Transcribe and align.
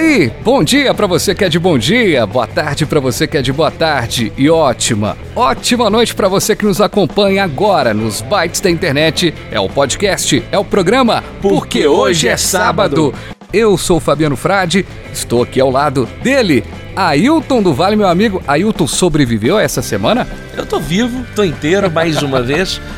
Aí, 0.00 0.32
bom 0.42 0.64
dia 0.64 0.94
para 0.94 1.06
você 1.06 1.34
que 1.34 1.44
é 1.44 1.48
de 1.48 1.58
bom 1.58 1.76
dia, 1.76 2.24
boa 2.26 2.46
tarde 2.46 2.86
para 2.86 2.98
você 2.98 3.26
que 3.26 3.36
é 3.36 3.42
de 3.42 3.52
boa 3.52 3.70
tarde 3.70 4.32
e 4.36 4.48
ótima, 4.48 5.16
ótima 5.36 5.90
noite 5.90 6.14
para 6.14 6.26
você 6.26 6.56
que 6.56 6.64
nos 6.64 6.80
acompanha 6.80 7.44
agora 7.44 7.92
nos 7.92 8.22
bytes 8.22 8.62
da 8.62 8.70
internet. 8.70 9.34
É 9.50 9.60
o 9.60 9.68
podcast, 9.68 10.42
é 10.50 10.58
o 10.58 10.64
programa 10.64 11.22
Porque 11.42 11.86
hoje 11.86 12.28
é 12.28 12.36
sábado. 12.36 13.12
Eu 13.52 13.76
sou 13.76 13.98
o 13.98 14.00
Fabiano 14.00 14.36
Frade, 14.36 14.86
estou 15.12 15.42
aqui 15.42 15.60
ao 15.60 15.70
lado 15.70 16.08
dele, 16.22 16.64
Ailton 16.96 17.62
do 17.62 17.74
Vale, 17.74 17.96
meu 17.96 18.08
amigo. 18.08 18.42
Ailton 18.48 18.86
sobreviveu 18.86 19.58
essa 19.58 19.82
semana? 19.82 20.26
Eu 20.56 20.64
tô 20.64 20.80
vivo, 20.80 21.26
tô 21.36 21.44
inteiro 21.44 21.90
mais 21.90 22.22
uma 22.22 22.42
vez. 22.42 22.80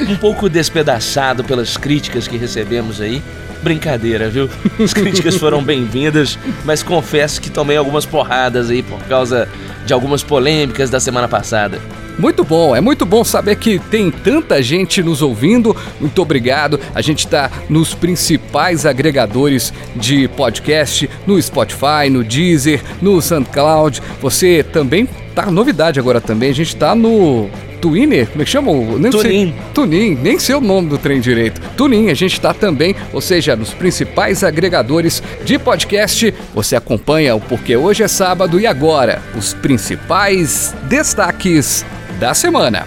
Um 0.00 0.16
pouco 0.16 0.48
despedaçado 0.48 1.44
pelas 1.44 1.76
críticas 1.76 2.26
que 2.26 2.38
recebemos 2.38 3.02
aí. 3.02 3.22
Brincadeira, 3.62 4.28
viu? 4.28 4.48
As 4.82 4.94
críticas 4.94 5.36
foram 5.36 5.62
bem-vindas, 5.62 6.38
mas 6.64 6.82
confesso 6.82 7.40
que 7.40 7.50
tomei 7.50 7.76
algumas 7.76 8.06
porradas 8.06 8.70
aí 8.70 8.82
por 8.82 9.00
causa 9.04 9.48
de 9.84 9.92
algumas 9.92 10.22
polêmicas 10.22 10.88
da 10.88 10.98
semana 10.98 11.28
passada. 11.28 11.80
Muito 12.18 12.44
bom, 12.44 12.76
é 12.76 12.80
muito 12.82 13.06
bom 13.06 13.24
saber 13.24 13.56
que 13.56 13.78
tem 13.78 14.10
tanta 14.10 14.62
gente 14.62 15.02
nos 15.02 15.22
ouvindo. 15.22 15.74
Muito 15.98 16.20
obrigado. 16.20 16.78
A 16.94 17.00
gente 17.00 17.20
está 17.20 17.50
nos 17.68 17.94
principais 17.94 18.84
agregadores 18.84 19.72
de 19.96 20.28
podcast, 20.28 21.08
no 21.26 21.40
Spotify, 21.40 22.10
no 22.10 22.22
Deezer, 22.22 22.82
no 23.00 23.22
SoundCloud. 23.22 24.02
Você 24.20 24.62
também 24.62 25.08
tá 25.34 25.50
novidade 25.50 25.98
agora 25.98 26.20
também. 26.20 26.50
A 26.50 26.54
gente 26.54 26.74
está 26.74 26.94
no 26.94 27.48
Twinner, 27.80 28.28
como 28.28 28.42
é 28.42 28.44
que 28.44 28.50
chama? 28.50 28.72
Nem 28.98 29.10
Tunin. 29.10 29.54
Tunin, 29.74 30.14
nem 30.14 30.38
sei 30.38 30.54
o 30.54 30.60
nome 30.60 30.88
do 30.88 30.98
trem 30.98 31.20
direito. 31.20 31.60
Tunin, 31.76 32.10
a 32.10 32.14
gente 32.14 32.34
está 32.34 32.52
também, 32.52 32.94
ou 33.12 33.20
seja, 33.20 33.56
nos 33.56 33.72
principais 33.72 34.44
agregadores 34.44 35.22
de 35.44 35.58
podcast. 35.58 36.32
Você 36.54 36.76
acompanha 36.76 37.34
o 37.34 37.40
Porque 37.40 37.76
Hoje 37.76 38.02
é 38.02 38.08
Sábado 38.08 38.60
e 38.60 38.66
agora, 38.66 39.22
os 39.36 39.54
principais 39.54 40.74
destaques 40.88 41.84
da 42.18 42.34
semana. 42.34 42.86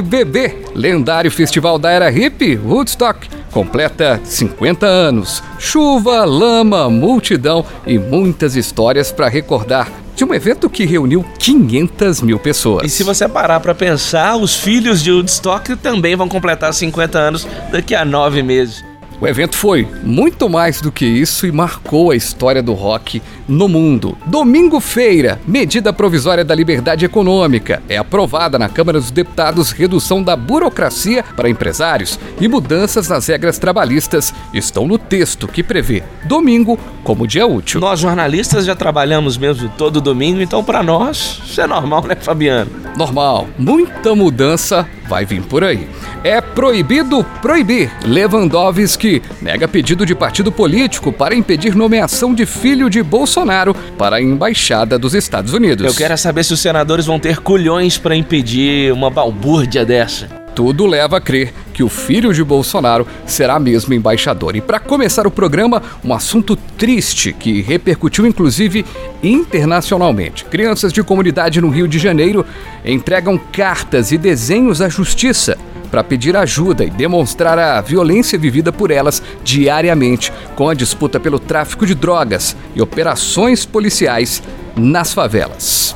Bebê, 0.02 0.56
lendário 0.74 1.30
festival 1.30 1.78
da 1.78 1.90
era 1.90 2.10
hippie, 2.10 2.56
Woodstock, 2.56 3.28
completa 3.50 4.20
50 4.22 4.86
anos. 4.86 5.42
Chuva, 5.58 6.24
lama, 6.24 6.90
multidão 6.90 7.64
e 7.86 7.98
muitas 7.98 8.54
histórias 8.54 9.10
para 9.10 9.28
recordar 9.28 9.90
de 10.14 10.24
um 10.24 10.34
evento 10.34 10.68
que 10.68 10.84
reuniu 10.84 11.24
500 11.38 12.20
mil 12.22 12.38
pessoas. 12.38 12.84
E 12.84 12.88
se 12.88 13.02
você 13.02 13.28
parar 13.28 13.60
pra 13.60 13.74
pensar, 13.74 14.36
os 14.36 14.56
filhos 14.56 15.02
de 15.02 15.10
Woodstock 15.10 15.76
também 15.76 16.16
vão 16.16 16.28
completar 16.28 16.74
50 16.74 17.18
anos 17.18 17.46
daqui 17.72 17.94
a 17.94 18.04
nove 18.04 18.42
meses. 18.42 18.87
O 19.20 19.26
evento 19.26 19.56
foi 19.56 19.88
muito 20.04 20.48
mais 20.48 20.80
do 20.80 20.92
que 20.92 21.04
isso 21.04 21.44
e 21.44 21.50
marcou 21.50 22.12
a 22.12 22.16
história 22.16 22.62
do 22.62 22.72
rock 22.72 23.20
no 23.48 23.66
mundo. 23.66 24.16
Domingo 24.26 24.78
Feira, 24.78 25.40
medida 25.44 25.92
provisória 25.92 26.44
da 26.44 26.54
liberdade 26.54 27.04
econômica, 27.04 27.82
é 27.88 27.96
aprovada 27.96 28.60
na 28.60 28.68
Câmara 28.68 29.00
dos 29.00 29.10
Deputados 29.10 29.72
redução 29.72 30.22
da 30.22 30.36
burocracia 30.36 31.24
para 31.34 31.50
empresários 31.50 32.18
e 32.40 32.46
mudanças 32.46 33.08
nas 33.08 33.26
regras 33.26 33.58
trabalhistas 33.58 34.32
estão 34.54 34.86
no 34.86 34.98
texto 34.98 35.48
que 35.48 35.64
prevê 35.64 36.04
domingo 36.24 36.78
como 37.02 37.26
dia 37.26 37.46
útil. 37.46 37.80
Nós 37.80 37.98
jornalistas 37.98 38.64
já 38.64 38.76
trabalhamos 38.76 39.36
mesmo 39.36 39.68
todo 39.76 40.00
domingo, 40.00 40.40
então 40.40 40.62
pra 40.62 40.80
nós 40.80 41.40
isso 41.44 41.60
é 41.60 41.66
normal, 41.66 42.04
né, 42.04 42.14
Fabiano? 42.14 42.70
Normal, 42.96 43.48
muita 43.58 44.14
mudança 44.14 44.86
vai 45.08 45.24
vir 45.24 45.42
por 45.42 45.64
aí. 45.64 45.88
É 46.22 46.40
proibido 46.40 47.24
proibir. 47.40 47.90
Lewandowski 48.04 49.22
nega 49.40 49.66
pedido 49.66 50.04
de 50.04 50.14
partido 50.14 50.52
político 50.52 51.10
para 51.12 51.34
impedir 51.34 51.74
nomeação 51.74 52.34
de 52.34 52.44
filho 52.44 52.90
de 52.90 53.02
Bolsonaro 53.02 53.74
para 53.96 54.16
a 54.16 54.22
embaixada 54.22 54.98
dos 54.98 55.14
Estados 55.14 55.52
Unidos. 55.54 55.86
Eu 55.86 55.94
quero 55.94 56.16
saber 56.18 56.44
se 56.44 56.52
os 56.52 56.60
senadores 56.60 57.06
vão 57.06 57.18
ter 57.18 57.38
culhões 57.38 57.96
pra 57.96 58.14
impedir 58.14 58.92
uma 58.92 59.10
balbúrdia 59.10 59.84
dessa. 59.84 60.47
Tudo 60.54 60.86
leva 60.86 61.18
a 61.18 61.20
crer 61.20 61.52
que 61.72 61.82
o 61.82 61.88
filho 61.88 62.34
de 62.34 62.42
Bolsonaro 62.42 63.06
será 63.24 63.58
mesmo 63.58 63.94
embaixador. 63.94 64.56
E 64.56 64.60
para 64.60 64.80
começar 64.80 65.26
o 65.26 65.30
programa, 65.30 65.82
um 66.04 66.12
assunto 66.12 66.56
triste 66.56 67.32
que 67.32 67.60
repercutiu 67.60 68.26
inclusive 68.26 68.84
internacionalmente. 69.22 70.44
Crianças 70.44 70.92
de 70.92 71.02
comunidade 71.02 71.60
no 71.60 71.68
Rio 71.68 71.86
de 71.86 71.98
Janeiro 71.98 72.44
entregam 72.84 73.38
cartas 73.38 74.10
e 74.10 74.18
desenhos 74.18 74.82
à 74.82 74.88
justiça 74.88 75.56
para 75.90 76.04
pedir 76.04 76.36
ajuda 76.36 76.84
e 76.84 76.90
demonstrar 76.90 77.58
a 77.58 77.80
violência 77.80 78.38
vivida 78.38 78.72
por 78.72 78.90
elas 78.90 79.22
diariamente 79.42 80.32
com 80.54 80.68
a 80.68 80.74
disputa 80.74 81.18
pelo 81.18 81.38
tráfico 81.38 81.86
de 81.86 81.94
drogas 81.94 82.56
e 82.74 82.82
operações 82.82 83.64
policiais 83.64 84.42
nas 84.76 85.12
favelas. 85.12 85.94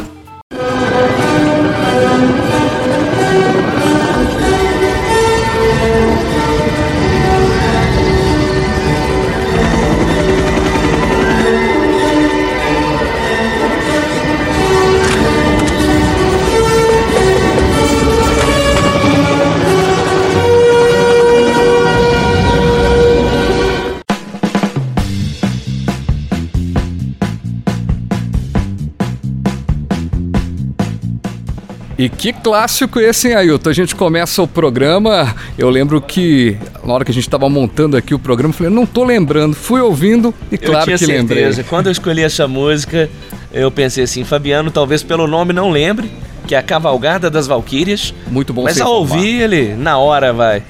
E 32.02 32.08
que 32.08 32.32
clássico 32.32 32.98
esse, 32.98 33.28
hein, 33.28 33.36
Ailton? 33.36 33.70
A 33.70 33.72
gente 33.72 33.94
começa 33.94 34.42
o 34.42 34.48
programa. 34.48 35.32
Eu 35.56 35.70
lembro 35.70 36.00
que 36.00 36.56
na 36.84 36.94
hora 36.94 37.04
que 37.04 37.12
a 37.12 37.14
gente 37.14 37.28
estava 37.28 37.48
montando 37.48 37.96
aqui 37.96 38.12
o 38.12 38.18
programa, 38.18 38.52
eu 38.52 38.58
falei, 38.58 38.72
não 38.72 38.84
tô 38.84 39.04
lembrando. 39.04 39.54
Fui 39.54 39.80
ouvindo 39.80 40.34
e 40.50 40.58
claro 40.58 40.84
que 40.84 40.98
certeza. 40.98 41.20
lembrei. 41.20 41.62
Quando 41.62 41.86
eu 41.86 41.92
escolhi 41.92 42.22
essa 42.22 42.48
música, 42.48 43.08
eu 43.52 43.70
pensei 43.70 44.02
assim, 44.02 44.24
Fabiano, 44.24 44.68
talvez 44.68 45.04
pelo 45.04 45.28
nome 45.28 45.52
não 45.52 45.70
lembre, 45.70 46.10
que 46.44 46.56
é 46.56 46.58
a 46.58 46.62
Cavalgada 46.64 47.30
das 47.30 47.46
Valquírias. 47.46 48.12
Muito 48.26 48.52
bom 48.52 48.64
Mas 48.64 48.80
ao 48.80 49.04
informar. 49.04 49.14
ouvir 49.16 49.40
ele, 49.40 49.74
na 49.76 49.96
hora 49.96 50.32
vai. 50.32 50.60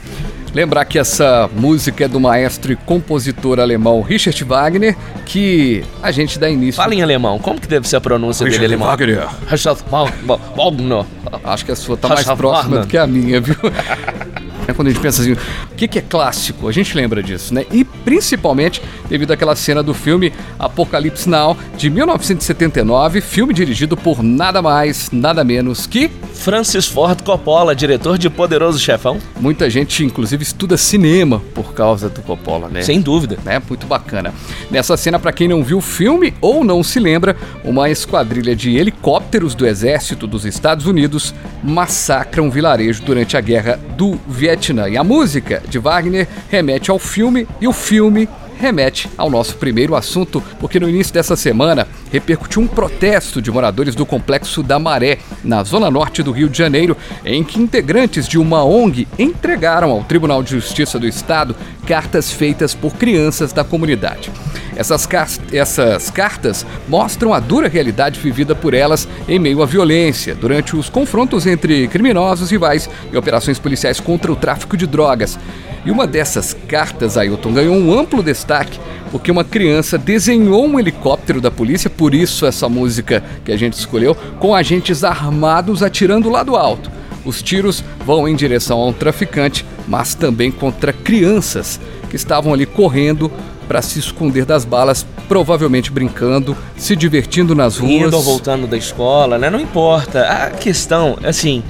Lembrar 0.54 0.84
que 0.84 0.98
essa 0.98 1.48
música 1.56 2.04
é 2.04 2.08
do 2.08 2.20
maestro 2.20 2.72
e 2.72 2.76
compositor 2.76 3.58
alemão 3.58 4.02
Richard 4.02 4.44
Wagner, 4.44 4.96
que 5.24 5.82
a 6.02 6.10
gente 6.10 6.38
dá 6.38 6.50
início. 6.50 6.74
Fala 6.74 6.94
em 6.94 7.02
alemão, 7.02 7.38
como 7.38 7.60
que 7.60 7.66
deve 7.66 7.88
ser 7.88 7.96
a 7.96 8.00
pronúncia 8.00 8.44
Richard 8.44 8.60
dele 8.60 8.74
em 8.74 8.76
alemão? 8.76 8.88
Wagner. 8.88 9.28
Richard 9.48 9.82
Wagner. 9.90 11.06
Acho 11.44 11.64
que 11.64 11.72
a 11.72 11.76
sua 11.76 11.96
tá 11.96 12.08
mais 12.08 12.26
próxima 12.26 12.80
do 12.80 12.86
que 12.86 12.98
a 12.98 13.06
minha, 13.06 13.40
viu? 13.40 13.56
É 14.66 14.72
quando 14.72 14.88
a 14.88 14.90
gente 14.90 15.00
pensa 15.02 15.22
assim, 15.22 15.32
o 15.32 15.74
que, 15.76 15.88
que 15.88 15.98
é 15.98 16.02
clássico? 16.02 16.68
A 16.68 16.72
gente 16.72 16.96
lembra 16.96 17.22
disso, 17.22 17.52
né? 17.52 17.64
E 17.70 17.84
principalmente 17.84 18.80
devido 19.08 19.32
àquela 19.32 19.56
cena 19.56 19.82
do 19.82 19.92
filme 19.92 20.32
Apocalipse 20.58 21.28
Now, 21.28 21.56
de 21.76 21.90
1979, 21.90 23.20
filme 23.20 23.52
dirigido 23.52 23.96
por 23.96 24.22
nada 24.22 24.62
mais, 24.62 25.10
nada 25.10 25.44
menos 25.44 25.86
que 25.86 26.10
Francis 26.34 26.86
Ford 26.86 27.20
Coppola, 27.22 27.74
diretor 27.74 28.16
de 28.18 28.30
Poderoso 28.30 28.78
Chefão. 28.78 29.18
muita 29.38 29.68
gente, 29.68 30.04
inclusive, 30.04 30.42
estuda 30.42 30.76
cinema 30.76 31.42
por 31.54 31.72
causa 31.74 32.08
do 32.08 32.20
Coppola, 32.22 32.68
né? 32.68 32.82
Sem 32.82 33.00
dúvida. 33.00 33.38
né? 33.44 33.60
Muito 33.68 33.86
bacana. 33.86 34.32
Nessa 34.70 34.96
cena, 34.96 35.18
para 35.18 35.32
quem 35.32 35.48
não 35.48 35.62
viu 35.62 35.78
o 35.78 35.82
filme 35.82 36.34
ou 36.40 36.64
não 36.64 36.82
se 36.82 36.98
lembra, 36.98 37.36
uma 37.64 37.90
esquadrilha 37.90 38.56
de 38.56 38.76
helicópteros 38.76 39.54
do 39.54 39.66
exército 39.66 40.26
dos 40.26 40.44
Estados 40.44 40.86
Unidos 40.86 41.34
massacra 41.62 42.42
um 42.42 42.50
vilarejo 42.50 43.02
durante 43.02 43.36
a 43.36 43.40
guerra 43.40 43.78
do 43.96 44.18
Vietnã. 44.26 44.51
E 44.90 44.98
a 44.98 45.04
música 45.04 45.62
de 45.66 45.78
Wagner 45.78 46.28
remete 46.50 46.90
ao 46.90 46.98
filme 46.98 47.48
e 47.58 47.66
o 47.66 47.72
filme 47.72 48.28
remete 48.58 49.10
ao 49.16 49.30
nosso 49.30 49.56
primeiro 49.56 49.96
assunto, 49.96 50.42
porque 50.60 50.78
no 50.78 50.88
início 50.88 51.12
dessa 51.12 51.34
semana 51.34 51.88
repercutiu 52.12 52.60
um 52.60 52.68
protesto 52.68 53.40
de 53.40 53.50
moradores 53.50 53.94
do 53.94 54.04
complexo 54.04 54.62
da 54.62 54.78
Maré, 54.78 55.18
na 55.42 55.64
zona 55.64 55.90
norte 55.90 56.22
do 56.22 56.30
Rio 56.30 56.50
de 56.50 56.58
Janeiro, 56.58 56.96
em 57.24 57.42
que 57.42 57.58
integrantes 57.58 58.28
de 58.28 58.38
uma 58.38 58.62
ONG 58.62 59.08
entregaram 59.18 59.90
ao 59.90 60.04
Tribunal 60.04 60.42
de 60.42 60.50
Justiça 60.50 60.98
do 60.98 61.08
Estado 61.08 61.56
cartas 61.86 62.30
feitas 62.30 62.74
por 62.74 62.94
crianças 62.94 63.52
da 63.52 63.64
comunidade. 63.64 64.30
Essas, 64.74 65.08
essas, 65.52 66.10
cartas 66.10 66.64
mostram 66.88 67.34
a 67.34 67.40
dura 67.40 67.68
realidade 67.68 68.18
vivida 68.18 68.54
por 68.54 68.72
elas 68.74 69.06
em 69.28 69.38
meio 69.38 69.62
à 69.62 69.66
violência, 69.66 70.34
durante 70.34 70.74
os 70.74 70.88
confrontos 70.88 71.46
entre 71.46 71.86
criminosos 71.88 72.50
rivais 72.50 72.88
e 73.12 73.16
operações 73.16 73.58
policiais 73.58 74.00
contra 74.00 74.32
o 74.32 74.36
tráfico 74.36 74.76
de 74.76 74.86
drogas. 74.86 75.38
E 75.84 75.90
uma 75.90 76.06
dessas 76.06 76.56
cartas, 76.68 77.16
Ailton, 77.16 77.52
ganhou 77.52 77.74
um 77.74 77.98
amplo 77.98 78.22
destaque 78.22 78.78
porque 79.10 79.30
uma 79.30 79.44
criança 79.44 79.98
desenhou 79.98 80.66
um 80.66 80.80
helicóptero 80.80 81.38
da 81.38 81.50
polícia, 81.50 81.90
por 81.90 82.14
isso 82.14 82.46
essa 82.46 82.66
música 82.66 83.22
que 83.44 83.52
a 83.52 83.56
gente 83.58 83.74
escolheu, 83.74 84.16
com 84.38 84.54
agentes 84.54 85.04
armados 85.04 85.82
atirando 85.82 86.30
lá 86.30 86.42
do 86.42 86.56
alto. 86.56 86.90
Os 87.24 87.42
tiros 87.42 87.84
vão 88.06 88.26
em 88.26 88.34
direção 88.34 88.80
a 88.80 88.86
um 88.86 88.92
traficante, 88.92 89.66
mas 89.86 90.14
também 90.14 90.50
contra 90.50 90.94
crianças 90.94 91.78
que 92.08 92.16
estavam 92.16 92.54
ali 92.54 92.64
correndo 92.64 93.30
para 93.66 93.82
se 93.82 93.98
esconder 93.98 94.44
das 94.44 94.64
balas, 94.64 95.06
provavelmente 95.28 95.90
brincando, 95.90 96.56
se 96.76 96.94
divertindo 96.94 97.54
nas 97.54 97.78
ruas. 97.78 98.06
Indo 98.06 98.16
ou 98.16 98.22
voltando 98.22 98.66
da 98.66 98.76
escola, 98.76 99.38
né? 99.38 99.48
Não 99.48 99.60
importa. 99.60 100.22
A 100.22 100.50
questão, 100.50 101.18
assim, 101.22 101.62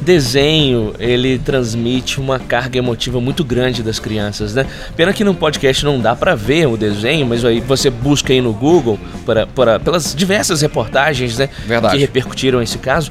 desenho, 0.00 0.94
ele 0.98 1.38
transmite 1.38 2.20
uma 2.20 2.38
carga 2.38 2.78
emotiva 2.78 3.20
muito 3.20 3.44
grande 3.44 3.82
das 3.82 3.98
crianças, 3.98 4.54
né? 4.54 4.66
Pena 4.96 5.12
que 5.12 5.24
no 5.24 5.34
podcast 5.34 5.84
não 5.84 6.00
dá 6.00 6.14
para 6.14 6.34
ver 6.34 6.66
o 6.68 6.76
desenho, 6.76 7.26
mas 7.26 7.44
aí 7.44 7.60
você 7.60 7.90
busca 7.90 8.32
aí 8.32 8.40
no 8.40 8.52
Google 8.52 8.98
para, 9.24 9.46
para, 9.46 9.80
pelas 9.80 10.14
diversas 10.14 10.60
reportagens, 10.60 11.38
né? 11.38 11.48
Verdade. 11.66 11.94
Que 11.94 12.00
repercutiram 12.00 12.62
esse 12.62 12.78
caso. 12.78 13.10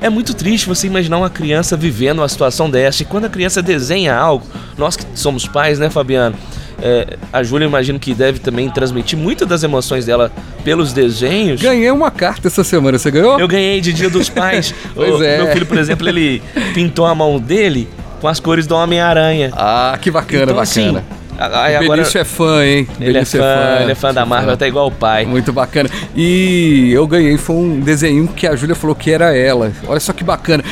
É 0.00 0.10
muito 0.10 0.34
triste 0.34 0.68
você 0.68 0.86
imaginar 0.86 1.18
uma 1.18 1.30
criança 1.30 1.76
vivendo 1.76 2.18
uma 2.18 2.28
situação 2.28 2.68
dessa. 2.68 3.02
E 3.02 3.06
quando 3.06 3.24
a 3.24 3.30
criança 3.30 3.62
desenha 3.62 4.14
algo, 4.14 4.46
nós 4.76 4.94
que 4.94 5.04
somos 5.14 5.48
pais, 5.48 5.78
né, 5.78 5.88
Fabiano? 5.88 6.36
É, 6.80 7.16
a 7.32 7.42
Júlia, 7.42 7.66
imagino 7.66 7.98
que 7.98 8.14
deve 8.14 8.38
também 8.38 8.68
transmitir 8.70 9.18
muitas 9.18 9.48
das 9.48 9.62
emoções 9.62 10.04
dela 10.04 10.30
pelos 10.62 10.92
desenhos. 10.92 11.60
Ganhei 11.60 11.90
uma 11.90 12.10
carta 12.10 12.48
essa 12.48 12.62
semana, 12.62 12.98
você 12.98 13.10
ganhou? 13.10 13.40
Eu 13.40 13.48
ganhei 13.48 13.80
de 13.80 13.92
Dia 13.92 14.10
dos 14.10 14.28
Pais. 14.28 14.74
pois 14.94 15.14
o, 15.14 15.24
é. 15.24 15.38
Meu 15.38 15.52
filho, 15.52 15.66
por 15.66 15.78
exemplo, 15.78 16.08
ele 16.08 16.42
pintou 16.74 17.06
a 17.06 17.14
mão 17.14 17.38
dele 17.38 17.88
com 18.20 18.28
as 18.28 18.40
cores 18.40 18.66
do 18.66 18.74
Homem-Aranha. 18.74 19.50
Ah, 19.54 19.98
que 20.00 20.10
bacana, 20.10 20.42
então, 20.42 20.56
bacana. 20.56 20.98
Assim, 20.98 21.26
Aí 21.38 21.86
o 21.86 21.90
Benício 21.90 22.18
é 22.18 22.24
fã, 22.24 22.64
hein? 22.64 22.88
Ele 22.98 23.18
é 23.18 23.24
fã, 23.24 23.38
é 23.38 23.40
fã, 23.40 23.82
ele 23.82 23.92
é 23.92 23.94
fã 23.94 24.14
da 24.14 24.24
Marvel, 24.24 24.54
até 24.54 24.66
igual 24.66 24.86
o 24.86 24.90
pai. 24.90 25.26
Muito 25.26 25.52
bacana. 25.52 25.88
E 26.14 26.90
eu 26.92 27.06
ganhei, 27.06 27.36
foi 27.36 27.56
um 27.56 27.80
desenho 27.80 28.26
que 28.28 28.46
a 28.46 28.56
Júlia 28.56 28.74
falou 28.74 28.96
que 28.96 29.10
era 29.10 29.36
ela. 29.36 29.70
Olha 29.86 30.00
só 30.00 30.12
que 30.12 30.24
bacana. 30.24 30.64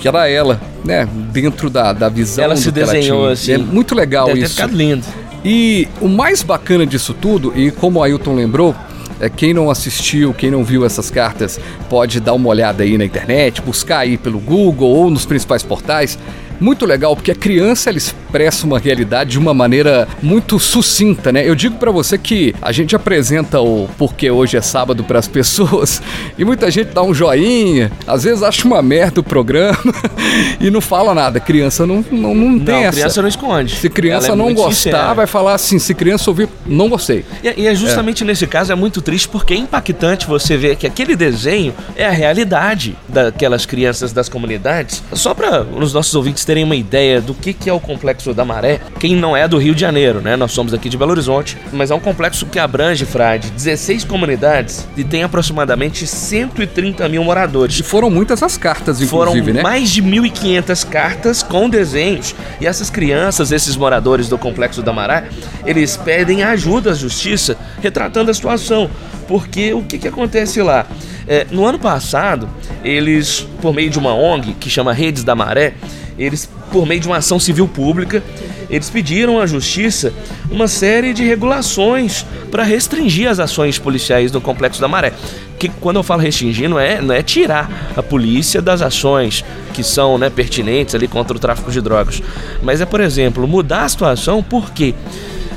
Que 0.00 0.08
era 0.08 0.28
ela, 0.28 0.60
né? 0.84 1.06
Dentro 1.30 1.70
da, 1.70 1.92
da 1.92 2.08
visão. 2.08 2.42
Ela 2.42 2.56
se 2.56 2.72
desenhou 2.72 3.24
ela 3.24 3.32
assim. 3.34 3.52
É 3.52 3.58
muito 3.58 3.94
legal 3.94 4.26
deve 4.26 4.40
isso. 4.40 4.56
Deve 4.56 4.68
ficar 4.68 4.76
lindo. 4.76 5.04
E 5.44 5.88
o 6.00 6.08
mais 6.08 6.42
bacana 6.42 6.86
disso 6.86 7.14
tudo, 7.14 7.52
e 7.58 7.70
como 7.70 7.98
o 7.98 8.02
Ailton 8.02 8.34
lembrou, 8.34 8.74
é, 9.20 9.28
quem 9.28 9.52
não 9.52 9.70
assistiu, 9.70 10.32
quem 10.32 10.50
não 10.50 10.64
viu 10.64 10.84
essas 10.84 11.10
cartas, 11.10 11.60
pode 11.88 12.20
dar 12.20 12.32
uma 12.32 12.48
olhada 12.48 12.82
aí 12.82 12.96
na 12.96 13.04
internet, 13.04 13.60
buscar 13.60 13.98
aí 13.98 14.16
pelo 14.16 14.38
Google 14.38 14.88
ou 14.88 15.10
nos 15.10 15.26
principais 15.26 15.62
portais. 15.62 16.18
Muito 16.60 16.84
legal, 16.84 17.16
porque 17.16 17.30
a 17.30 17.34
criança 17.34 17.88
ela 17.88 17.98
expressa 17.98 18.66
uma 18.66 18.78
realidade 18.78 19.30
de 19.30 19.38
uma 19.38 19.54
maneira 19.54 20.06
muito 20.22 20.58
sucinta, 20.58 21.32
né? 21.32 21.48
Eu 21.48 21.54
digo 21.54 21.76
para 21.76 21.90
você 21.90 22.18
que 22.18 22.54
a 22.60 22.70
gente 22.70 22.94
apresenta 22.94 23.60
o 23.60 23.88
Porque 23.96 24.30
Hoje 24.30 24.56
é 24.56 24.60
Sábado 24.60 25.02
para 25.02 25.18
as 25.18 25.26
pessoas 25.26 26.02
e 26.36 26.44
muita 26.44 26.70
gente 26.70 26.88
dá 26.88 27.02
um 27.02 27.14
joinha, 27.14 27.90
às 28.06 28.24
vezes 28.24 28.42
acha 28.42 28.66
uma 28.66 28.82
merda 28.82 29.20
o 29.20 29.24
programa 29.24 29.78
e 30.60 30.70
não 30.70 30.80
fala 30.80 31.14
nada. 31.14 31.40
Criança 31.40 31.86
não, 31.86 32.04
não, 32.10 32.34
não 32.34 32.58
tem 32.58 32.74
não, 32.74 32.82
essa. 32.82 32.98
criança 32.98 33.22
não 33.22 33.28
esconde. 33.28 33.76
Se 33.76 33.88
criança 33.88 34.32
é 34.32 34.36
não 34.36 34.52
gostar, 34.52 34.74
sincera. 34.74 35.14
vai 35.14 35.26
falar 35.26 35.54
assim. 35.54 35.78
Se 35.78 35.94
criança 35.94 36.30
ouvir, 36.30 36.48
não 36.66 36.88
gostei. 36.88 37.24
E, 37.42 37.62
e 37.62 37.66
é 37.66 37.74
justamente 37.74 38.22
é. 38.22 38.26
nesse 38.26 38.46
caso 38.46 38.70
é 38.70 38.74
muito 38.74 39.00
triste 39.00 39.28
porque 39.28 39.54
é 39.54 39.56
impactante 39.56 40.26
você 40.26 40.56
ver 40.56 40.76
que 40.76 40.86
aquele 40.86 41.16
desenho 41.16 41.74
é 41.96 42.06
a 42.06 42.10
realidade 42.10 42.96
daquelas 43.08 43.64
crianças 43.64 44.12
das 44.12 44.28
comunidades. 44.28 45.02
Só 45.12 45.32
para 45.32 45.62
os 45.62 45.92
nossos 45.94 46.14
ouvintes 46.14 46.44
terem 46.50 46.64
uma 46.64 46.74
ideia 46.74 47.20
do 47.20 47.32
que, 47.32 47.52
que 47.52 47.70
é 47.70 47.72
o 47.72 47.78
Complexo 47.78 48.34
da 48.34 48.44
Maré, 48.44 48.80
quem 48.98 49.14
não 49.14 49.36
é 49.36 49.46
do 49.46 49.56
Rio 49.56 49.72
de 49.72 49.80
Janeiro, 49.80 50.20
né? 50.20 50.34
Nós 50.34 50.50
somos 50.50 50.74
aqui 50.74 50.88
de 50.88 50.96
Belo 50.96 51.12
Horizonte, 51.12 51.56
mas 51.72 51.92
é 51.92 51.94
um 51.94 52.00
complexo 52.00 52.44
que 52.44 52.58
abrange, 52.58 53.06
Frade, 53.06 53.52
16 53.52 54.02
comunidades 54.02 54.84
e 54.96 55.04
tem 55.04 55.22
aproximadamente 55.22 56.08
130 56.08 57.08
mil 57.08 57.22
moradores. 57.22 57.78
E 57.78 57.84
foram 57.84 58.10
muitas 58.10 58.42
as 58.42 58.56
cartas, 58.56 59.00
inclusive, 59.00 59.42
foram 59.42 59.54
né? 59.54 59.62
mais 59.62 59.90
de 59.90 60.02
1.500 60.02 60.88
cartas 60.88 61.40
com 61.40 61.70
desenhos. 61.70 62.34
E 62.60 62.66
essas 62.66 62.90
crianças, 62.90 63.52
esses 63.52 63.76
moradores 63.76 64.28
do 64.28 64.36
Complexo 64.36 64.82
da 64.82 64.92
Maré, 64.92 65.28
eles 65.64 65.96
pedem 65.96 66.42
ajuda 66.42 66.90
à 66.90 66.94
justiça, 66.94 67.56
retratando 67.80 68.28
a 68.28 68.34
situação. 68.34 68.90
Porque 69.28 69.72
o 69.72 69.84
que, 69.84 69.98
que 69.98 70.08
acontece 70.08 70.60
lá? 70.60 70.84
É, 71.26 71.46
no 71.50 71.64
ano 71.64 71.78
passado, 71.78 72.48
eles, 72.84 73.46
por 73.60 73.74
meio 73.74 73.90
de 73.90 73.98
uma 73.98 74.14
ONG 74.14 74.54
que 74.54 74.70
chama 74.70 74.92
Redes 74.92 75.22
da 75.24 75.34
Maré, 75.34 75.74
eles, 76.18 76.48
por 76.70 76.86
meio 76.86 77.00
de 77.00 77.06
uma 77.06 77.16
ação 77.16 77.38
civil 77.38 77.66
pública, 77.66 78.22
eles 78.68 78.88
pediram 78.88 79.40
à 79.40 79.46
justiça 79.46 80.12
uma 80.50 80.68
série 80.68 81.12
de 81.12 81.24
regulações 81.24 82.24
para 82.50 82.62
restringir 82.62 83.28
as 83.28 83.40
ações 83.40 83.78
policiais 83.78 84.30
no 84.30 84.40
Complexo 84.40 84.80
da 84.80 84.88
Maré. 84.88 85.12
Que 85.58 85.68
quando 85.68 85.96
eu 85.96 86.02
falo 86.02 86.22
restringir, 86.22 86.68
não 86.68 86.78
é, 86.78 87.00
não 87.00 87.14
é 87.14 87.22
tirar 87.22 87.92
a 87.96 88.02
polícia 88.02 88.62
das 88.62 88.80
ações 88.80 89.44
que 89.74 89.82
são 89.82 90.18
né, 90.18 90.30
pertinentes 90.30 90.94
ali 90.94 91.08
contra 91.08 91.36
o 91.36 91.40
tráfico 91.40 91.70
de 91.70 91.80
drogas. 91.80 92.22
Mas 92.62 92.80
é, 92.80 92.86
por 92.86 93.00
exemplo, 93.00 93.46
mudar 93.46 93.84
a 93.84 93.88
situação 93.88 94.42
porque 94.42 94.94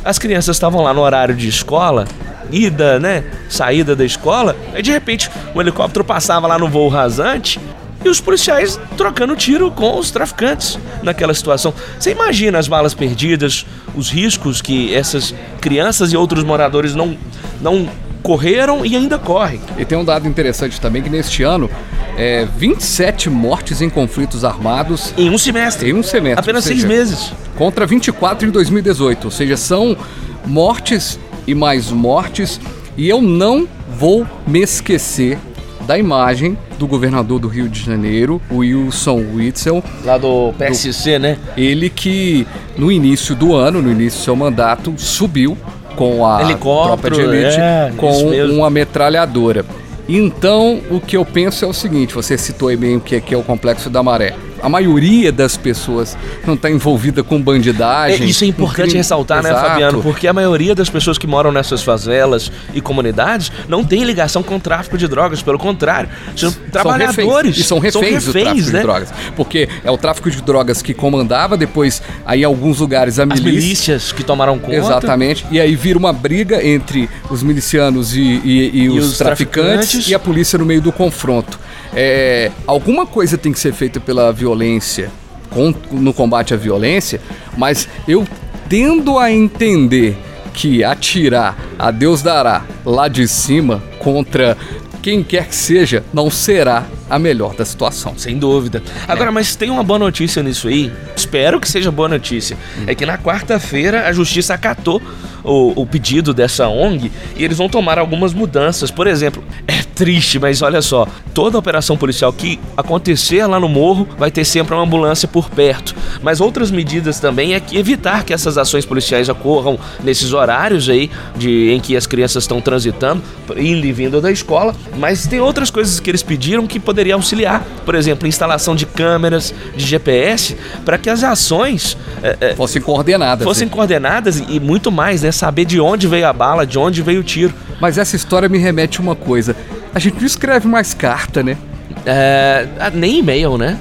as 0.03 0.19
crianças 0.19 0.55
estavam 0.55 0.81
lá 0.81 0.93
no 0.93 1.01
horário 1.01 1.35
de 1.35 1.47
escola 1.47 2.05
ida, 2.51 2.99
né, 2.99 3.23
saída 3.49 3.95
da 3.95 4.05
escola, 4.05 4.55
aí 4.73 4.81
de 4.81 4.91
repente 4.91 5.29
o 5.53 5.61
helicóptero 5.61 6.03
passava 6.03 6.47
lá 6.47 6.57
no 6.57 6.67
voo 6.67 6.87
rasante 6.87 7.59
e 8.03 8.09
os 8.09 8.19
policiais 8.19 8.79
trocando 8.97 9.35
tiro 9.35 9.71
com 9.71 9.97
os 9.97 10.11
traficantes 10.11 10.77
naquela 11.01 11.33
situação. 11.33 11.73
Você 11.97 12.11
imagina 12.11 12.59
as 12.59 12.67
balas 12.67 12.93
perdidas, 12.93 13.65
os 13.95 14.09
riscos 14.09 14.61
que 14.61 14.93
essas 14.93 15.33
crianças 15.61 16.11
e 16.11 16.17
outros 16.17 16.43
moradores 16.43 16.93
não, 16.93 17.17
não 17.61 17.87
correram 18.21 18.85
e 18.85 18.95
ainda 18.95 19.17
correm. 19.17 19.61
E 19.77 19.85
tem 19.85 19.97
um 19.97 20.05
dado 20.05 20.27
interessante 20.27 20.79
também 20.79 21.01
que 21.01 21.09
neste 21.09 21.43
ano 21.43 21.69
é 22.17 22.45
27 22.57 23.29
mortes 23.29 23.81
em 23.81 23.89
conflitos 23.89 24.43
armados 24.45 25.13
em 25.17 25.29
um 25.29 25.37
semestre. 25.37 25.89
Em 25.89 25.93
um 25.93 26.03
semestre. 26.03 26.39
Apenas 26.39 26.63
seja, 26.63 26.81
seis 26.81 26.87
meses. 26.87 27.33
Contra 27.57 27.85
24 27.85 28.47
em 28.47 28.51
2018. 28.51 29.25
Ou 29.25 29.31
seja, 29.31 29.57
são 29.57 29.97
mortes 30.45 31.19
e 31.47 31.55
mais 31.55 31.91
mortes. 31.91 32.59
E 32.95 33.09
eu 33.09 33.21
não 33.21 33.67
vou 33.97 34.25
me 34.45 34.61
esquecer 34.61 35.37
da 35.85 35.97
imagem 35.97 36.57
do 36.77 36.87
governador 36.87 37.39
do 37.39 37.47
Rio 37.47 37.67
de 37.67 37.79
Janeiro, 37.79 38.41
Wilson 38.51 39.23
Witzel. 39.35 39.83
Lá 40.05 40.17
do 40.17 40.53
PSC, 40.57 41.17
do, 41.17 41.21
né? 41.21 41.37
Ele 41.57 41.89
que 41.89 42.47
no 42.77 42.91
início 42.91 43.35
do 43.35 43.55
ano, 43.55 43.81
no 43.81 43.91
início 43.91 44.19
do 44.19 44.23
seu 44.23 44.35
mandato, 44.35 44.93
subiu 44.97 45.57
com 45.95 46.25
a 46.25 46.55
tropa 46.55 47.09
de 47.09 47.21
elite 47.21 47.59
é, 47.59 47.93
com 47.95 48.29
uma 48.55 48.69
metralhadora. 48.69 49.65
Então, 50.07 50.81
o 50.89 50.99
que 50.99 51.15
eu 51.15 51.23
penso 51.23 51.63
é 51.63 51.67
o 51.67 51.73
seguinte: 51.73 52.13
você 52.13 52.37
citou 52.37 52.67
aí 52.67 52.77
bem 52.77 52.97
o 52.97 52.99
que 52.99 53.33
é, 53.33 53.37
o 53.37 53.43
Complexo 53.43 53.89
da 53.89 54.03
Maré. 54.03 54.35
A 54.63 54.69
maioria 54.69 55.29
das 55.29 55.57
pessoas 55.57 56.17
não 56.47 56.53
está 56.53 56.71
envolvida 56.71 57.21
com 57.21 57.41
bandidagem. 57.41 58.25
É, 58.25 58.29
isso 58.29 58.45
é 58.45 58.47
importante 58.47 58.85
crime... 58.85 58.97
ressaltar, 58.97 59.39
Exato. 59.39 59.55
né, 59.55 59.67
Fabiano? 59.67 60.01
Porque 60.01 60.25
a 60.25 60.31
maioria 60.33 60.73
das 60.73 60.89
pessoas 60.89 61.17
que 61.17 61.27
moram 61.27 61.51
nessas 61.51 61.83
favelas 61.83 62.49
e 62.73 62.79
comunidades 62.79 63.51
não 63.67 63.83
tem 63.83 64.05
ligação 64.05 64.41
com 64.41 64.55
o 64.55 64.59
tráfico 64.59 64.97
de 64.97 65.05
drogas, 65.05 65.41
pelo 65.41 65.59
contrário. 65.59 66.09
São, 66.35 66.49
são 66.49 66.61
trabalhadores. 66.71 67.57
Reféns. 67.57 67.57
E 67.57 67.63
são 67.63 67.77
reféns, 67.77 67.93
são 67.93 68.01
reféns 68.01 68.25
do 68.25 68.31
tráfico 68.31 68.71
né? 68.71 68.79
de 68.79 68.83
drogas. 68.83 69.13
Porque 69.35 69.69
é 69.83 69.91
o 69.91 69.97
tráfico 69.97 70.31
de 70.31 70.41
drogas 70.41 70.81
que 70.81 70.93
comandava, 70.93 71.57
depois, 71.57 72.01
aí 72.25 72.41
em 72.41 72.45
alguns 72.45 72.79
lugares, 72.79 73.19
a 73.19 73.25
milícia. 73.25 73.49
As 73.49 73.53
milícias 73.53 74.11
que 74.13 74.23
tomaram 74.23 74.57
conta. 74.57 74.77
Exatamente. 74.77 75.45
E 75.51 75.59
aí 75.59 75.75
vira 75.75 75.99
uma 75.99 76.13
briga 76.13 76.65
entre 76.65 77.09
os 77.29 77.43
milicianos 77.43 78.15
e, 78.15 78.21
e, 78.21 78.71
e, 78.73 78.83
e 78.83 78.89
os, 78.89 79.11
os 79.11 79.17
traficantes, 79.17 79.89
traficantes 79.89 80.09
e 80.09 80.15
a 80.15 80.19
polícia 80.19 80.57
no 80.57 80.65
meio 80.65 80.81
do 80.81 80.91
confronto. 80.91 81.59
É, 81.95 82.51
alguma 82.65 83.05
coisa 83.05 83.37
tem 83.37 83.51
que 83.51 83.59
ser 83.59 83.73
feita 83.73 83.99
pela 83.99 84.31
violência, 84.31 85.11
com, 85.49 85.73
no 85.91 86.13
combate 86.13 86.53
à 86.53 86.57
violência, 86.57 87.21
mas 87.57 87.87
eu 88.07 88.27
tendo 88.67 89.19
a 89.19 89.31
entender 89.31 90.17
que 90.53 90.83
atirar 90.83 91.57
a 91.77 91.91
Deus 91.91 92.21
dará 92.21 92.63
lá 92.85 93.07
de 93.07 93.27
cima 93.27 93.83
contra 93.99 94.57
quem 95.01 95.23
quer 95.23 95.47
que 95.47 95.55
seja, 95.55 96.03
não 96.13 96.29
será 96.29 96.85
a 97.13 97.19
melhor 97.19 97.53
da 97.53 97.63
situação. 97.63 98.17
Sem 98.17 98.39
dúvida. 98.39 98.81
Agora, 99.07 99.29
é. 99.29 99.31
mas 99.31 99.55
tem 99.55 99.69
uma 99.69 99.83
boa 99.83 99.99
notícia 99.99 100.41
nisso 100.41 100.67
aí. 100.67 100.91
Espero 101.15 101.59
que 101.59 101.69
seja 101.69 101.91
boa 101.91 102.09
notícia. 102.09 102.57
Hum. 102.79 102.85
É 102.87 102.95
que 102.95 103.05
na 103.05 103.19
quarta-feira 103.19 104.07
a 104.07 104.11
justiça 104.11 104.55
acatou 104.55 104.99
o, 105.43 105.81
o, 105.81 105.85
pedido 105.85 106.33
dessa 106.33 106.67
ONG 106.67 107.11
e 107.35 107.43
eles 107.43 107.57
vão 107.57 107.69
tomar 107.69 107.99
algumas 107.99 108.33
mudanças. 108.33 108.89
Por 108.89 109.05
exemplo, 109.05 109.43
é 109.67 109.83
triste, 109.93 110.39
mas 110.39 110.61
olha 110.61 110.81
só, 110.81 111.07
toda 111.33 111.57
operação 111.57 111.95
policial 111.95 112.33
que 112.33 112.59
acontecer 112.75 113.45
lá 113.45 113.59
no 113.59 113.69
morro 113.69 114.07
vai 114.17 114.31
ter 114.31 114.45
sempre 114.45 114.73
uma 114.73 114.83
ambulância 114.83 115.27
por 115.27 115.49
perto. 115.49 115.95
Mas 116.21 116.41
outras 116.41 116.71
medidas 116.71 117.19
também 117.19 117.53
é 117.53 117.59
que 117.59 117.77
evitar 117.77 118.23
que 118.23 118.33
essas 118.33 118.57
ações 118.57 118.85
policiais 118.85 119.29
ocorram 119.29 119.77
nesses 120.03 120.33
horários 120.33 120.89
aí 120.89 121.11
de, 121.35 121.71
em 121.71 121.79
que 121.79 121.95
as 121.95 122.07
crianças 122.07 122.43
estão 122.43 122.59
transitando, 122.59 123.21
indo 123.55 123.85
e 123.85 123.91
vindo 123.91 124.19
da 124.21 124.31
escola. 124.31 124.75
Mas 124.97 125.27
tem 125.27 125.39
outras 125.39 125.69
coisas 125.69 125.99
que 125.99 126.09
eles 126.09 126.23
pediram 126.23 126.65
que 126.65 126.79
poderia 127.03 127.15
auxiliar. 127.15 127.65
Por 127.85 127.95
exemplo, 127.95 128.27
instalação 128.27 128.75
de 128.75 128.85
câmeras 128.85 129.53
de 129.75 129.85
GPS 129.85 130.55
para 130.85 130.97
que 130.97 131.09
as 131.09 131.23
ações 131.23 131.97
é, 132.21 132.55
fossem 132.55 132.81
coordenadas. 132.81 133.43
Fossem 133.43 133.67
né? 133.67 133.73
coordenadas 133.73 134.41
e 134.47 134.59
muito 134.59 134.91
mais, 134.91 135.21
né? 135.21 135.31
Saber 135.31 135.65
de 135.65 135.79
onde 135.79 136.07
veio 136.07 136.25
a 136.27 136.33
bala, 136.33 136.65
de 136.65 136.79
onde 136.79 137.01
veio 137.01 137.19
o 137.19 137.23
tiro. 137.23 137.53
Mas 137.81 137.97
essa 137.97 138.15
história 138.15 138.47
me 138.47 138.57
remete 138.57 138.99
a 138.99 139.01
uma 139.01 139.15
coisa. 139.15 139.55
A 139.93 139.99
gente 139.99 140.17
não 140.17 140.25
escreve 140.25 140.67
mais 140.67 140.93
carta, 140.93 141.43
né? 141.43 141.57
É, 142.05 142.67
ah, 142.79 142.89
nem 142.89 143.19
e-mail, 143.19 143.57
né? 143.57 143.77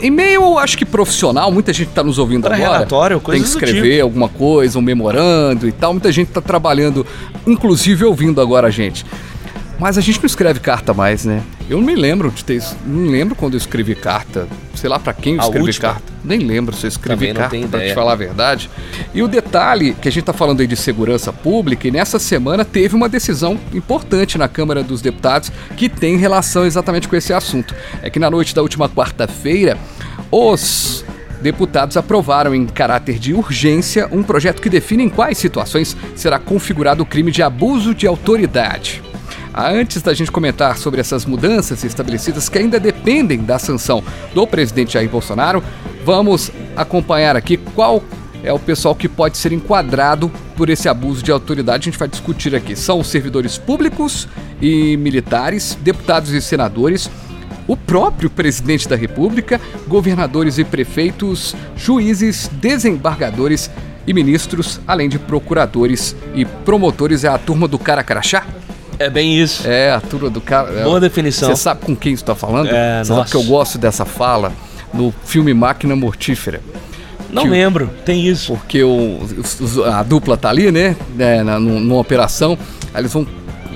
E-mail, 0.00 0.58
acho 0.58 0.76
que 0.76 0.84
profissional, 0.84 1.52
muita 1.52 1.72
gente 1.72 1.90
está 1.90 2.02
nos 2.02 2.18
ouvindo 2.18 2.42
Para 2.42 2.56
agora. 2.56 2.72
relatório, 2.72 3.20
Tem 3.20 3.40
que 3.40 3.46
escrever 3.46 3.92
tipo. 3.92 4.02
alguma 4.02 4.28
coisa, 4.28 4.76
um 4.76 4.82
memorando 4.82 5.68
e 5.68 5.72
tal. 5.72 5.92
Muita 5.92 6.10
gente 6.10 6.28
está 6.28 6.40
trabalhando, 6.40 7.06
inclusive 7.46 8.04
ouvindo 8.04 8.40
agora 8.40 8.66
a 8.66 8.70
gente. 8.70 9.06
Mas 9.78 9.96
a 9.96 10.00
gente 10.00 10.18
não 10.18 10.26
escreve 10.26 10.58
carta 10.58 10.92
mais, 10.92 11.24
né? 11.24 11.42
Eu 11.70 11.78
não 11.78 11.86
me 11.86 11.94
lembro 11.94 12.30
de 12.30 12.44
ter 12.44 12.56
isso. 12.56 12.76
Não 12.84 13.10
lembro 13.10 13.36
quando 13.36 13.54
eu 13.54 13.58
escrevi 13.58 13.94
carta. 13.94 14.48
Sei 14.74 14.90
lá 14.90 14.98
para 14.98 15.12
quem 15.12 15.34
eu 15.36 15.40
escrevi 15.40 15.72
carta. 15.78 16.12
Nem 16.24 16.40
lembro 16.40 16.74
se 16.74 16.86
eu 16.86 16.88
escrevi 16.88 17.32
carta, 17.32 17.56
pra 17.68 17.80
te 17.80 17.94
falar 17.94 18.12
a 18.12 18.16
verdade. 18.16 18.68
E 19.14 19.22
o 19.22 19.28
detalhe, 19.28 19.94
que 19.94 20.08
a 20.08 20.12
gente 20.12 20.24
tá 20.24 20.32
falando 20.32 20.60
aí 20.60 20.66
de 20.66 20.76
segurança 20.76 21.32
pública, 21.32 21.86
e 21.86 21.90
nessa 21.90 22.18
semana 22.18 22.64
teve 22.64 22.96
uma 22.96 23.08
decisão 23.08 23.58
importante 23.72 24.36
na 24.36 24.48
Câmara 24.48 24.82
dos 24.82 25.00
Deputados 25.00 25.52
que 25.76 25.88
tem 25.88 26.16
relação 26.16 26.66
exatamente 26.66 27.06
com 27.06 27.14
esse 27.14 27.32
assunto. 27.32 27.74
É 28.02 28.10
que 28.10 28.18
na 28.18 28.30
noite 28.30 28.54
da 28.54 28.62
última 28.62 28.88
quarta-feira, 28.88 29.78
os 30.30 31.04
deputados 31.40 31.96
aprovaram 31.96 32.52
em 32.52 32.66
caráter 32.66 33.18
de 33.18 33.32
urgência 33.32 34.08
um 34.10 34.24
projeto 34.24 34.60
que 34.60 34.68
define 34.68 35.04
em 35.04 35.08
quais 35.08 35.38
situações 35.38 35.96
será 36.16 36.38
configurado 36.38 37.04
o 37.04 37.06
crime 37.06 37.30
de 37.30 37.42
abuso 37.42 37.94
de 37.94 38.08
autoridade. 38.08 39.02
Antes 39.54 40.02
da 40.02 40.14
gente 40.14 40.30
comentar 40.30 40.76
sobre 40.76 41.00
essas 41.00 41.24
mudanças 41.24 41.82
estabelecidas 41.84 42.48
que 42.48 42.58
ainda 42.58 42.78
dependem 42.78 43.42
da 43.44 43.58
sanção 43.58 44.02
do 44.34 44.46
presidente 44.46 44.94
Jair 44.94 45.08
Bolsonaro, 45.08 45.62
vamos 46.04 46.50
acompanhar 46.76 47.36
aqui 47.36 47.56
qual 47.56 48.02
é 48.42 48.52
o 48.52 48.58
pessoal 48.58 48.94
que 48.94 49.08
pode 49.08 49.36
ser 49.36 49.52
enquadrado 49.52 50.30
por 50.56 50.68
esse 50.68 50.88
abuso 50.88 51.22
de 51.22 51.32
autoridade. 51.32 51.88
A 51.88 51.90
gente 51.90 51.98
vai 51.98 52.08
discutir 52.08 52.54
aqui. 52.54 52.76
São 52.76 53.00
os 53.00 53.08
servidores 53.08 53.58
públicos 53.58 54.28
e 54.60 54.96
militares, 54.96 55.76
deputados 55.80 56.30
e 56.30 56.40
senadores, 56.40 57.10
o 57.66 57.76
próprio 57.76 58.30
presidente 58.30 58.88
da 58.88 58.96
República, 58.96 59.60
governadores 59.86 60.56
e 60.58 60.64
prefeitos, 60.64 61.54
juízes, 61.76 62.48
desembargadores 62.52 63.70
e 64.06 64.14
ministros, 64.14 64.80
além 64.86 65.08
de 65.08 65.18
procuradores 65.18 66.16
e 66.34 66.44
promotores. 66.44 67.24
É 67.24 67.28
a 67.28 67.38
turma 67.38 67.68
do 67.68 67.78
cara 67.78 68.02
crachá? 68.02 68.46
É 68.98 69.08
bem 69.08 69.38
isso. 69.38 69.66
É, 69.66 69.92
a 69.92 70.00
turma 70.00 70.28
do 70.28 70.40
cara. 70.40 70.70
É, 70.72 70.84
Boa 70.84 71.00
definição. 71.00 71.48
Você 71.48 71.56
sabe 71.62 71.82
com 71.82 71.94
quem 71.94 72.12
está 72.12 72.34
falando? 72.34 72.68
É, 72.68 73.04
você 73.04 73.12
nossa. 73.12 73.14
sabe 73.14 73.30
que 73.30 73.36
eu 73.36 73.42
gosto 73.44 73.78
dessa 73.78 74.04
fala 74.04 74.52
no 74.92 75.14
filme 75.24 75.54
Máquina 75.54 75.94
Mortífera. 75.94 76.60
Não 77.30 77.42
que, 77.42 77.48
lembro, 77.48 77.90
tem 78.04 78.26
isso. 78.26 78.54
Porque 78.54 78.82
o, 78.82 79.18
a 79.84 80.02
dupla 80.02 80.36
tá 80.36 80.48
ali, 80.48 80.72
né? 80.72 80.96
É, 81.18 81.42
na, 81.42 81.60
numa 81.60 82.00
operação. 82.00 82.58
Aí 82.92 83.02
eles 83.02 83.12
vão 83.12 83.26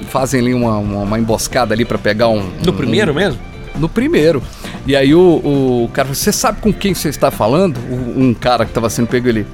fazem 0.09 0.41
ali 0.41 0.53
uma, 0.53 0.77
uma, 0.77 1.03
uma 1.05 1.19
emboscada 1.19 1.73
ali 1.73 1.85
para 1.85 1.99
pegar 1.99 2.29
um. 2.29 2.51
No 2.65 2.73
um, 2.73 2.77
primeiro 2.77 3.13
um, 3.13 3.15
mesmo? 3.15 3.41
No 3.77 3.89
primeiro. 3.89 4.43
E 4.87 4.97
aí 4.97 5.15
o, 5.15 5.21
o 5.21 5.91
cara, 5.93 6.09
você 6.09 6.33
sabe 6.33 6.61
com 6.61 6.73
quem 6.73 6.95
você 6.95 7.09
está 7.09 7.31
falando? 7.31 7.79
O, 7.91 8.21
um 8.21 8.35
cara 8.35 8.65
que 8.65 8.71
estava 8.71 8.91
sendo 8.91 9.07
pego 9.07 9.29
ali. 9.29 9.47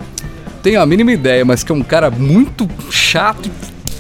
Tenho 0.63 0.81
a 0.81 0.87
mínima 0.87 1.13
ideia, 1.13 1.45
mas 1.45 1.63
que 1.63 1.71
é 1.71 1.75
um 1.75 1.83
cara 1.83 2.11
muito 2.11 2.69
chato 2.91 3.49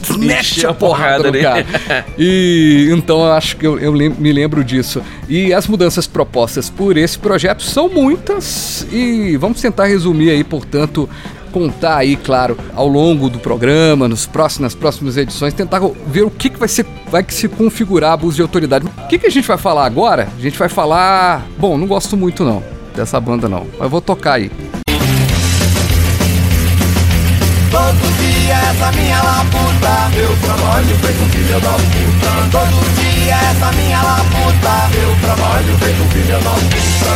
mete 0.18 0.66
a 0.66 0.72
porrada, 0.72 1.30
cara. 1.32 1.66
E 2.18 2.88
então 2.90 3.24
eu 3.24 3.32
acho 3.32 3.56
que 3.56 3.66
eu, 3.66 3.78
eu 3.78 3.92
me 3.92 4.32
lembro 4.32 4.64
disso. 4.64 5.02
E 5.28 5.52
as 5.52 5.66
mudanças 5.66 6.06
propostas 6.06 6.68
por 6.68 6.96
esse 6.96 7.18
projeto 7.18 7.62
são 7.62 7.88
muitas 7.88 8.86
e 8.92 9.36
vamos 9.36 9.60
tentar 9.60 9.86
resumir 9.86 10.30
aí, 10.30 10.42
portanto, 10.42 11.08
contar 11.52 11.96
aí, 11.96 12.16
claro, 12.16 12.56
ao 12.74 12.88
longo 12.88 13.28
do 13.28 13.38
programa, 13.38 14.08
nos 14.08 14.26
próximos, 14.26 14.60
nas 14.60 14.74
próximas 14.74 15.16
edições, 15.16 15.54
tentar 15.54 15.80
ver 16.06 16.22
o 16.22 16.30
que, 16.30 16.50
que 16.50 16.58
vai, 16.58 16.68
ser, 16.68 16.86
vai 17.10 17.22
que 17.22 17.34
se 17.34 17.48
configurar 17.48 18.12
abuso 18.12 18.36
de 18.36 18.42
autoridade. 18.42 18.86
O 18.86 19.08
que, 19.08 19.18
que 19.18 19.26
a 19.26 19.30
gente 19.30 19.46
vai 19.46 19.58
falar 19.58 19.86
agora? 19.86 20.28
A 20.36 20.40
gente 20.40 20.58
vai 20.58 20.68
falar. 20.68 21.46
Bom, 21.58 21.76
não 21.76 21.86
gosto 21.86 22.16
muito 22.16 22.44
não 22.44 22.62
dessa 22.98 23.20
banda 23.20 23.48
não, 23.48 23.64
mas 23.78 23.88
vou 23.88 24.00
tocar 24.00 24.34
aí. 24.34 24.50
Essa 28.68 28.92
minha 28.92 29.22
laputa. 29.22 30.10
Eu 30.14 30.36
trabalho 30.36 30.98
feito 30.98 31.24
filho 31.32 31.60
da 31.60 31.70
puta. 31.70 32.30
Todo 32.50 32.94
dia 33.00 33.34
essa 33.34 33.72
minha 33.72 34.02
laputa. 34.02 34.90
Eu 34.94 35.16
trabalho 35.22 35.78
feito 35.78 36.04
filho 36.12 36.38
da 36.40 36.50
puta. 36.50 37.12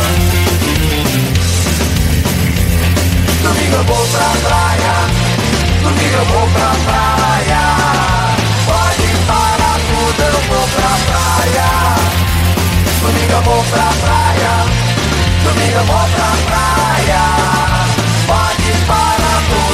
Domingo 3.43 3.75
eu 3.75 3.83
vou 3.83 4.07
pra 4.07 4.29
praia. 4.47 4.93
Domingo 5.83 6.15
eu 6.15 6.25
vou 6.25 6.47
pra 6.49 6.71
praia. 6.85 7.63
Pode 8.65 9.07
parar 9.27 9.77
tudo, 9.87 10.21
eu 10.23 10.41
vou 10.49 10.67
pra 10.67 10.91
praia. 11.09 11.69
Domingo 13.01 13.33
eu 13.33 13.41
vou 13.41 13.63
pra 13.65 13.89
praia. 14.01 14.53
Domingo 15.43 15.77
eu 15.77 15.85
vou 15.85 16.05
pra 16.15 16.29
praia. 16.47 16.83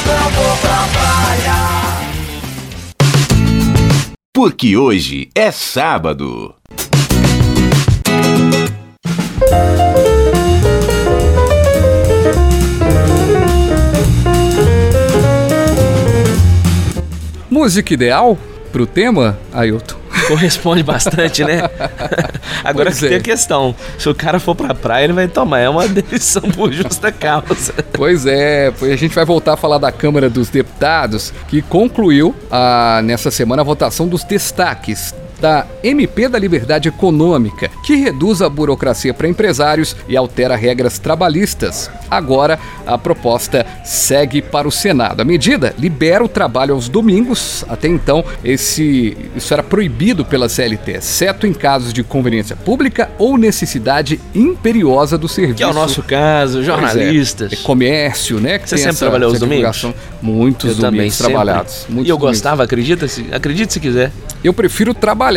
Eu 0.10 0.32
vou 0.32 0.58
pra 0.58 0.88
praia. 0.92 1.09
Porque 4.42 4.78
hoje 4.78 5.30
é 5.36 5.52
sábado. 5.52 6.56
Música 17.50 17.94
ideal 17.94 18.38
pro 18.72 18.88
tema, 18.88 19.38
Ailton? 19.52 19.99
corresponde 20.28 20.84
bastante, 20.84 21.44
né? 21.44 21.62
Agora 22.64 22.92
que 22.92 23.06
é. 23.06 23.10
tem 23.10 23.18
a 23.18 23.22
questão: 23.22 23.76
se 23.98 24.10
o 24.10 24.16
cara 24.16 24.40
for 24.40 24.56
pra 24.56 24.74
praia, 24.74 25.06
ele 25.06 25.14
vai 25.14 25.28
tomar. 25.28 25.60
É 25.60 25.70
uma 25.70 25.88
demissão 25.90 26.44
por 26.44 26.72
justa 26.72 27.12
causa. 27.12 27.74
Pois 27.94 28.26
é, 28.26 28.72
a 28.82 28.96
gente 28.96 29.14
vai 29.14 29.26
voltar 29.26 29.54
a 29.54 29.58
falar 29.58 29.78
da 29.78 29.92
Câmara 29.92 30.30
dos 30.30 30.50
Deputados, 30.50 31.34
que 31.48 31.62
concluiu 31.62 32.36
a, 32.52 33.02
nessa 33.04 33.32
semana 33.32 33.62
a 33.62 33.66
votação 33.66 34.08
dos 34.08 34.24
destaques 34.24 35.14
da 35.40 35.66
MP 35.84 36.28
da 36.28 36.38
Liberdade 36.38 36.90
Econômica, 36.90 37.70
que 37.84 37.96
reduz 37.96 38.42
a 38.42 38.50
burocracia 38.50 39.14
para 39.14 39.28
empresários 39.28 39.96
e 40.08 40.18
altera 40.18 40.56
regras 40.56 41.00
trabalhistas. 41.00 41.90
Agora, 42.10 42.60
a 42.86 42.98
proposta 42.98 43.66
segue 43.86 44.42
para 44.42 44.68
o 44.68 44.72
Senado. 44.72 45.22
A 45.22 45.26
medida 45.26 45.74
libera 45.78 46.24
o 46.24 46.28
trabalho 46.28 46.74
aos 46.74 46.90
domingos. 46.90 47.64
Até 47.70 47.88
então, 47.88 48.26
esse, 48.44 49.16
isso 49.36 49.54
era 49.54 49.62
proibido 49.64 50.26
pela 50.26 50.50
CLT, 50.50 50.94
exceto 50.94 51.46
em 51.46 51.54
casos 51.54 51.94
de 51.94 52.04
conveniência 52.04 52.56
pública 52.56 53.10
ou 53.18 53.38
necessidade 53.38 54.20
imperiosa 54.34 55.18
do 55.18 55.28
serviço. 55.28 55.58
Que 55.58 55.64
é 55.64 55.68
o 55.68 55.74
nosso 55.74 56.02
caso, 56.02 56.64
jornalistas. 56.64 57.54
É, 57.54 57.56
comércio, 57.58 58.40
né? 58.40 58.58
Que 58.58 58.70
Você 58.70 58.78
sempre 58.78 58.98
trabalhou 58.98 59.32
os 59.32 59.40
domingos? 59.40 59.86
Muitos 60.22 60.78
eu 60.78 60.84
domingos 60.84 61.18
trabalhados. 61.18 61.86
Muitos 61.88 62.08
e 62.08 62.12
eu 62.12 62.18
domingos. 62.18 62.38
gostava, 62.38 62.64
acredita 62.64 63.08
se, 63.08 63.28
acredite 63.32 63.74
se 63.74 63.80
quiser. 63.80 64.12
Eu 64.44 64.54
prefiro 64.54 64.94
trabalhar 64.94 65.29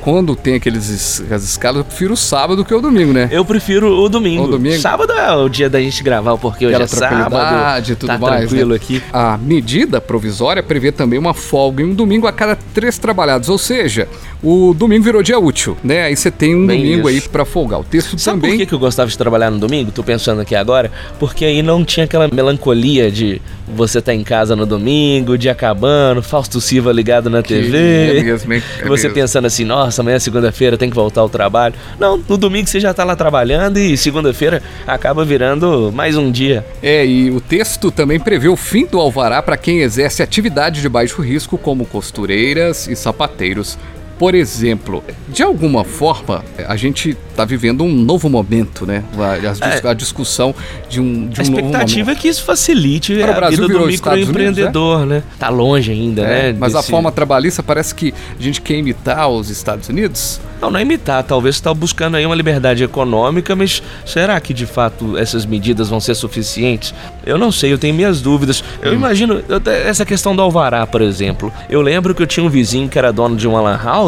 quando 0.00 0.36
tem 0.36 0.54
aqueles 0.54 1.22
as 1.30 1.42
escalas, 1.42 1.78
eu 1.78 1.84
prefiro 1.84 2.14
o 2.14 2.16
sábado 2.16 2.64
que 2.64 2.72
o 2.74 2.80
domingo, 2.80 3.12
né? 3.12 3.28
Eu 3.30 3.44
prefiro 3.44 3.88
o 4.02 4.08
domingo. 4.08 4.44
O 4.44 4.48
domingo. 4.48 4.78
Sábado 4.78 5.12
é 5.12 5.34
o 5.34 5.48
dia 5.48 5.68
da 5.68 5.80
gente 5.80 6.02
gravar, 6.02 6.36
porque 6.36 6.66
hoje 6.66 6.82
é 6.82 6.86
sábado. 6.86 7.84
tudo 7.96 8.06
tá 8.06 8.18
mais, 8.18 8.48
tranquilo 8.48 8.70
né? 8.70 8.76
aqui. 8.76 9.02
A 9.12 9.36
medida 9.36 10.00
provisória 10.00 10.62
prevê 10.62 10.92
também 10.92 11.18
uma 11.18 11.34
folga 11.34 11.82
em 11.82 11.86
um 11.86 11.94
domingo 11.94 12.26
a 12.26 12.32
cada 12.32 12.56
três 12.74 12.98
trabalhados, 12.98 13.48
ou 13.48 13.58
seja, 13.58 14.08
o 14.42 14.74
domingo 14.74 15.04
virou 15.04 15.22
dia 15.22 15.38
útil, 15.38 15.76
né? 15.84 16.04
Aí 16.04 16.16
você 16.16 16.30
tem 16.30 16.54
um 16.56 16.66
Bem 16.66 16.78
domingo 16.80 17.08
isso. 17.08 17.24
aí 17.24 17.28
pra 17.28 17.44
folgar. 17.44 17.78
O 17.80 17.84
texto 17.84 18.18
Sabe 18.18 18.40
também. 18.40 18.50
por 18.52 18.58
que, 18.58 18.66
que 18.66 18.72
eu 18.74 18.78
gostava 18.78 19.08
de 19.08 19.16
trabalhar 19.16 19.50
no 19.50 19.58
domingo? 19.58 19.92
Tô 19.92 20.02
pensando 20.02 20.40
aqui 20.40 20.56
agora. 20.56 20.90
Porque 21.18 21.44
aí 21.44 21.62
não 21.62 21.84
tinha 21.84 22.04
aquela 22.04 22.28
melancolia 22.32 23.10
de 23.10 23.40
você 23.68 24.02
tá 24.02 24.12
em 24.12 24.24
casa 24.24 24.56
no 24.56 24.66
domingo, 24.66 25.38
dia 25.38 25.52
acabando, 25.52 26.22
Fausto 26.22 26.60
Silva 26.60 26.92
ligado 26.92 27.30
na 27.30 27.42
TV. 27.42 28.18
é 28.18 28.22
mesmo? 28.22 28.52
É 28.52 28.60
você 28.84 29.04
mesmo. 29.04 29.14
pensando 29.14 29.46
assim, 29.46 29.64
nossa, 29.64 30.02
amanhã 30.02 30.16
é 30.16 30.18
segunda-feira, 30.18 30.76
tem 30.76 30.90
que 30.90 30.96
voltar 30.96 31.20
ao 31.20 31.28
trabalho. 31.28 31.74
Não, 31.98 32.20
no 32.28 32.36
domingo 32.36 32.68
você 32.68 32.80
já 32.80 32.92
tá 32.92 33.04
lá 33.04 33.14
trabalhando 33.14 33.78
e 33.78 33.96
segunda-feira 33.96 34.62
acaba 34.86 35.24
virando 35.24 35.90
mais 35.94 36.16
um 36.16 36.30
dia. 36.30 36.66
É, 36.82 37.06
e 37.06 37.30
o 37.30 37.40
texto 37.40 37.90
também 37.90 38.18
prevê 38.18 38.48
o 38.48 38.56
fim 38.56 38.84
do 38.84 38.98
alvará 38.98 39.40
para 39.40 39.56
quem 39.56 39.80
exerce 39.80 40.22
atividade 40.22 40.80
de 40.80 40.88
baixo 40.88 41.22
risco, 41.22 41.56
como 41.56 41.86
costureiras 41.86 42.88
e 42.88 42.96
sapateiros. 42.96 43.78
Por 44.18 44.34
exemplo, 44.34 45.02
de 45.28 45.42
alguma 45.42 45.84
forma, 45.84 46.44
a 46.68 46.76
gente 46.76 47.16
está 47.30 47.44
vivendo 47.44 47.82
um 47.82 47.92
novo 47.92 48.28
momento, 48.28 48.86
né? 48.86 49.02
A, 49.18 49.64
a 49.64 49.88
É. 49.88 49.90
a 49.90 49.94
discussão 49.94 50.54
de 50.88 51.00
um, 51.00 51.26
de 51.28 51.40
A 51.40 51.44
um 51.44 51.46
novo 51.46 51.58
expectativa 51.60 52.12
é 52.12 52.14
que 52.14 52.28
isso 52.28 52.44
facilite 52.44 53.14
Para 53.16 53.26
o 53.28 53.30
a 53.30 53.34
Brasil 53.34 53.56
vida 53.56 53.62
do 53.66 53.72
virou 53.72 53.90
Estados 53.90 54.18
microempreendedor, 54.20 55.06
né? 55.06 55.22
Tá 55.38 55.48
longe 55.48 55.90
ainda, 55.90 56.22
É, 56.22 56.52
né? 56.52 56.56
mas 56.58 56.74
a 56.74 56.78
desse- 56.78 56.90
forma 56.90 57.10
trabalhista 57.10 57.62
parece 57.62 57.94
que 57.94 58.12
a 58.38 58.42
gente 58.42 58.60
quer 58.60 58.76
imitar 58.76 59.28
os 59.28 59.50
Estados 59.50 59.88
Unidos. 59.88 60.40
Não, 60.60 60.70
não 60.70 60.78
é 60.78 60.82
imitar, 60.82 61.24
talvez 61.24 61.56
você 61.56 61.62
tá 61.64 61.74
buscando 61.74 62.16
aí 62.16 62.24
uma 62.24 62.36
liberdade 62.36 62.84
econômica, 62.84 63.56
mas 63.56 63.82
será 64.06 64.38
que 64.40 64.54
de 64.54 64.64
fato 64.64 65.18
essas 65.18 65.44
medidas 65.44 65.88
vão 65.88 65.98
ser 65.98 66.14
suficientes? 66.14 66.94
Eu 67.26 67.36
não 67.36 67.50
sei, 67.50 67.72
eu 67.72 67.78
tenho 67.78 67.92
minhas 67.94 68.20
dúvidas. 68.20 68.62
Eu 68.80 68.94
imagino, 68.94 69.42
eu 69.48 69.60
essa 69.84 70.04
questão 70.04 70.36
do 70.36 70.42
alvará, 70.42 70.86
por 70.86 71.02
exemplo. 71.02 71.52
Eu 71.68 71.80
lembro 71.82 72.14
que 72.14 72.22
eu 72.22 72.26
tinha 72.28 72.44
um 72.46 72.48
vizinho 72.48 72.88
que 72.88 72.96
era 72.96 73.12
dono 73.12 73.34
de 73.34 73.48
uma 73.48 73.60
lan 73.60 73.80
house, 73.82 74.01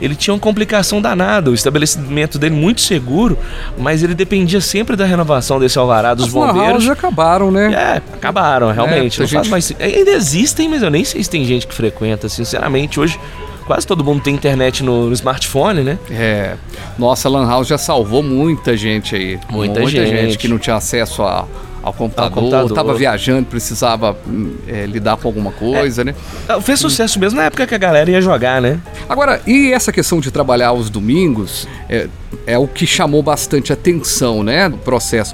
ele 0.00 0.14
tinha 0.14 0.32
uma 0.34 0.40
complicação 0.40 1.00
danada, 1.00 1.50
o 1.50 1.54
estabelecimento 1.54 2.38
dele 2.38 2.54
muito 2.54 2.80
seguro, 2.80 3.38
mas 3.78 4.02
ele 4.02 4.14
dependia 4.14 4.60
sempre 4.60 4.96
da 4.96 5.04
renovação 5.04 5.58
desse 5.60 5.78
alvará 5.78 6.14
dos 6.14 6.26
As 6.26 6.32
bombeiros. 6.32 6.72
houses 6.74 6.90
acabaram, 6.90 7.50
né? 7.50 7.72
É, 7.72 7.96
acabaram, 8.14 8.70
realmente. 8.72 9.18
muita 9.18 9.22
não 9.22 9.28
faz 9.28 9.44
gente- 9.44 9.50
mais- 9.50 9.74
ainda 9.96 10.10
existem, 10.12 10.68
mas 10.68 10.82
eu 10.82 10.90
nem 10.90 11.04
sei 11.04 11.22
se 11.22 11.30
tem 11.30 11.44
gente 11.44 11.66
que 11.66 11.74
frequenta, 11.74 12.28
sinceramente. 12.28 12.98
Hoje, 13.00 13.18
quase 13.66 13.86
todo 13.86 14.04
mundo 14.04 14.22
tem 14.22 14.34
internet 14.34 14.82
no, 14.84 15.06
no 15.08 15.12
smartphone, 15.12 15.82
né? 15.82 15.98
É. 16.10 16.54
Nossa, 16.98 17.28
a 17.28 17.30
Lan 17.30 17.48
House 17.48 17.66
já 17.68 17.76
salvou 17.78 18.22
muita 18.22 18.76
gente 18.76 19.14
aí. 19.16 19.38
Muita 19.50 19.84
gente. 19.86 20.38
que 20.38 20.48
não 20.48 20.58
tinha 20.58 20.76
acesso 20.76 21.22
a- 21.22 21.44
ao 21.86 21.92
computador, 21.92 22.32
computador. 22.32 22.72
tava 22.72 22.94
viajando, 22.94 23.46
precisava 23.46 24.16
hum, 24.26 24.56
é, 24.66 24.86
lidar 24.86 25.16
com 25.16 25.28
alguma 25.28 25.52
coisa, 25.52 26.02
né? 26.02 26.16
Ah, 26.48 26.60
Fez 26.60 26.80
sucesso 26.80 27.16
mesmo 27.20 27.38
na 27.38 27.44
época 27.44 27.64
que 27.64 27.76
a 27.76 27.78
galera 27.78 28.10
ia 28.10 28.20
jogar, 28.20 28.60
né? 28.60 28.80
Agora, 29.08 29.40
e 29.46 29.72
essa 29.72 29.92
questão 29.92 30.18
de 30.18 30.32
trabalhar 30.32 30.68
aos 30.68 30.90
domingos 30.90 31.68
é, 31.88 32.08
é 32.44 32.58
o 32.58 32.66
que 32.66 32.88
chamou 32.88 33.22
bastante 33.22 33.72
atenção, 33.72 34.42
né, 34.42 34.68
do 34.68 34.78
processo. 34.78 35.32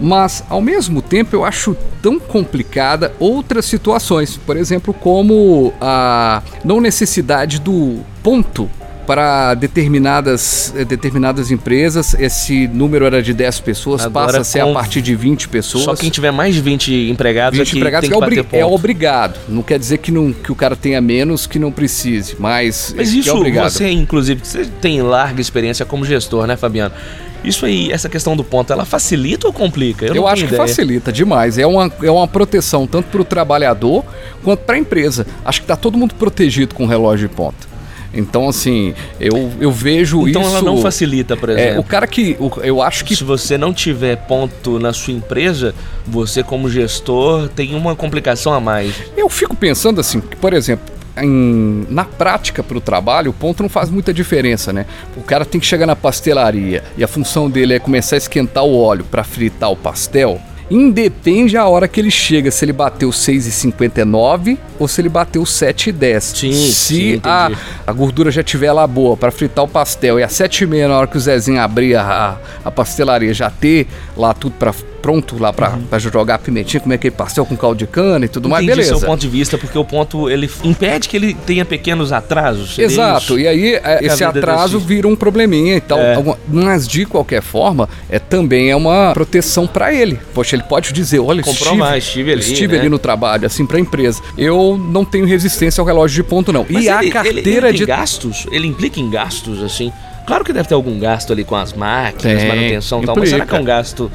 Mas, 0.00 0.44
ao 0.48 0.60
mesmo 0.60 1.02
tempo, 1.02 1.34
eu 1.34 1.44
acho 1.44 1.76
tão 2.00 2.20
complicada 2.20 3.12
outras 3.18 3.64
situações. 3.64 4.36
Por 4.36 4.56
exemplo, 4.56 4.94
como 4.94 5.74
a 5.80 6.44
não 6.64 6.80
necessidade 6.80 7.58
do 7.58 7.98
ponto 8.22 8.70
para 9.08 9.54
determinadas, 9.54 10.70
eh, 10.76 10.84
determinadas 10.84 11.50
empresas. 11.50 12.12
Esse 12.12 12.68
número 12.68 13.06
era 13.06 13.22
de 13.22 13.32
10 13.32 13.58
pessoas, 13.60 14.04
Agora, 14.04 14.26
passa 14.26 14.40
a 14.40 14.44
ser 14.44 14.60
a 14.60 14.66
partir 14.70 15.00
de 15.00 15.14
20 15.14 15.48
pessoas. 15.48 15.84
Só 15.84 15.96
quem 15.96 16.10
tiver 16.10 16.30
mais 16.30 16.54
de 16.54 16.60
20 16.60 17.08
empregados 17.10 17.58
20 17.58 17.68
aqui 17.68 17.78
empregados 17.78 18.10
é, 18.10 18.14
obri- 18.14 18.46
é 18.52 18.66
obrigado. 18.66 19.38
Não 19.48 19.62
quer 19.62 19.78
dizer 19.78 19.96
que, 19.96 20.12
não, 20.12 20.30
que 20.30 20.52
o 20.52 20.54
cara 20.54 20.76
tenha 20.76 21.00
menos 21.00 21.46
que 21.46 21.58
não 21.58 21.72
precise, 21.72 22.36
mas, 22.38 22.92
Mas 22.94 23.10
que 23.10 23.20
isso, 23.20 23.30
é 23.30 23.32
obrigado. 23.32 23.70
você, 23.70 23.90
inclusive, 23.90 24.42
você 24.44 24.66
tem 24.78 25.00
larga 25.00 25.40
experiência 25.40 25.86
como 25.86 26.04
gestor, 26.04 26.46
né, 26.46 26.54
Fabiano? 26.54 26.94
Isso 27.42 27.64
aí, 27.64 27.90
essa 27.90 28.10
questão 28.10 28.36
do 28.36 28.44
ponto, 28.44 28.70
ela 28.74 28.84
facilita 28.84 29.46
ou 29.46 29.54
complica? 29.54 30.04
Eu, 30.04 30.14
Eu, 30.16 30.28
acho 30.28 30.42
que 30.42 30.52
ideia. 30.54 30.68
facilita 30.68 31.10
demais. 31.10 31.56
É 31.56 31.66
uma, 31.66 31.90
é 32.02 32.10
uma 32.10 32.28
proteção 32.28 32.86
tanto 32.86 33.06
para 33.08 33.22
o 33.22 33.24
trabalhador 33.24 34.04
quanto 34.44 34.60
para 34.64 34.74
a 34.76 34.78
empresa. 34.78 35.26
Acho 35.46 35.60
que 35.60 35.64
está 35.64 35.76
todo 35.76 35.96
mundo 35.96 36.14
protegido 36.14 36.74
com 36.74 36.84
o 36.84 36.86
relógio 36.86 37.26
de 37.26 37.34
ponta. 37.34 37.77
Então, 38.18 38.48
assim, 38.48 38.94
eu, 39.20 39.50
eu 39.60 39.70
vejo 39.70 40.28
Então 40.28 40.42
isso. 40.42 40.50
ela 40.50 40.62
não 40.62 40.78
facilita, 40.82 41.36
por 41.36 41.48
É, 41.50 41.52
exemplo. 41.52 41.80
o 41.80 41.84
cara 41.84 42.06
que. 42.06 42.36
eu 42.62 42.82
acho 42.82 43.04
que 43.04 43.14
Se 43.16 43.24
você 43.24 43.56
não 43.56 43.72
tiver 43.72 44.16
ponto 44.16 44.78
na 44.78 44.92
sua 44.92 45.14
empresa, 45.14 45.74
você 46.06 46.42
como 46.42 46.68
gestor 46.68 47.48
tem 47.48 47.74
uma 47.74 47.94
complicação 47.94 48.52
a 48.52 48.60
mais. 48.60 48.92
Eu 49.16 49.28
fico 49.28 49.54
pensando 49.56 50.00
assim, 50.00 50.20
que, 50.20 50.36
por 50.36 50.52
exemplo, 50.52 50.84
em- 51.20 51.86
na 51.90 52.04
prática 52.04 52.62
para 52.62 52.76
o 52.76 52.80
trabalho, 52.80 53.30
o 53.30 53.34
ponto 53.34 53.62
não 53.62 53.68
faz 53.68 53.90
muita 53.90 54.12
diferença, 54.12 54.72
né? 54.72 54.86
O 55.16 55.20
cara 55.22 55.44
tem 55.44 55.60
que 55.60 55.66
chegar 55.66 55.86
na 55.86 55.96
pastelaria 55.96 56.82
e 56.96 57.02
a 57.04 57.08
função 57.08 57.48
dele 57.50 57.74
é 57.74 57.78
começar 57.78 58.16
a 58.16 58.18
esquentar 58.18 58.64
o 58.64 58.76
óleo 58.78 59.04
para 59.10 59.24
fritar 59.24 59.70
o 59.70 59.76
pastel. 59.76 60.40
Independe 60.70 61.56
a 61.56 61.66
hora 61.66 61.88
que 61.88 61.98
ele 61.98 62.10
chega, 62.10 62.50
se 62.50 62.64
ele 62.64 62.72
bateu 62.72 63.08
6,59 63.08 64.58
ou 64.78 64.86
se 64.86 65.00
ele 65.00 65.08
bateu 65.08 65.42
7,10. 65.42 66.20
Sim, 66.20 66.52
se 66.52 66.72
sim, 66.72 67.20
a, 67.24 67.50
a 67.86 67.92
gordura 67.92 68.30
já 68.30 68.42
estiver 68.42 68.72
lá 68.72 68.86
boa 68.86 69.16
para 69.16 69.30
fritar 69.30 69.64
o 69.64 69.68
pastel 69.68 70.18
e 70.18 70.22
às 70.22 70.32
7h30, 70.32 70.88
na 70.88 70.98
hora 70.98 71.06
que 71.06 71.16
o 71.16 71.20
Zezinho 71.20 71.60
abrir 71.60 71.96
a, 71.96 72.38
a 72.64 72.70
pastelaria, 72.70 73.32
já 73.32 73.50
ter 73.50 73.86
lá 74.16 74.34
tudo 74.34 74.54
pra, 74.58 74.74
pronto 75.08 75.38
lá 75.40 75.54
para 75.54 75.98
jogar 75.98 76.34
a 76.34 76.38
pimentinha, 76.38 76.80
comer 76.82 76.96
aquele 76.96 77.14
pastel 77.14 77.46
com 77.46 77.56
caldo 77.56 77.78
de 77.78 77.86
cana 77.86 78.26
e 78.26 78.28
tudo 78.28 78.46
mais, 78.46 78.62
Entendi 78.62 78.80
beleza. 78.80 78.98
seu 78.98 79.08
ponto 79.08 79.18
de 79.22 79.28
vista, 79.28 79.56
porque 79.56 79.78
o 79.78 79.84
ponto 79.84 80.28
ele 80.28 80.50
impede 80.62 81.08
que 81.08 81.16
ele 81.16 81.32
tenha 81.32 81.64
pequenos 81.64 82.12
atrasos. 82.12 82.78
Exato, 82.78 83.38
e 83.38 83.48
aí 83.48 83.74
é, 83.76 84.00
esse 84.04 84.22
a 84.22 84.28
atraso 84.28 84.78
vira 84.78 85.08
um 85.08 85.16
probleminha 85.16 85.76
e 85.76 85.80
tal. 85.80 85.98
É. 85.98 86.22
Mas 86.46 86.86
de 86.86 87.06
qualquer 87.06 87.40
forma, 87.40 87.88
é 88.10 88.18
também 88.18 88.68
é 88.70 88.76
uma 88.76 89.12
proteção 89.14 89.66
para 89.66 89.94
ele. 89.94 90.20
Poxa, 90.34 90.56
ele 90.56 90.62
pode 90.64 90.92
dizer, 90.92 91.20
olha, 91.20 91.42
Comprovar, 91.42 91.96
estive 91.96 92.32
ali, 92.32 92.40
estive 92.42 92.74
né? 92.74 92.80
ali 92.80 92.88
no 92.90 92.98
trabalho, 92.98 93.46
assim, 93.46 93.64
para 93.64 93.78
a 93.78 93.80
empresa. 93.80 94.20
Eu 94.36 94.76
não 94.92 95.06
tenho 95.06 95.24
resistência 95.24 95.80
ao 95.80 95.86
relógio 95.86 96.22
de 96.22 96.28
ponto 96.28 96.52
não. 96.52 96.66
Mas 96.68 96.84
e 96.84 96.88
a 96.90 97.02
ele- 97.02 97.10
carteira 97.10 97.68
ele, 97.68 97.68
ele 97.68 97.78
de 97.78 97.86
gastos? 97.86 98.46
Ele 98.52 98.66
implica 98.66 99.00
em 99.00 99.08
gastos, 99.08 99.62
assim? 99.62 99.90
Claro 100.26 100.44
que 100.44 100.52
deve 100.52 100.68
ter 100.68 100.74
algum 100.74 100.98
gasto 100.98 101.32
ali 101.32 101.44
com 101.44 101.56
as 101.56 101.72
máquinas, 101.72 102.40
Tem, 102.42 102.46
manutenção 102.48 103.02
e 103.02 103.06
tal, 103.06 103.16
mas 103.16 103.30
será 103.30 103.46
que 103.46 103.54
é 103.54 103.56
um 103.56 103.60
implica. 103.62 103.76
gasto... 103.78 104.12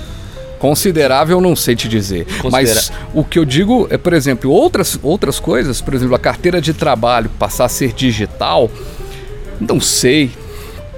Considerável, 0.63 1.35
eu 1.37 1.41
não 1.41 1.57
sei 1.57 1.75
te 1.75 1.89
dizer. 1.89 2.25
Mas 2.49 2.89
o 3.13 3.21
que 3.21 3.37
eu 3.37 3.43
digo 3.43 3.85
é, 3.89 3.97
por 3.97 4.13
exemplo, 4.13 4.49
outras, 4.49 4.97
outras 5.03 5.37
coisas, 5.37 5.81
por 5.81 5.93
exemplo, 5.93 6.15
a 6.15 6.19
carteira 6.19 6.61
de 6.61 6.73
trabalho 6.73 7.29
passar 7.37 7.65
a 7.65 7.69
ser 7.69 7.91
digital, 7.91 8.71
não 9.59 9.81
sei. 9.81 10.31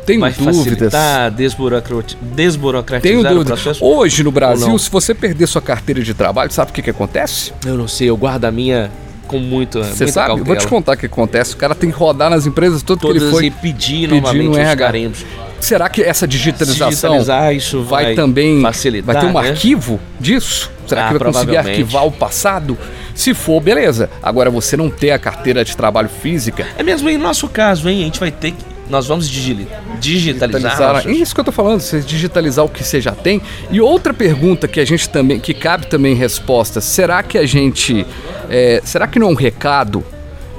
Tenho 0.06 0.20
Vai 0.20 0.32
dúvidas. 0.34 0.58
facilitar, 0.58 1.32
desburocrati- 1.32 2.16
desburocratizar 2.22 3.24
Tenho 3.24 3.44
dúvida. 3.44 3.56
Hoje 3.82 4.24
no 4.24 4.32
Brasil, 4.32 4.78
se 4.78 4.88
você 4.88 5.16
perder 5.16 5.48
sua 5.48 5.64
carteira 5.64 6.04
de 6.04 6.14
trabalho, 6.14 6.52
sabe 6.52 6.70
o 6.70 6.74
que, 6.76 6.84
que 6.84 6.92
acontece? 6.92 7.52
Eu 7.66 7.76
não 7.76 7.88
sei, 7.88 8.08
eu 8.08 8.16
guardo 8.16 8.46
a 8.46 8.52
minha 8.52 8.92
com 9.26 9.40
muito, 9.40 9.84
Você 9.84 10.08
sabe? 10.08 10.28
cautela. 10.28 10.46
Vou 10.48 10.56
te 10.56 10.68
contar 10.68 10.94
o 10.94 10.98
que 10.98 11.06
acontece. 11.06 11.54
O 11.54 11.58
cara 11.58 11.76
tem 11.76 11.92
que 11.92 11.98
rodar 11.98 12.30
nas 12.30 12.46
empresas 12.46 12.82
tudo 12.84 13.00
que 13.00 13.08
Todas 13.08 13.22
ele 13.24 13.32
foi. 13.32 13.46
e 13.48 13.52
pedir, 13.52 14.08
pedir 14.10 14.22
novamente 14.22 14.46
no 14.46 14.52
os 14.52 14.58
RH. 14.58 14.86
carimbos. 14.86 15.26
Será 15.60 15.90
que 15.90 16.02
essa 16.04 16.28
digitalização 16.28 17.24
vai, 17.24 17.58
vai 17.86 18.14
também 18.14 18.62
facilitar, 18.62 19.14
vai 19.16 19.24
ter 19.24 19.30
um 19.30 19.42
né? 19.42 19.50
arquivo 19.50 20.00
disso? 20.20 20.70
Será 20.86 21.06
Ah, 21.06 21.14
que 21.14 21.18
vai 21.20 21.32
conseguir 21.34 21.58
arquivar 21.58 22.06
o 22.06 22.12
passado? 22.12 22.78
Se 23.16 23.34
for, 23.34 23.60
beleza. 23.62 24.10
Agora 24.22 24.52
você 24.52 24.78
não 24.78 24.90
ter 24.90 25.12
a 25.12 25.18
carteira 25.18 25.64
de 25.66 25.76
trabalho 25.76 26.10
física, 26.10 26.68
É 26.78 26.84
mesmo 26.84 27.10
em 27.10 27.18
nosso 27.18 27.48
caso, 27.48 27.90
hein? 27.90 28.02
A 28.02 28.06
gente 28.06 28.20
vai 28.20 28.30
ter 28.32 28.52
que. 28.52 28.75
Nós 28.90 29.08
vamos 29.08 29.28
digi- 29.30 29.68
digitalizar. 30.00 30.62
digitalizar. 30.62 31.10
Isso 31.10 31.34
que 31.34 31.40
eu 31.40 31.44
tô 31.46 31.52
falando, 31.52 31.80
você 31.82 32.00
digitalizar 32.02 32.64
o 32.64 32.70
que 32.70 32.84
você 32.84 33.02
já 33.02 33.12
tem. 33.14 33.42
E 33.72 33.82
outra 33.82 34.14
pergunta 34.14 34.68
que 34.68 34.80
a 34.80 34.86
gente 34.86 35.10
também, 35.10 35.40
que 35.40 35.54
cabe 35.54 35.88
também 35.88 36.14
resposta, 36.16 36.80
será 36.82 37.24
que 37.24 37.38
a 37.38 37.46
gente, 37.46 38.06
é, 38.50 38.82
será 38.86 39.08
que 39.08 39.18
não 39.20 39.30
é 39.30 39.32
um 39.32 39.36
recado 39.36 40.04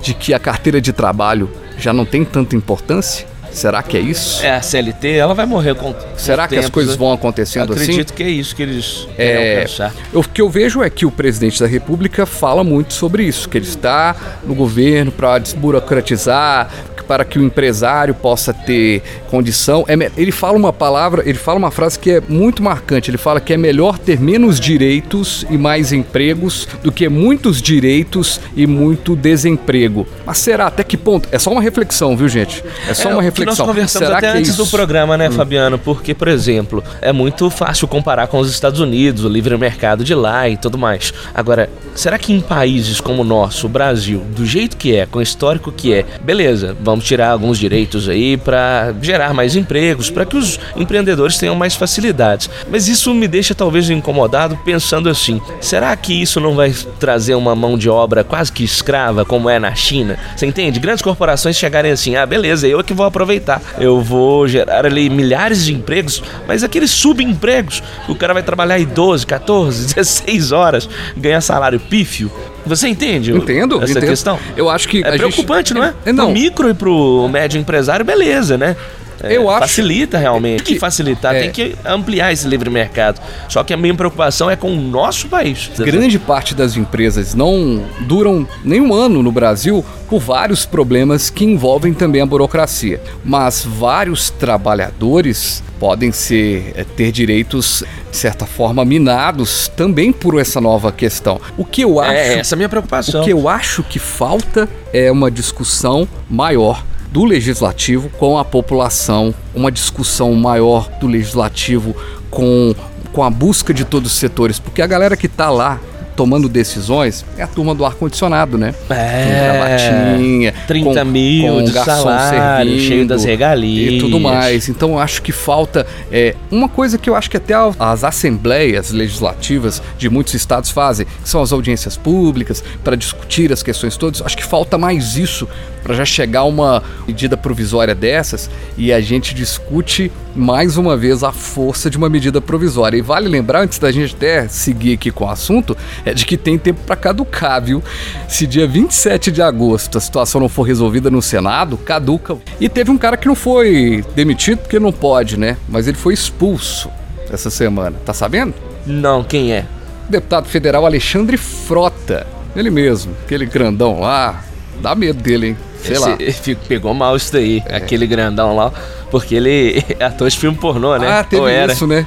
de 0.02 0.12
que 0.14 0.34
a 0.34 0.38
carteira 0.38 0.80
de 0.80 0.92
trabalho 0.92 1.50
já 1.78 1.92
não 1.92 2.04
tem 2.04 2.24
tanta 2.24 2.56
importância? 2.56 3.26
Será 3.52 3.82
que 3.82 3.96
é 3.96 4.00
isso? 4.00 4.44
É, 4.44 4.50
a 4.56 4.60
CLT, 4.60 5.12
ela 5.12 5.32
vai 5.32 5.46
morrer 5.46 5.74
com. 5.74 5.94
Será 6.14 6.46
que 6.46 6.56
as 6.56 6.62
tempos, 6.64 6.74
coisas 6.74 6.92
né? 6.92 6.98
vão 6.98 7.10
acontecendo 7.12 7.72
assim? 7.72 7.84
Acredito 7.84 8.12
que 8.12 8.22
é 8.22 8.28
isso 8.28 8.54
que 8.54 8.62
eles 8.62 9.08
É, 9.16 9.54
alcançar. 9.62 9.94
o 10.12 10.22
que 10.22 10.42
eu 10.42 10.50
vejo 10.50 10.82
é 10.82 10.90
que 10.90 11.06
o 11.06 11.10
presidente 11.10 11.58
da 11.60 11.66
República 11.66 12.26
fala 12.26 12.62
muito 12.62 12.92
sobre 12.92 13.22
isso, 13.24 13.48
que 13.48 13.56
ele 13.56 13.64
está 13.66 14.14
no 14.44 14.54
governo 14.54 15.10
para 15.10 15.38
desburocratizar, 15.38 16.68
para 17.06 17.24
que 17.24 17.38
o 17.38 17.42
empresário 17.42 18.14
possa 18.14 18.52
ter 18.52 19.02
condição. 19.30 19.84
É 19.88 19.96
ele 20.16 20.30
fala 20.32 20.56
uma 20.56 20.72
palavra, 20.72 21.22
ele 21.24 21.38
fala 21.38 21.58
uma 21.58 21.70
frase 21.70 21.98
que 21.98 22.10
é 22.10 22.20
muito 22.20 22.62
marcante. 22.62 23.10
Ele 23.10 23.18
fala 23.18 23.40
que 23.40 23.52
é 23.52 23.56
melhor 23.56 23.98
ter 23.98 24.20
menos 24.20 24.60
direitos 24.60 25.46
e 25.50 25.58
mais 25.58 25.92
empregos 25.92 26.68
do 26.82 26.92
que 26.92 27.08
muitos 27.08 27.60
direitos 27.60 28.40
e 28.54 28.66
muito 28.66 29.16
desemprego. 29.16 30.06
Mas 30.24 30.38
será 30.38 30.66
até 30.66 30.84
que 30.84 30.96
ponto? 30.96 31.28
É 31.32 31.38
só 31.38 31.50
uma 31.50 31.62
reflexão, 31.62 32.16
viu, 32.16 32.28
gente? 32.28 32.62
É 32.88 32.94
só 32.94 33.10
É, 33.10 33.12
uma 33.12 33.22
reflexão. 33.22 33.66
Nós 33.66 33.74
conversamos 33.74 34.06
será 34.06 34.18
até 34.18 34.30
que 34.30 34.36
é 34.36 34.38
antes 34.38 34.50
isso? 34.50 34.62
Hum. 34.62 34.64
do 34.64 34.70
programa, 34.70 35.16
né, 35.16 35.30
Fabiano? 35.30 35.78
Porque, 35.78 36.14
por 36.14 36.28
exemplo, 36.28 36.82
é 37.00 37.12
muito 37.12 37.48
fácil 37.50 37.88
comparar 37.88 38.26
com 38.26 38.38
os 38.38 38.50
Estados 38.50 38.80
Unidos, 38.80 39.24
o 39.24 39.28
livre 39.28 39.56
mercado 39.56 40.04
de 40.04 40.14
lá 40.14 40.48
e 40.48 40.56
tudo 40.56 40.76
mais. 40.78 41.12
Agora, 41.34 41.68
será 41.94 42.18
que 42.18 42.32
em 42.32 42.40
países 42.40 43.00
como 43.00 43.22
o 43.22 43.24
nosso, 43.24 43.66
o 43.66 43.68
Brasil, 43.68 44.20
do 44.34 44.44
jeito 44.44 44.76
que 44.76 44.94
é, 44.94 45.06
com 45.06 45.18
o 45.18 45.22
histórico 45.22 45.72
que 45.72 45.92
é, 45.92 46.04
beleza, 46.22 46.76
vamos 46.80 46.95
vamos 46.96 47.04
tirar 47.04 47.30
alguns 47.30 47.58
direitos 47.58 48.08
aí 48.08 48.38
para 48.38 48.94
gerar 49.02 49.34
mais 49.34 49.54
empregos, 49.54 50.08
para 50.08 50.24
que 50.24 50.36
os 50.36 50.58
empreendedores 50.74 51.36
tenham 51.36 51.54
mais 51.54 51.74
facilidades. 51.74 52.48
Mas 52.70 52.88
isso 52.88 53.12
me 53.12 53.28
deixa 53.28 53.54
talvez 53.54 53.90
incomodado 53.90 54.58
pensando 54.64 55.10
assim: 55.10 55.40
será 55.60 55.94
que 55.94 56.14
isso 56.14 56.40
não 56.40 56.54
vai 56.54 56.74
trazer 56.98 57.34
uma 57.34 57.54
mão 57.54 57.76
de 57.76 57.90
obra 57.90 58.24
quase 58.24 58.50
que 58.50 58.64
escrava, 58.64 59.24
como 59.24 59.50
é 59.50 59.58
na 59.58 59.74
China? 59.74 60.18
Você 60.34 60.46
entende? 60.46 60.80
Grandes 60.80 61.02
corporações 61.02 61.56
chegarem 61.56 61.92
assim: 61.92 62.16
ah, 62.16 62.24
beleza, 62.24 62.66
eu 62.66 62.80
é 62.80 62.82
que 62.82 62.94
vou 62.94 63.04
aproveitar, 63.04 63.60
eu 63.78 64.00
vou 64.00 64.48
gerar 64.48 64.86
ali 64.86 65.10
milhares 65.10 65.66
de 65.66 65.74
empregos, 65.74 66.22
mas 66.48 66.64
aqueles 66.64 66.90
subempregos, 66.90 67.82
o 68.08 68.14
cara 68.14 68.32
vai 68.32 68.42
trabalhar 68.42 68.76
aí 68.76 68.86
12, 68.86 69.26
14, 69.26 69.94
16 69.94 70.52
horas, 70.52 70.88
ganhar 71.16 71.42
salário 71.42 71.78
pífio. 71.78 72.30
Você 72.66 72.88
entende 72.88 73.32
entendo, 73.32 73.82
essa 73.82 73.92
entendo. 73.92 74.08
questão? 74.08 74.38
Eu 74.56 74.68
acho 74.68 74.88
que 74.88 75.02
É 75.04 75.16
preocupante, 75.16 75.70
gente... 75.70 75.78
não 75.78 75.84
é? 75.84 75.94
é 76.04 76.12
não. 76.12 76.26
Pro 76.26 76.34
micro 76.34 76.70
e 76.70 76.74
pro 76.74 77.28
médio 77.28 77.60
empresário, 77.60 78.04
beleza, 78.04 78.58
né? 78.58 78.76
É, 79.22 79.36
Eu 79.36 79.48
acho 79.48 79.60
facilita 79.60 80.18
realmente. 80.18 80.62
Tem 80.64 80.74
que 80.74 80.80
facilitar, 80.80 81.34
É. 81.34 81.40
tem 81.40 81.50
que 81.50 81.74
ampliar 81.84 82.32
esse 82.32 82.46
livre 82.46 82.68
mercado. 82.68 83.20
Só 83.48 83.64
que 83.64 83.72
a 83.72 83.76
minha 83.76 83.94
preocupação 83.94 84.50
é 84.50 84.56
com 84.56 84.70
o 84.70 84.76
nosso 84.80 85.28
país. 85.28 85.70
Grande 85.78 86.18
parte 86.18 86.54
das 86.54 86.76
empresas 86.76 87.34
não 87.34 87.82
duram 88.00 88.46
nem 88.64 88.80
um 88.80 88.92
ano 88.92 89.22
no 89.22 89.32
Brasil 89.32 89.84
por 90.08 90.20
vários 90.20 90.66
problemas 90.66 91.30
que 91.30 91.44
envolvem 91.44 91.94
também 91.94 92.20
a 92.20 92.26
burocracia. 92.26 93.00
Mas 93.24 93.64
vários 93.64 94.28
trabalhadores 94.30 95.62
podem 95.78 96.12
ser 96.12 96.72
eh, 96.76 96.84
ter 96.96 97.12
direitos 97.12 97.84
de 98.10 98.16
certa 98.16 98.46
forma 98.46 98.84
minados 98.84 99.68
também 99.68 100.12
por 100.12 100.38
essa 100.40 100.60
nova 100.60 100.90
questão. 100.90 101.40
O 101.56 101.64
que 101.64 101.82
eu 101.82 102.00
acho 102.00 102.12
É, 102.12 102.38
essa 102.38 102.54
é 102.54 102.56
a 102.56 102.58
minha 102.58 102.68
preocupação. 102.68 103.20
O 103.20 103.24
que 103.24 103.32
eu 103.32 103.48
acho 103.48 103.82
que 103.82 103.98
falta 103.98 104.68
é 104.92 105.10
uma 105.10 105.30
discussão 105.30 106.08
maior 106.28 106.84
do 107.10 107.24
legislativo 107.24 108.08
com 108.10 108.36
a 108.38 108.44
população, 108.44 109.34
uma 109.54 109.70
discussão 109.70 110.34
maior 110.34 110.88
do 111.00 111.06
legislativo 111.06 111.96
com, 112.30 112.74
com 113.12 113.22
a 113.22 113.30
busca 113.30 113.72
de 113.72 113.84
todos 113.84 114.12
os 114.12 114.18
setores, 114.18 114.58
porque 114.58 114.82
a 114.82 114.86
galera 114.86 115.16
que 115.16 115.28
tá 115.28 115.48
lá 115.50 115.80
tomando 116.16 116.48
decisões 116.48 117.24
é 117.36 117.42
a 117.42 117.46
turma 117.46 117.74
do 117.74 117.84
ar-condicionado, 117.84 118.56
né? 118.56 118.74
É, 118.90 119.24
Com 119.24 119.30
gravatinha, 119.58 120.54
30 120.66 121.04
com- 121.04 121.10
mil 121.10 121.54
com 121.54 121.64
de 121.64 121.72
garçom 121.72 121.92
salário, 122.02 122.70
servindo 122.72 122.88
cheio 122.88 123.06
das 123.06 123.24
regalias. 123.24 123.94
E 123.94 123.98
tudo 123.98 124.18
mais. 124.18 124.68
Então 124.68 124.92
eu 124.92 124.98
acho 124.98 125.20
que 125.22 125.30
falta 125.32 125.86
é, 126.10 126.34
uma 126.50 126.68
coisa 126.68 126.96
que 126.98 127.08
eu 127.10 127.14
acho 127.14 127.30
que 127.30 127.36
até 127.36 127.54
as 127.78 128.02
assembleias 128.02 128.90
legislativas 128.90 129.82
de 129.98 130.08
muitos 130.08 130.34
estados 130.34 130.70
fazem, 130.70 131.06
que 131.22 131.28
são 131.28 131.42
as 131.42 131.52
audiências 131.52 131.96
públicas 131.96 132.64
para 132.82 132.96
discutir 132.96 133.52
as 133.52 133.62
questões 133.62 133.96
todas. 133.96 134.22
Acho 134.22 134.36
que 134.36 134.44
falta 134.44 134.78
mais 134.78 135.16
isso 135.16 135.46
para 135.86 135.94
já 135.94 136.04
chegar 136.04 136.42
uma 136.42 136.82
medida 137.06 137.36
provisória 137.36 137.94
dessas 137.94 138.50
e 138.76 138.92
a 138.92 139.00
gente 139.00 139.32
discute 139.32 140.10
mais 140.34 140.76
uma 140.76 140.96
vez 140.96 141.22
a 141.22 141.30
força 141.30 141.88
de 141.88 141.96
uma 141.96 142.08
medida 142.08 142.40
provisória. 142.40 142.96
E 142.98 143.00
vale 143.00 143.28
lembrar, 143.28 143.60
antes 143.60 143.78
da 143.78 143.92
gente 143.92 144.16
até 144.16 144.48
seguir 144.48 144.94
aqui 144.94 145.12
com 145.12 145.24
o 145.24 145.30
assunto, 145.30 145.76
é 146.04 146.12
de 146.12 146.26
que 146.26 146.36
tem 146.36 146.58
tempo 146.58 146.80
para 146.84 146.96
caducar, 146.96 147.62
viu? 147.62 147.84
Se 148.26 148.48
dia 148.48 148.66
27 148.66 149.30
de 149.30 149.40
agosto 149.40 149.96
a 149.96 150.00
situação 150.00 150.40
não 150.40 150.48
for 150.48 150.64
resolvida 150.64 151.08
no 151.08 151.22
Senado, 151.22 151.76
caduca. 151.76 152.36
E 152.60 152.68
teve 152.68 152.90
um 152.90 152.98
cara 152.98 153.16
que 153.16 153.28
não 153.28 153.36
foi 153.36 154.04
demitido 154.16 154.58
porque 154.58 154.80
não 154.80 154.92
pode, 154.92 155.38
né? 155.38 155.56
Mas 155.68 155.86
ele 155.86 155.96
foi 155.96 156.14
expulso 156.14 156.90
essa 157.30 157.48
semana. 157.48 157.96
Tá 158.04 158.12
sabendo? 158.12 158.54
Não, 158.84 159.22
quem 159.22 159.52
é? 159.52 159.64
Deputado 160.10 160.48
federal 160.48 160.84
Alexandre 160.84 161.36
Frota. 161.36 162.26
Ele 162.56 162.70
mesmo, 162.70 163.14
aquele 163.24 163.46
grandão 163.46 164.00
lá. 164.00 164.42
Dá 164.80 164.94
medo 164.94 165.22
dele, 165.22 165.48
hein? 165.48 165.56
Sei 165.82 165.98
lá. 165.98 166.16
É. 166.18 166.24
Esse- 166.24 166.54
Pegou 166.68 166.92
mal 166.94 167.16
isso 167.16 167.32
daí, 167.32 167.62
aquele 167.70 168.06
grandão 168.06 168.54
lá, 168.56 168.72
porque 169.10 169.34
ele 169.34 169.84
é 169.98 170.04
ator 170.04 170.28
de 170.28 170.36
filme 170.38 170.56
pornô, 170.56 170.96
né? 170.96 171.08
Ah, 171.08 171.24
teve 171.24 171.42
Ou 171.42 171.48
era. 171.48 171.72
isso, 171.72 171.86
né? 171.86 172.06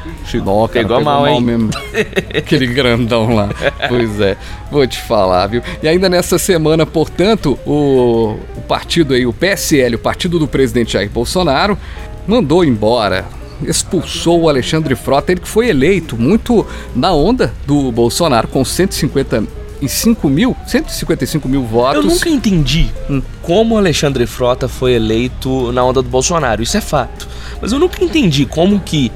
Cara, 0.68 0.88
Pegou 0.88 1.02
mal, 1.02 1.28
hein? 1.28 1.42
mesmo. 1.42 1.70
Aquele 2.36 2.68
grandão 2.68 3.34
lá. 3.36 3.50
Pois 3.88 4.20
é, 4.20 4.36
vou 4.72 4.86
te 4.86 5.00
falar, 5.02 5.48
viu? 5.48 5.62
E 5.82 5.88
ainda 5.88 6.08
nessa 6.10 6.38
semana, 6.38 6.86
portanto, 6.86 7.58
o, 7.66 8.38
o 8.58 8.62
partido 8.68 9.14
aí, 9.14 9.26
o 9.26 9.34
PSL, 9.34 9.96
o 9.96 10.00
partido 10.00 10.38
do 10.40 10.48
presidente 10.48 10.94
Jair 10.94 11.10
Bolsonaro, 11.10 11.78
mandou 12.28 12.64
embora. 12.64 13.26
Expulsou 13.62 14.44
o 14.44 14.50
Alexandre 14.50 14.96
Frota, 14.96 15.34
ele 15.34 15.42
que 15.42 15.48
foi 15.48 15.68
eleito 15.68 16.16
muito 16.16 16.66
na 16.96 17.12
onda 17.14 17.54
do 17.68 17.92
Bolsonaro, 17.92 18.48
com 18.48 18.64
155 19.88 20.28
mil, 20.30 20.56
155 20.66 21.48
mil 21.48 21.64
votos. 21.64 22.04
Eu 22.04 22.10
nunca 22.10 22.30
entendi 22.30 22.90
Hum. 23.10 23.22
como 23.42 23.76
o 23.76 23.78
Alexandre 23.78 24.26
Frota 24.26 24.68
foi 24.68 24.94
eleito 24.94 25.72
na 25.72 25.84
onda 25.84 26.02
do 26.02 26.10
Bolsonaro. 26.10 26.62
Isso 26.62 26.78
é 26.78 26.82
fato. 26.82 27.28
Mas 27.62 27.72
eu 27.72 27.80
nunca 27.80 28.04
entendi 28.04 28.46
como 28.46 28.80
que 28.80 29.12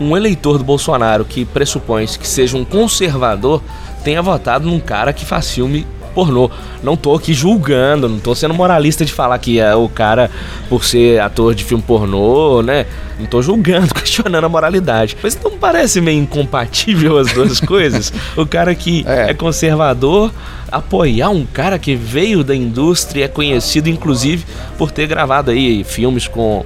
um 0.00 0.16
eleitor 0.16 0.58
do 0.58 0.64
Bolsonaro 0.64 1.24
que 1.24 1.44
pressupõe 1.44 2.06
que 2.06 2.26
seja 2.28 2.56
um 2.56 2.64
conservador 2.64 3.62
tenha 4.04 4.22
votado 4.22 4.66
num 4.66 4.78
cara 4.78 5.12
que 5.12 5.24
faz 5.24 5.50
filme 5.50 5.86
pornô. 6.18 6.50
Não 6.82 6.96
tô 6.96 7.14
aqui 7.14 7.32
julgando, 7.32 8.08
não 8.08 8.18
tô 8.18 8.34
sendo 8.34 8.52
moralista 8.52 9.04
de 9.04 9.12
falar 9.12 9.38
que 9.38 9.60
é 9.60 9.72
o 9.76 9.88
cara 9.88 10.28
por 10.68 10.82
ser 10.84 11.20
ator 11.20 11.54
de 11.54 11.62
filme 11.62 11.82
pornô, 11.86 12.60
né? 12.60 12.86
Não 13.20 13.26
tô 13.26 13.40
julgando, 13.40 13.94
questionando 13.94 14.44
a 14.44 14.48
moralidade. 14.48 15.16
Mas 15.22 15.38
não 15.40 15.52
parece 15.52 16.00
meio 16.00 16.20
incompatível 16.20 17.18
as 17.18 17.32
duas 17.32 17.60
coisas? 17.62 18.12
O 18.36 18.44
cara 18.44 18.74
que 18.74 19.04
É. 19.06 19.30
é 19.30 19.34
conservador 19.34 20.32
apoiar 20.72 21.28
um 21.30 21.46
cara 21.46 21.78
que 21.78 21.94
veio 21.94 22.42
da 22.42 22.54
indústria 22.54 23.20
e 23.20 23.24
é 23.24 23.28
conhecido 23.28 23.88
inclusive 23.88 24.44
por 24.76 24.90
ter 24.90 25.06
gravado 25.06 25.50
aí 25.52 25.84
filmes 25.84 26.26
com 26.26 26.64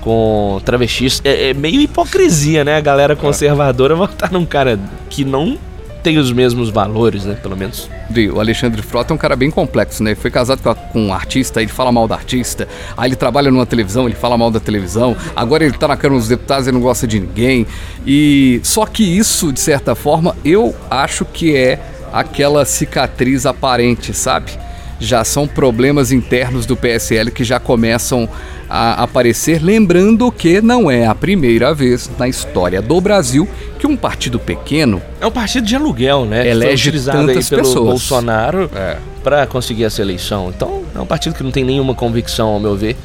com 0.00 0.60
travestis 0.64 1.20
é, 1.24 1.50
é 1.50 1.54
meio 1.54 1.80
hipocrisia 1.80 2.64
né 2.64 2.76
a 2.76 2.80
galera 2.80 3.14
conservadora 3.14 3.94
votar 3.96 4.30
num 4.32 4.44
cara 4.44 4.78
que 5.08 5.24
não 5.24 5.56
tem 6.08 6.16
os 6.16 6.32
mesmos 6.32 6.70
valores 6.70 7.26
né 7.26 7.34
pelo 7.34 7.54
menos 7.54 7.86
O 8.34 8.40
Alexandre 8.40 8.80
Frota 8.80 9.12
é 9.12 9.14
um 9.14 9.18
cara 9.18 9.36
bem 9.36 9.50
complexo, 9.50 10.02
né? 10.02 10.12
Ele 10.12 10.20
foi 10.20 10.30
casado 10.30 10.62
com 10.62 10.98
um 10.98 11.12
artista, 11.12 11.60
ele 11.60 11.70
fala 11.70 11.92
mal 11.92 12.08
da 12.08 12.14
artista. 12.14 12.66
Aí 12.96 13.10
ele 13.10 13.16
trabalha 13.16 13.50
numa 13.50 13.66
televisão, 13.66 14.06
ele 14.06 14.14
fala 14.14 14.38
mal 14.38 14.50
da 14.50 14.58
televisão. 14.58 15.14
Agora 15.36 15.62
ele 15.62 15.76
tá 15.76 15.86
na 15.86 15.96
Câmara 15.96 16.18
dos 16.18 16.28
Deputados, 16.28 16.66
ele 16.66 16.76
não 16.76 16.82
gosta 16.82 17.06
de 17.06 17.20
ninguém. 17.20 17.66
E 18.06 18.60
só 18.64 18.86
que 18.86 19.04
isso, 19.04 19.52
de 19.52 19.60
certa 19.60 19.94
forma, 19.94 20.34
eu 20.42 20.74
acho 20.90 21.26
que 21.26 21.54
é 21.54 21.78
aquela 22.10 22.64
cicatriz 22.64 23.44
aparente, 23.44 24.14
sabe? 24.14 24.52
Já 25.00 25.22
são 25.24 25.46
problemas 25.46 26.10
internos 26.10 26.66
do 26.66 26.76
PSL 26.76 27.30
que 27.30 27.44
já 27.44 27.60
começam 27.60 28.28
a 28.68 29.02
aparecer, 29.02 29.62
lembrando 29.62 30.30
que 30.32 30.60
não 30.60 30.90
é 30.90 31.06
a 31.06 31.14
primeira 31.14 31.72
vez 31.72 32.10
na 32.18 32.28
história 32.28 32.82
do 32.82 33.00
Brasil 33.00 33.48
que 33.78 33.86
um 33.86 33.96
partido 33.96 34.38
pequeno 34.38 35.00
é 35.20 35.26
um 35.26 35.30
partido 35.30 35.66
de 35.66 35.74
aluguel 35.76 36.24
né 36.26 36.46
Elege 36.46 36.90
tantas 37.04 37.48
pelo 37.48 37.62
pessoas. 37.62 37.88
Bolsonaro 37.88 38.68
É. 38.74 38.98
pra 39.22 39.46
conseguir 39.46 39.84
essa 39.84 40.02
eleição 40.02 40.52
então 40.54 40.82
é 40.94 40.98
um 41.00 41.06
partido 41.06 41.34
que 41.34 41.42
não 41.42 41.50
tem 41.50 41.64
nenhuma 41.64 41.94
convicção 41.94 42.48
ao 42.48 42.60
meu 42.60 42.76
ver 42.76 42.96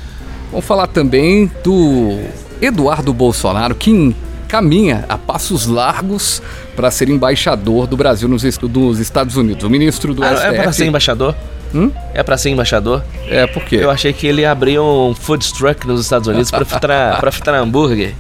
Vamos 0.52 0.66
falar 0.66 0.88
também 0.88 1.50
do 1.64 2.20
Eduardo 2.62 3.14
Bolsonaro, 3.14 3.74
que 3.74 4.16
caminha 4.48 5.04
a 5.10 5.18
passos 5.18 5.66
largos 5.66 6.42
para 6.76 6.92
ser 6.92 7.10
embaixador 7.10 7.88
do 7.88 7.96
Brasil 7.98 8.28
nos, 8.30 8.44
est- 8.44 8.62
nos 8.62 9.00
Estados 9.00 9.36
Unidos. 9.36 9.64
O 9.64 9.70
ministro 9.70 10.14
do 10.14 10.24
Ah, 10.24 10.36
STF. 10.36 10.46
é 10.56 10.62
pra 10.62 10.72
ser 10.72 10.86
embaixador 10.86 11.34
Hum? 11.74 11.92
é 12.14 12.22
pra 12.22 12.38
ser 12.38 12.50
embaixador 12.52 13.02
É, 13.28 13.48
por 13.48 13.64
quê? 13.64 13.78
Eu 13.82 13.90
achei 13.90 14.14
que 14.14 14.28
ele 14.28 14.46
abriu 14.46 14.84
um 14.84 15.16
food 15.16 15.52
truck 15.54 15.88
nos 15.88 16.02
Estados 16.02 16.28
Unidos 16.28 16.52
pra 16.52 16.64
fritar, 16.64 17.18
pra 17.20 17.32
fritar 17.32 17.56
hambúrguer. 17.56 18.14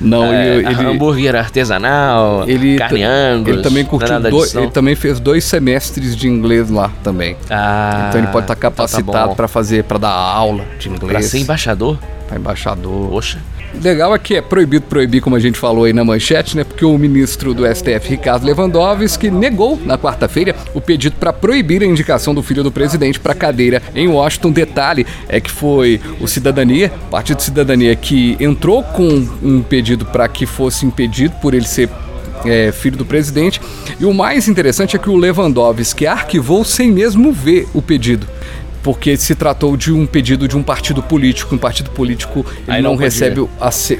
Não, 0.00 0.26
É, 0.32 0.56
ele, 0.58 0.66
hambúrguer 0.86 1.34
artesanal, 1.34 2.44
ele, 2.46 2.76
carne 2.76 3.02
angus. 3.02 3.48
ele 3.54 3.62
também 3.62 3.82
é 3.82 3.86
curtiu 3.86 4.20
dois, 4.20 4.54
ele 4.54 4.70
também 4.70 4.94
fez 4.94 5.18
dois 5.20 5.44
semestres 5.44 6.14
de 6.16 6.28
inglês 6.28 6.68
lá 6.70 6.90
também. 7.02 7.36
Ah, 7.48 8.06
então 8.08 8.20
ele 8.20 8.28
pode 8.28 8.44
estar 8.44 8.54
então 8.54 8.70
tá 8.70 8.76
capacitado 8.76 9.28
bom. 9.30 9.34
para 9.34 9.48
fazer, 9.48 9.84
para 9.84 9.98
dar 9.98 10.10
aula 10.10 10.64
de 10.78 10.88
inglês, 10.88 11.10
Pra 11.12 11.22
ser 11.22 11.38
embaixador? 11.38 11.98
para 12.28 12.38
embaixador. 12.38 13.08
Poxa. 13.08 13.38
Legal 13.82 14.14
é 14.14 14.18
que 14.18 14.34
é 14.34 14.42
proibido 14.42 14.86
proibir, 14.86 15.20
como 15.20 15.36
a 15.36 15.40
gente 15.40 15.58
falou 15.58 15.84
aí 15.84 15.92
na 15.92 16.04
manchete, 16.04 16.56
né? 16.56 16.64
Porque 16.64 16.84
o 16.84 16.98
ministro 16.98 17.54
do 17.54 17.64
STF, 17.66 18.08
Ricardo 18.08 18.44
Lewandowski, 18.44 19.30
negou 19.30 19.80
na 19.84 19.96
quarta-feira 19.96 20.54
o 20.74 20.80
pedido 20.80 21.16
para 21.16 21.32
proibir 21.32 21.82
a 21.82 21.86
indicação 21.86 22.34
do 22.34 22.42
filho 22.42 22.62
do 22.62 22.72
presidente 22.72 23.18
para 23.18 23.34
cadeira 23.34 23.82
em 23.94 24.08
Washington. 24.08 24.50
Detalhe 24.50 25.06
é 25.28 25.40
que 25.40 25.50
foi 25.50 26.00
o 26.20 26.26
Cidadania, 26.26 26.92
Partido 27.10 27.40
Cidadania, 27.42 27.94
que 27.94 28.36
entrou 28.40 28.82
com 28.82 29.26
um 29.42 29.62
pedido 29.62 30.04
para 30.04 30.28
que 30.28 30.46
fosse 30.46 30.84
impedido 30.84 31.34
por 31.40 31.54
ele 31.54 31.66
ser 31.66 31.88
é, 32.44 32.72
filho 32.72 32.96
do 32.96 33.04
presidente. 33.04 33.60
E 33.98 34.04
o 34.04 34.12
mais 34.12 34.48
interessante 34.48 34.96
é 34.96 34.98
que 34.98 35.10
o 35.10 35.16
Lewandowski 35.16 36.06
arquivou 36.06 36.64
sem 36.64 36.90
mesmo 36.90 37.32
ver 37.32 37.68
o 37.72 37.80
pedido. 37.80 38.26
Porque 38.82 39.16
se 39.16 39.34
tratou 39.34 39.76
de 39.76 39.92
um 39.92 40.06
pedido 40.06 40.48
de 40.48 40.56
um 40.56 40.62
partido 40.62 41.02
político. 41.02 41.54
Um 41.54 41.58
partido 41.58 41.90
político 41.90 42.44
não, 42.66 42.80
não 42.82 42.96
recebe, 42.96 43.46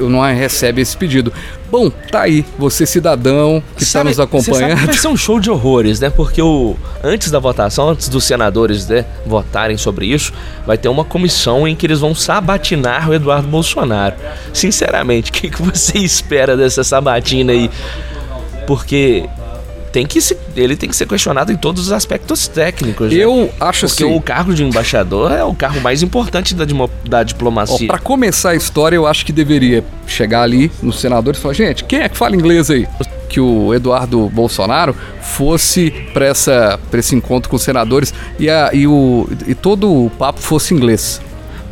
não 0.00 0.20
recebe 0.20 0.80
esse 0.80 0.96
pedido. 0.96 1.32
Bom, 1.70 1.90
tá 1.90 2.22
aí. 2.22 2.44
Você, 2.58 2.86
cidadão 2.86 3.62
que 3.76 3.82
está 3.82 4.02
nos 4.02 4.16
Você 4.16 4.22
sabe 4.22 4.36
acompanhando. 4.36 4.86
vai 4.86 4.94
ser 4.94 5.08
um 5.08 5.16
show 5.16 5.38
de 5.38 5.50
horrores, 5.50 6.00
né? 6.00 6.10
Porque 6.10 6.40
o 6.42 6.76
antes 7.02 7.30
da 7.30 7.38
votação, 7.38 7.90
antes 7.90 8.08
dos 8.08 8.24
senadores 8.24 8.88
né, 8.88 9.04
votarem 9.26 9.76
sobre 9.76 10.06
isso, 10.06 10.32
vai 10.66 10.76
ter 10.76 10.88
uma 10.88 11.04
comissão 11.04 11.68
em 11.68 11.76
que 11.76 11.86
eles 11.86 12.00
vão 12.00 12.14
sabatinar 12.14 13.08
o 13.08 13.14
Eduardo 13.14 13.48
Bolsonaro. 13.48 14.16
Sinceramente, 14.52 15.30
o 15.30 15.34
que, 15.34 15.50
que 15.50 15.62
você 15.62 15.98
espera 15.98 16.56
dessa 16.56 16.82
sabatina 16.82 17.52
aí? 17.52 17.70
Porque 18.66 19.28
tem 19.92 20.06
que 20.06 20.20
se, 20.20 20.36
ele 20.56 20.76
tem 20.76 20.88
que 20.88 20.94
ser 20.96 21.06
questionado 21.06 21.50
em 21.52 21.56
todos 21.56 21.86
os 21.86 21.92
aspectos 21.92 22.46
técnicos. 22.46 23.12
né? 23.12 23.16
Eu 23.18 23.50
acho 23.60 23.86
Porque 23.86 24.04
assim. 24.04 24.16
o 24.16 24.20
cargo 24.20 24.54
de 24.54 24.62
embaixador 24.64 25.32
é 25.32 25.42
o 25.44 25.54
cargo 25.54 25.80
mais 25.80 26.02
importante 26.02 26.54
da, 26.54 26.64
da 27.04 27.22
diplomacia. 27.22 27.86
pra 27.88 27.98
começar 27.98 28.50
a 28.50 28.54
história, 28.54 28.96
eu 28.96 29.06
acho 29.06 29.26
que 29.26 29.32
deveria 29.32 29.84
chegar 30.06 30.42
ali 30.42 30.70
nos 30.82 31.00
senadores 31.00 31.38
e 31.38 31.42
falar: 31.42 31.54
gente, 31.54 31.84
quem 31.84 32.00
é 32.00 32.08
que 32.08 32.16
fala 32.16 32.36
inglês 32.36 32.70
aí? 32.70 32.86
Que 33.28 33.40
o 33.40 33.72
Eduardo 33.74 34.28
Bolsonaro 34.28 34.94
fosse 35.22 35.92
pra 36.12 36.26
esse 36.98 37.14
encontro 37.14 37.48
com 37.48 37.56
os 37.56 37.62
senadores 37.62 38.12
e, 38.38 38.50
a, 38.50 38.70
e, 38.72 38.86
o, 38.86 39.28
e 39.46 39.54
todo 39.54 40.06
o 40.06 40.10
papo 40.10 40.40
fosse 40.40 40.74
inglês. 40.74 41.20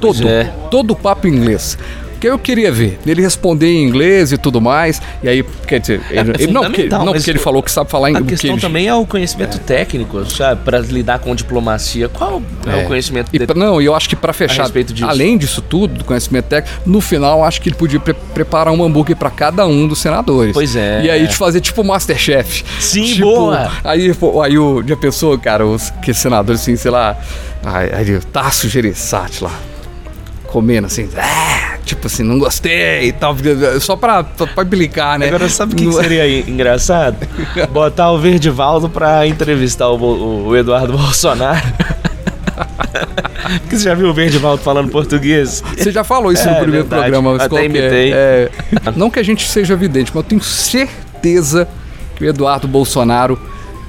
Todo. 0.01 0.29
É. 0.29 0.53
Todo 0.71 0.93
o 0.93 0.97
papo 0.97 1.27
inglês. 1.27 1.77
Que 2.21 2.27
eu 2.29 2.39
queria 2.39 2.73
ver, 2.73 2.99
ele 3.07 3.23
responder 3.23 3.69
em 3.71 3.85
inglês 3.85 4.33
e 4.33 4.39
tudo 4.39 4.61
mais. 4.61 5.01
E 5.23 5.29
aí, 5.29 5.45
quer 5.67 5.79
dizer, 5.81 6.01
ele, 6.11 6.31
é 6.33 6.35
ele- 6.43 6.53
não, 6.53 6.63
porque, 6.65 6.89
não 6.89 7.13
porque 7.13 7.31
ele 7.31 7.39
falou 7.39 7.63
que 7.63 7.71
sabe 7.71 7.91
falar 7.91 8.09
A 8.09 8.11
inglês. 8.11 8.41
questão 8.41 8.59
também 8.59 8.89
é 8.89 8.95
o 8.95 9.07
conhecimento 9.07 9.59
técnico, 9.61 10.25
sabe? 10.29 10.63
Pra 10.65 10.79
lidar 10.81 11.19
com 11.21 11.35
diplomacia. 11.35 12.09
Qual 12.09 12.43
é, 12.67 12.85
o 12.85 12.87
conhecimento 12.87 13.29
E 13.29 13.39
dele? 13.39 13.47
pra- 13.47 13.55
não, 13.57 13.81
e 13.81 13.85
eu 13.85 13.95
acho 13.95 14.09
que 14.09 14.17
pra 14.17 14.33
fechar, 14.33 14.69
disso. 14.69 15.07
além 15.07 15.39
disso 15.39 15.63
tudo, 15.63 15.95
do 15.99 16.05
conhecimento 16.05 16.47
técnico, 16.47 16.81
no 16.85 17.01
final 17.01 17.45
acho 17.45 17.61
que 17.61 17.69
ele 17.69 17.77
podia 17.77 18.01
pre- 18.01 18.15
preparar 18.35 18.73
um 18.75 18.83
hambúrguer 18.83 19.17
pra 19.17 19.31
cada 19.31 19.67
um 19.67 19.87
dos 19.87 19.99
senadores. 20.01 20.53
Pois 20.53 20.75
é. 20.75 21.03
E 21.05 21.11
aí 21.11 21.27
de 21.27 21.37
fazer 21.37 21.61
tipo 21.61 21.85
Masterchef. 21.85 22.65
Sim, 22.81 23.05
tipo, 23.05 23.23
boa. 23.27 23.71
Aí, 23.85 24.13
pô, 24.15 24.43
aí 24.43 24.59
o 24.59 24.83
já 24.87 24.97
pensou, 24.97 25.39
cara, 25.39 25.65
os 25.67 25.91
que 26.03 26.13
senadores 26.13 26.61
assim, 26.63 26.75
sei 26.77 26.91
lá, 26.91 27.17
aí, 27.65 27.91
aí 27.93 28.17
o 28.17 28.21
Tasso 28.25 28.69
Gereissati 28.69 29.45
lá 29.45 29.53
comendo 30.49 30.87
assim, 30.87 31.09
"Ah", 31.17 31.77
tipo 31.85 32.07
assim, 32.09 32.23
não 32.25 32.39
gostei 32.39 33.05
e 33.09 33.13
tal, 33.13 33.37
só 33.81 33.95
pra, 33.97 34.25
pra, 34.25 34.65
implicar, 34.65 35.19
né? 35.19 35.29
Agora, 35.29 35.49
sabe 35.49 35.75
o 35.75 35.77
que, 35.77 35.85
que 35.85 35.91
Não- 35.95 36.01
seria 36.03 36.27
en- 36.29 36.51
engraçado? 36.51 37.17
Botar 37.71 38.11
o 38.11 38.19
Verdivaldo 38.19 38.89
pra 38.89 39.27
entrevistar 39.27 39.89
o, 39.91 40.47
o 40.49 40.57
Eduardo 40.57 40.93
Bolsonaro. 40.99 41.63
Porque 43.61 43.77
você 43.79 43.85
já 43.85 43.95
viu 43.95 44.09
o 44.09 44.15
Verdivaldo 44.15 44.63
falando 44.63 44.91
português? 44.91 45.63
Você 45.77 45.91
já 45.93 46.03
falou 46.05 46.33
isso 46.33 46.47
É, 46.49 46.51
no 46.53 46.57
primeiro 46.61 46.87
verdade. 46.87 47.03
programa, 47.11 47.33
mas 47.35 47.43
Até 47.43 47.61
é? 47.61 47.65
imitei. 47.67 48.13
É, 48.13 48.51
não 48.97 49.09
que 49.11 49.19
a 49.19 49.23
gente 49.23 49.47
seja 49.49 49.75
evidente, 49.75 50.11
mas 50.15 50.23
eu 50.25 50.29
tenho 50.29 50.43
certeza 50.43 51.69
que 52.17 52.25
o 52.25 52.29
Eduardo 52.29 52.67
Bolsonaro, 52.67 53.39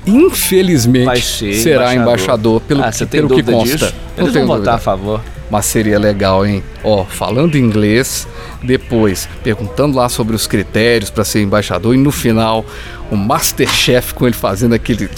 infelizmente, 0.06 1.22
ser 1.22 1.54
será 1.56 1.96
embaixador, 1.96 2.62
pelo, 2.62 2.84
ah, 2.84 2.92
que, 2.92 3.06
pelo 3.06 3.30
que 3.30 3.44
consta. 3.44 3.78
disso? 3.78 3.94
Não 4.18 4.24
Eles 4.26 4.34
tenho 4.34 4.48
vão 4.48 4.58
votar 4.58 4.76
a 4.76 4.80
favor. 4.80 5.22
Mas 5.50 5.66
seria 5.66 5.98
legal, 5.98 6.46
hein? 6.46 6.64
Ó, 6.84 7.04
falando 7.06 7.58
inglês, 7.58 8.28
depois 8.62 9.28
perguntando 9.44 9.98
lá 9.98 10.08
sobre 10.08 10.36
os 10.36 10.46
critérios 10.46 11.10
para 11.10 11.24
ser 11.24 11.42
embaixador 11.42 11.96
e 11.96 11.98
no 11.98 12.12
final 12.12 12.64
o 13.10 13.16
Masterchef 13.16 14.14
com 14.14 14.26
ele 14.28 14.36
fazendo 14.36 14.76
aquele. 14.76 15.10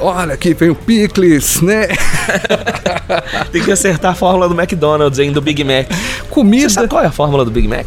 Olha, 0.00 0.32
aqui 0.34 0.54
vem 0.54 0.70
o 0.70 0.74
picles, 0.74 1.60
né? 1.60 1.88
Tem 3.52 3.62
que 3.62 3.70
acertar 3.70 4.12
a 4.12 4.14
fórmula 4.14 4.48
do 4.48 4.58
McDonald's, 4.58 5.18
hein? 5.18 5.32
Do 5.32 5.40
Big 5.42 5.62
Mac. 5.64 5.86
Você 5.90 6.22
Comida. 6.30 6.68
sabe 6.70 6.88
qual 6.88 7.02
é 7.02 7.06
a 7.06 7.12
fórmula 7.12 7.44
do 7.44 7.50
Big 7.50 7.68
Mac? 7.68 7.86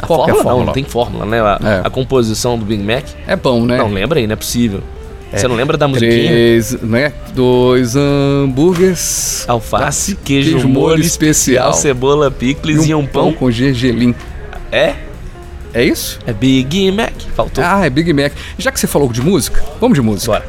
A 0.00 0.06
Qual 0.06 0.24
que 0.24 0.30
é 0.30 0.34
a 0.34 0.36
fórmula? 0.36 0.42
Não, 0.42 0.42
fórmula? 0.42 0.66
não 0.66 0.72
tem 0.72 0.84
fórmula, 0.84 1.24
né? 1.26 1.40
A, 1.40 1.60
É. 1.62 1.86
a 1.86 1.90
composição 1.90 2.58
do 2.58 2.64
Big 2.64 2.82
Mac. 2.82 3.04
É 3.28 3.36
bom, 3.36 3.64
né? 3.64 3.76
Não, 3.78 3.88
lembra 3.88 4.18
aí, 4.18 4.26
não 4.26 4.32
é 4.32 4.36
possível. 4.36 4.82
Você 5.34 5.48
não 5.48 5.56
lembra 5.56 5.76
da 5.78 5.88
musiquinha? 5.88 6.28
Três, 6.28 6.72
né? 6.82 7.12
Dois 7.34 7.94
hambúrgueres. 7.96 9.44
Alface, 9.48 10.14
queijo, 10.16 10.50
Queijo 10.52 10.68
molho 10.68 10.88
molho 10.90 11.00
especial, 11.02 11.70
especial. 11.70 11.72
cebola, 11.74 12.30
picles 12.30 12.86
e 12.86 12.94
um 12.94 13.06
pão. 13.06 13.32
com 13.32 13.50
gergelim. 13.50 14.14
É? 14.70 14.94
É 15.74 15.82
isso? 15.84 16.18
É 16.26 16.32
Big 16.32 16.90
Mac. 16.92 17.12
Faltou. 17.34 17.64
Ah, 17.64 17.86
é 17.86 17.90
Big 17.90 18.12
Mac. 18.12 18.32
Já 18.58 18.70
que 18.70 18.78
você 18.78 18.86
falou 18.86 19.10
de 19.10 19.22
música, 19.22 19.64
vamos 19.80 19.96
de 19.96 20.02
música. 20.02 20.32
Bora. 20.32 20.44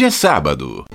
Hoje 0.00 0.06
é 0.06 0.10
sábado. 0.10 0.89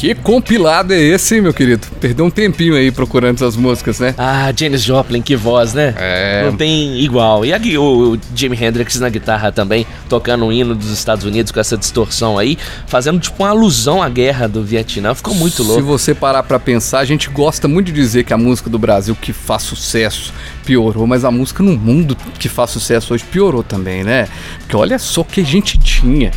Que 0.00 0.14
compilado 0.14 0.94
é 0.94 0.98
esse, 0.98 1.34
hein, 1.34 1.42
meu 1.42 1.52
querido? 1.52 1.86
Perdeu 2.00 2.24
um 2.24 2.30
tempinho 2.30 2.74
aí 2.74 2.90
procurando 2.90 3.34
essas 3.34 3.54
músicas, 3.54 4.00
né? 4.00 4.14
Ah, 4.16 4.50
Janis 4.56 4.82
Joplin, 4.82 5.20
que 5.20 5.36
voz, 5.36 5.74
né? 5.74 5.94
É. 5.98 6.42
Não 6.46 6.56
tem 6.56 6.98
igual. 7.00 7.44
E 7.44 7.52
a 7.52 7.58
gui- 7.58 7.76
o, 7.76 8.14
o 8.14 8.20
Jimi 8.34 8.56
Hendrix 8.58 8.98
na 8.98 9.10
guitarra 9.10 9.52
também, 9.52 9.86
tocando 10.08 10.46
um 10.46 10.50
hino 10.50 10.74
dos 10.74 10.90
Estados 10.90 11.26
Unidos 11.26 11.52
com 11.52 11.60
essa 11.60 11.76
distorção 11.76 12.38
aí, 12.38 12.56
fazendo 12.86 13.20
tipo 13.20 13.42
uma 13.42 13.50
alusão 13.50 14.02
à 14.02 14.08
guerra 14.08 14.48
do 14.48 14.64
Vietnã. 14.64 15.14
Ficou 15.14 15.34
muito 15.34 15.62
Se 15.62 15.68
louco. 15.68 15.82
você 15.82 16.14
parar 16.14 16.44
pra 16.44 16.58
pensar, 16.58 17.00
a 17.00 17.04
gente 17.04 17.28
gosta 17.28 17.68
muito 17.68 17.88
de 17.88 17.92
dizer 17.92 18.24
que 18.24 18.32
a 18.32 18.38
música 18.38 18.70
do 18.70 18.78
Brasil 18.78 19.14
que 19.20 19.34
faz 19.34 19.64
sucesso 19.64 20.32
piorou, 20.64 21.06
mas 21.06 21.26
a 21.26 21.30
música 21.30 21.62
no 21.62 21.76
mundo 21.76 22.16
que 22.38 22.48
faz 22.48 22.70
sucesso 22.70 23.12
hoje 23.12 23.24
piorou 23.30 23.62
também, 23.62 24.02
né? 24.02 24.28
Porque 24.60 24.74
olha 24.76 24.98
só 24.98 25.20
o 25.20 25.24
que 25.26 25.42
a 25.42 25.44
gente 25.44 25.76
tinha. 25.78 26.30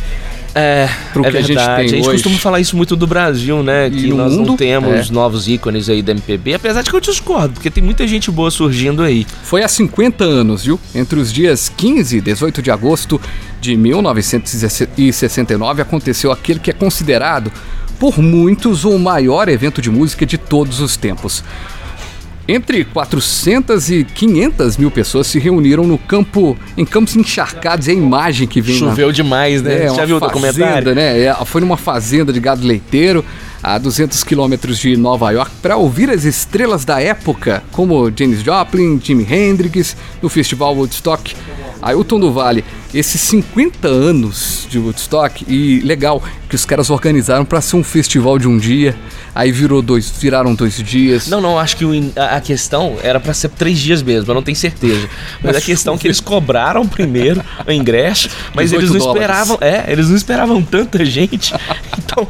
É, 0.54 0.88
Pro 1.12 1.26
é 1.26 1.32
que 1.32 1.36
a 1.36 1.40
gente 1.40 1.56
verdade. 1.56 1.80
tem 1.80 1.88
gente 1.88 2.02
hoje. 2.02 2.12
costuma 2.12 2.38
falar 2.38 2.60
isso 2.60 2.76
muito 2.76 2.94
do 2.94 3.08
Brasil, 3.08 3.60
né? 3.62 3.88
E 3.88 3.90
que 3.90 4.06
no 4.06 4.16
nós 4.16 4.32
não 4.32 4.44
mundo, 4.44 4.56
temos 4.56 5.10
é. 5.10 5.12
novos 5.12 5.48
ícones 5.48 5.88
aí 5.88 6.00
da 6.00 6.12
MPB, 6.12 6.54
apesar 6.54 6.82
de 6.82 6.90
que 6.90 6.96
eu 6.96 7.00
discordo, 7.00 7.54
porque 7.54 7.70
tem 7.70 7.82
muita 7.82 8.06
gente 8.06 8.30
boa 8.30 8.50
surgindo 8.50 9.02
aí. 9.02 9.26
Foi 9.42 9.64
há 9.64 9.68
50 9.68 10.22
anos, 10.22 10.64
viu? 10.64 10.78
Entre 10.94 11.18
os 11.18 11.32
dias 11.32 11.72
15 11.76 12.18
e 12.18 12.20
18 12.20 12.62
de 12.62 12.70
agosto 12.70 13.20
de 13.60 13.76
1969 13.76 15.82
aconteceu 15.82 16.30
aquele 16.30 16.60
que 16.60 16.70
é 16.70 16.74
considerado 16.74 17.50
por 17.98 18.18
muitos 18.18 18.84
o 18.84 18.98
maior 18.98 19.48
evento 19.48 19.82
de 19.82 19.90
música 19.90 20.24
de 20.24 20.38
todos 20.38 20.80
os 20.80 20.96
tempos. 20.96 21.42
Entre 22.46 22.84
400 22.84 23.90
e 23.90 24.04
500 24.04 24.76
mil 24.76 24.90
pessoas 24.90 25.26
se 25.26 25.38
reuniram 25.38 25.84
no 25.84 25.96
campo, 25.96 26.56
em 26.76 26.84
campos 26.84 27.16
encharcados, 27.16 27.88
e 27.88 27.90
a 27.92 27.94
imagem 27.94 28.46
que 28.46 28.60
vem 28.60 28.78
na 28.80 28.90
Choveu 28.90 29.10
demais, 29.10 29.62
né? 29.62 29.84
é, 29.84 29.88
Já 29.88 29.92
uma 29.94 30.06
viu 30.06 30.16
o 30.16 30.20
fazenda, 30.20 30.52
documentário? 30.52 30.94
né? 30.94 31.20
É, 31.22 31.34
foi 31.46 31.60
numa 31.62 31.78
fazenda 31.78 32.32
de 32.32 32.40
gado 32.40 32.66
leiteiro 32.66 33.24
a 33.62 33.78
200 33.78 34.22
quilômetros 34.24 34.78
de 34.78 34.94
Nova 34.94 35.30
York 35.30 35.50
para 35.62 35.78
ouvir 35.78 36.10
as 36.10 36.24
estrelas 36.24 36.84
da 36.84 37.00
época, 37.00 37.62
como 37.72 38.12
Janis 38.14 38.42
Joplin, 38.42 39.00
Jimi 39.02 39.26
Hendrix, 39.28 39.96
no 40.20 40.28
festival 40.28 40.76
Woodstock, 40.76 41.34
Ailton 41.80 42.20
do 42.20 42.30
Vale 42.30 42.62
esses 42.94 43.20
50 43.20 43.88
anos 43.88 44.66
de 44.70 44.78
Woodstock 44.78 45.44
e 45.48 45.80
legal 45.80 46.22
que 46.48 46.54
os 46.54 46.64
caras 46.64 46.90
organizaram 46.90 47.44
pra 47.44 47.60
ser 47.60 47.76
um 47.76 47.82
festival 47.82 48.38
de 48.38 48.46
um 48.46 48.56
dia, 48.56 48.94
aí 49.34 49.50
virou 49.50 49.82
dois, 49.82 50.08
viraram 50.20 50.54
dois 50.54 50.76
dias. 50.76 51.26
Não, 51.26 51.40
não, 51.40 51.58
acho 51.58 51.76
que 51.76 51.84
o 51.84 51.90
a 52.16 52.36
a 52.36 52.40
questão 52.40 52.96
era 53.02 53.18
pra 53.18 53.32
ser 53.32 53.48
três 53.48 53.78
dias 53.78 54.02
mesmo, 54.02 54.30
eu 54.30 54.34
não 54.34 54.42
tenho 54.42 54.56
certeza. 54.56 55.08
Mas 55.42 55.56
a 55.56 55.60
questão 55.60 55.94
é 55.94 55.98
que 55.98 56.06
eles 56.06 56.20
cobraram 56.20 56.86
primeiro 56.86 57.42
o 57.66 57.72
ingresso, 57.72 58.28
mas 58.54 58.70
18 58.70 58.82
eles 58.82 58.90
não 58.90 58.98
dólares. 58.98 59.22
esperavam, 59.22 59.58
é, 59.60 59.92
eles 59.92 60.08
não 60.08 60.16
esperavam 60.16 60.62
tanta 60.62 61.04
gente. 61.04 61.52
Então, 61.96 62.28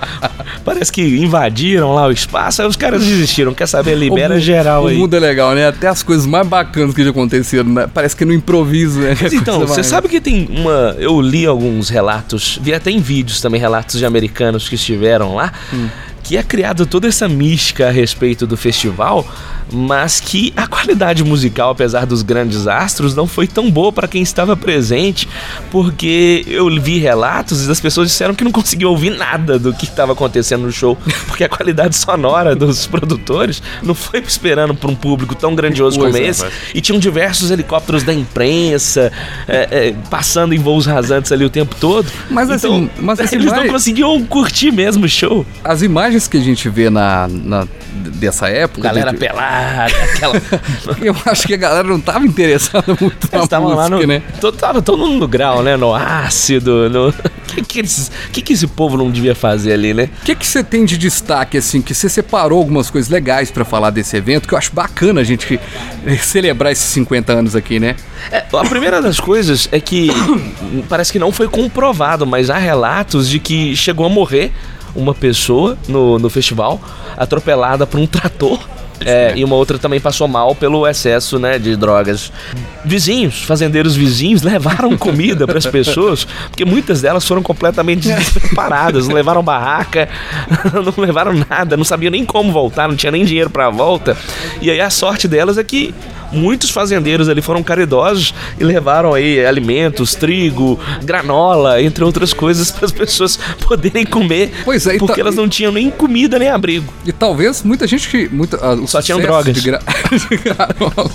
parece 0.64 0.92
que 0.92 1.02
invadiram 1.02 1.94
lá 1.94 2.06
o 2.06 2.12
espaço, 2.12 2.62
aí 2.62 2.68
os 2.68 2.76
caras 2.76 3.02
desistiram. 3.04 3.52
Quer 3.52 3.66
saber? 3.66 3.94
Libera 3.96 4.36
O 4.36 4.40
geral 4.40 4.84
o 4.84 4.86
aí. 4.86 4.96
mundo 4.96 5.16
é 5.16 5.18
legal, 5.18 5.54
né? 5.54 5.66
Até 5.66 5.88
as 5.88 6.02
coisas 6.02 6.26
mais 6.26 6.46
bacanas 6.46 6.94
que 6.94 7.02
já 7.02 7.10
aconteceram, 7.10 7.70
né? 7.70 7.88
parece 7.92 8.14
que 8.14 8.24
no 8.24 8.32
improviso, 8.32 9.00
né? 9.00 9.16
Mas 9.20 9.32
então, 9.32 9.60
você 9.66 9.82
sabe 9.82 10.08
que 10.08 10.20
tem 10.20 10.46
uma. 10.56 10.94
Eu 10.98 11.20
li 11.20 11.46
alguns 11.46 11.88
relatos, 11.88 12.58
vi 12.60 12.72
até 12.74 12.90
em 12.90 13.00
vídeos 13.00 13.40
também 13.40 13.60
relatos 13.60 13.98
de 13.98 14.06
americanos 14.06 14.68
que 14.68 14.74
estiveram 14.74 15.34
lá, 15.34 15.52
que 16.24 16.36
é 16.36 16.42
criado 16.42 16.86
toda 16.86 17.06
essa 17.06 17.28
mística 17.28 17.86
a 17.86 17.90
respeito 17.92 18.46
do 18.46 18.56
festival, 18.56 19.24
mas 19.72 20.20
que 20.20 20.52
a 20.56 20.66
qualidade 20.66 21.22
musical, 21.22 21.70
apesar 21.70 22.06
dos 22.06 22.22
grandes 22.22 22.66
astros, 22.66 23.14
não 23.14 23.26
foi 23.26 23.46
tão 23.46 23.70
boa 23.70 23.92
para 23.92 24.08
quem 24.08 24.22
estava 24.22 24.56
presente, 24.56 25.28
porque 25.70 26.44
eu 26.48 26.68
vi 26.80 26.98
relatos 26.98 27.66
e 27.66 27.70
as 27.70 27.80
pessoas 27.80 28.08
disseram 28.08 28.34
que 28.34 28.44
não 28.44 28.50
conseguiam 28.52 28.90
ouvir 28.90 29.10
nada 29.10 29.58
do 29.58 29.72
que 29.74 29.84
estava 29.84 30.12
acontecendo 30.12 30.62
no 30.62 30.72
show, 30.72 30.96
porque 31.26 31.44
a 31.44 31.48
qualidade 31.48 31.96
sonora 31.96 32.54
dos 32.56 32.86
produtores 32.86 33.62
não 33.82 33.94
foi 33.94 34.20
esperando 34.20 34.74
para 34.74 34.90
um 34.90 34.94
público 34.94 35.34
tão 35.34 35.54
grandioso 35.54 35.98
Pois 35.98 36.12
como 36.12 36.24
é, 36.24 36.28
esse. 36.28 36.42
rapaz. 36.42 36.60
E 36.74 36.80
tinham 36.80 36.98
diversos 36.98 37.50
helicópteros 37.50 38.02
da 38.02 38.14
imprensa 38.14 39.12
é, 39.48 39.68
é, 39.88 39.94
passando 40.08 40.54
em 40.54 40.58
voos 40.58 40.86
rasantes 40.86 41.32
ali 41.32 41.44
o 41.44 41.50
tempo 41.50 41.74
todo. 41.80 42.06
Mas 42.30 42.48
assim, 42.50 42.88
mas 42.98 43.20
assim, 43.20 43.36
eles 43.36 43.50
vai- 43.50 43.64
não 43.66 43.72
conseguiam 43.72 44.24
curtir 44.24 44.70
mesmo 44.70 45.04
o 45.04 45.08
show. 45.08 45.44
As 45.62 45.82
imagens 45.82 46.13
que 46.28 46.36
a 46.36 46.40
gente 46.40 46.68
vê 46.68 46.88
na, 46.90 47.28
na- 47.28 47.66
dessa 47.92 48.48
época. 48.48 48.82
Galera 48.88 49.12
de- 49.12 49.18
pelada, 49.18 49.92
aquela. 50.12 50.34
Eu 51.00 51.16
acho 51.26 51.46
que 51.46 51.54
a 51.54 51.56
galera 51.56 51.86
não 51.86 52.00
tava 52.00 52.24
interessada 52.26 52.84
muito 53.00 53.28
na 53.30 53.38
Eles 53.38 53.44
estavam 53.44 53.70
música, 53.70 53.82
lá 53.82 53.88
no. 53.90 54.06
né? 54.06 54.22
Tava 54.58 54.80
todo 54.82 54.98
mundo 54.98 55.18
no 55.20 55.28
grau, 55.28 55.62
né? 55.62 55.76
No 55.76 55.94
ácido. 55.94 56.88
No... 56.90 57.08
O 57.08 57.12
que, 57.46 57.62
que, 57.62 57.78
eles- 57.80 58.10
que, 58.32 58.42
que 58.42 58.52
esse 58.52 58.66
povo 58.66 58.96
não 58.96 59.10
devia 59.10 59.34
fazer 59.34 59.72
ali, 59.74 59.92
né? 59.94 60.08
O 60.22 60.24
que 60.24 60.34
que 60.34 60.46
você 60.46 60.62
tem 60.64 60.84
de 60.84 60.96
destaque, 60.98 61.58
assim, 61.58 61.80
que 61.82 61.94
você 61.94 62.08
separou 62.08 62.58
algumas 62.58 62.90
coisas 62.90 63.10
legais 63.10 63.50
pra 63.50 63.64
falar 63.64 63.90
desse 63.90 64.16
evento, 64.16 64.48
que 64.48 64.54
eu 64.54 64.58
acho 64.58 64.72
bacana 64.72 65.20
a 65.20 65.24
gente 65.24 65.58
celebrar 66.22 66.72
esses 66.72 66.84
50 66.92 67.32
anos 67.32 67.54
aqui, 67.56 67.78
né? 67.78 67.96
É, 68.30 68.44
a 68.52 68.64
primeira 68.64 69.00
das 69.02 69.20
coisas 69.20 69.68
é 69.72 69.80
que 69.80 70.08
parece 70.88 71.12
que 71.12 71.18
não 71.18 71.30
foi 71.32 71.48
comprovado, 71.48 72.26
mas 72.26 72.50
há 72.50 72.56
relatos 72.58 73.28
de 73.28 73.38
que 73.38 73.74
chegou 73.76 74.06
a 74.06 74.08
morrer 74.08 74.52
uma 74.94 75.14
pessoa 75.14 75.76
no, 75.88 76.18
no 76.18 76.30
festival 76.30 76.80
atropelada 77.16 77.86
por 77.86 78.00
um 78.00 78.06
trator. 78.06 78.58
é, 79.04 79.32
e 79.36 79.44
uma 79.44 79.56
outra 79.56 79.78
também 79.78 80.00
passou 80.00 80.28
mal 80.28 80.54
pelo 80.54 80.86
excesso 80.86 81.38
né, 81.38 81.58
de 81.58 81.76
drogas. 81.76 82.32
Vizinhos, 82.84 83.42
fazendeiros 83.42 83.96
vizinhos, 83.96 84.42
levaram 84.44 84.96
comida 84.96 85.46
para 85.46 85.58
as 85.58 85.66
pessoas, 85.66 86.26
porque 86.48 86.64
muitas 86.64 87.02
delas 87.02 87.26
foram 87.26 87.42
completamente 87.42 88.08
despreparadas, 88.12 89.08
não 89.08 89.14
levaram 89.14 89.42
barraca, 89.42 90.08
não 90.72 91.04
levaram 91.04 91.32
nada, 91.48 91.76
não 91.76 91.84
sabiam 91.84 92.10
nem 92.10 92.24
como 92.24 92.52
voltar, 92.52 92.88
não 92.88 92.96
tinha 92.96 93.12
nem 93.12 93.24
dinheiro 93.24 93.50
para 93.50 93.66
a 93.66 93.70
volta. 93.70 94.16
E 94.60 94.70
aí 94.70 94.80
a 94.80 94.90
sorte 94.90 95.26
delas 95.26 95.58
é 95.58 95.64
que 95.64 95.94
muitos 96.34 96.70
fazendeiros 96.70 97.28
ali 97.28 97.40
foram 97.40 97.62
caridosos 97.62 98.34
e 98.58 98.64
levaram 98.64 99.14
aí 99.14 99.44
alimentos, 99.44 100.14
trigo, 100.14 100.78
granola, 101.02 101.82
entre 101.82 102.04
outras 102.04 102.32
coisas 102.32 102.70
para 102.72 102.84
as 102.86 102.92
pessoas 102.92 103.38
poderem 103.66 104.04
comer, 104.04 104.52
Pois 104.64 104.86
é, 104.86 104.98
porque 104.98 105.20
elas 105.20 105.34
não 105.36 105.48
tinham 105.48 105.72
nem 105.72 105.90
comida 105.90 106.38
nem 106.38 106.48
abrigo. 106.48 106.92
E 107.06 107.12
talvez 107.12 107.62
muita 107.62 107.86
gente 107.86 108.08
que. 108.08 108.28
Muita, 108.28 108.56
ah, 108.56 108.76
Só 108.86 109.00
tinham 109.00 109.20
drogas. 109.20 109.54
de 109.54 109.60
gra- 109.60 109.80
de 110.10 110.36
granola. 110.36 111.10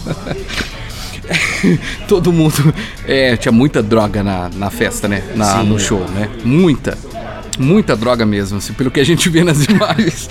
Todo 2.07 2.31
mundo. 2.31 2.73
É, 3.07 3.35
tinha 3.37 3.51
muita 3.51 3.83
droga 3.83 4.23
na, 4.23 4.49
na 4.55 4.69
festa, 4.69 5.07
né? 5.07 5.23
Na, 5.35 5.61
Sim. 5.61 5.67
no 5.67 5.79
show, 5.79 5.99
né? 6.15 6.29
Muita. 6.43 6.97
Muita 7.59 7.95
droga 7.95 8.25
mesmo, 8.25 8.57
assim, 8.57 8.71
pelo 8.73 8.89
que 8.89 8.99
a 8.99 9.03
gente 9.05 9.27
vê 9.29 9.43
nas 9.43 9.65
imagens. 9.69 10.29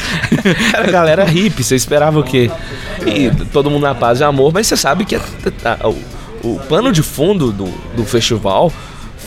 Era 0.75 0.91
galera 0.91 1.25
hippie, 1.25 1.63
você 1.63 1.77
esperava 1.77 2.19
o 2.19 2.23
quê? 2.25 2.51
E 3.07 3.31
todo 3.53 3.71
mundo 3.71 3.83
na 3.83 3.95
paz 3.95 4.21
e 4.21 4.25
amor, 4.25 4.53
mas 4.53 4.67
você 4.67 4.77
sabe 4.77 5.05
que 5.05 5.15
a- 5.15 5.21
a- 5.65 5.89
o, 5.89 5.97
o 6.43 6.61
pano 6.69 6.91
de 6.91 7.03
fundo 7.03 7.53
do, 7.53 7.67
do 7.95 8.05
festival 8.05 8.73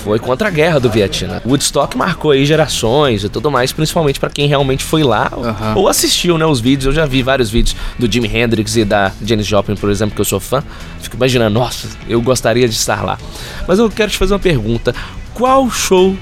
foi 0.04 0.18
contra 0.18 0.48
a 0.48 0.52
guerra 0.52 0.80
do 0.80 0.90
Vietnã. 0.90 1.40
Woodstock 1.46 1.96
marcou 1.96 2.32
aí 2.32 2.44
gerações 2.44 3.24
e 3.24 3.30
tudo 3.30 3.52
mais, 3.52 3.72
principalmente 3.72 4.20
pra 4.20 4.32
quem 4.32 4.48
realmente 4.48 4.84
foi 4.84 5.04
lá 5.04 5.30
ou 5.76 5.88
assistiu, 5.88 6.40
né, 6.40 6.46
os 6.46 6.60
vídeos. 6.60 6.88
Eu 6.88 6.92
já 6.94 7.06
vi 7.06 7.22
vários 7.22 7.52
vídeos 7.52 7.76
do 8.00 8.12
Jimi 8.12 8.28
Hendrix 8.36 8.76
e 8.78 8.84
da 8.84 9.12
Janis 9.24 9.46
Joplin, 9.46 9.76
por 9.76 9.92
exemplo, 9.92 10.16
que 10.16 10.22
eu 10.22 10.26
sou 10.26 10.40
fã. 10.40 10.64
Fico 11.02 11.16
imaginando, 11.18 11.54
nossa, 11.60 11.88
eu 12.10 12.20
gostaria 12.20 12.68
de 12.68 12.74
estar 12.74 13.04
lá. 13.04 13.20
Mas 13.68 13.78
eu 13.78 13.92
quero 13.92 14.10
te 14.10 14.18
fazer 14.18 14.34
uma 14.34 14.40
pergunta. 14.40 14.96
Qual 15.36 15.70
show 15.70 16.18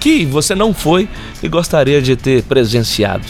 que 0.00 0.24
você 0.24 0.54
não 0.54 0.72
foi 0.74 1.08
e 1.42 1.48
gostaria 1.48 2.00
de 2.02 2.16
ter 2.16 2.42
presenciado? 2.42 3.24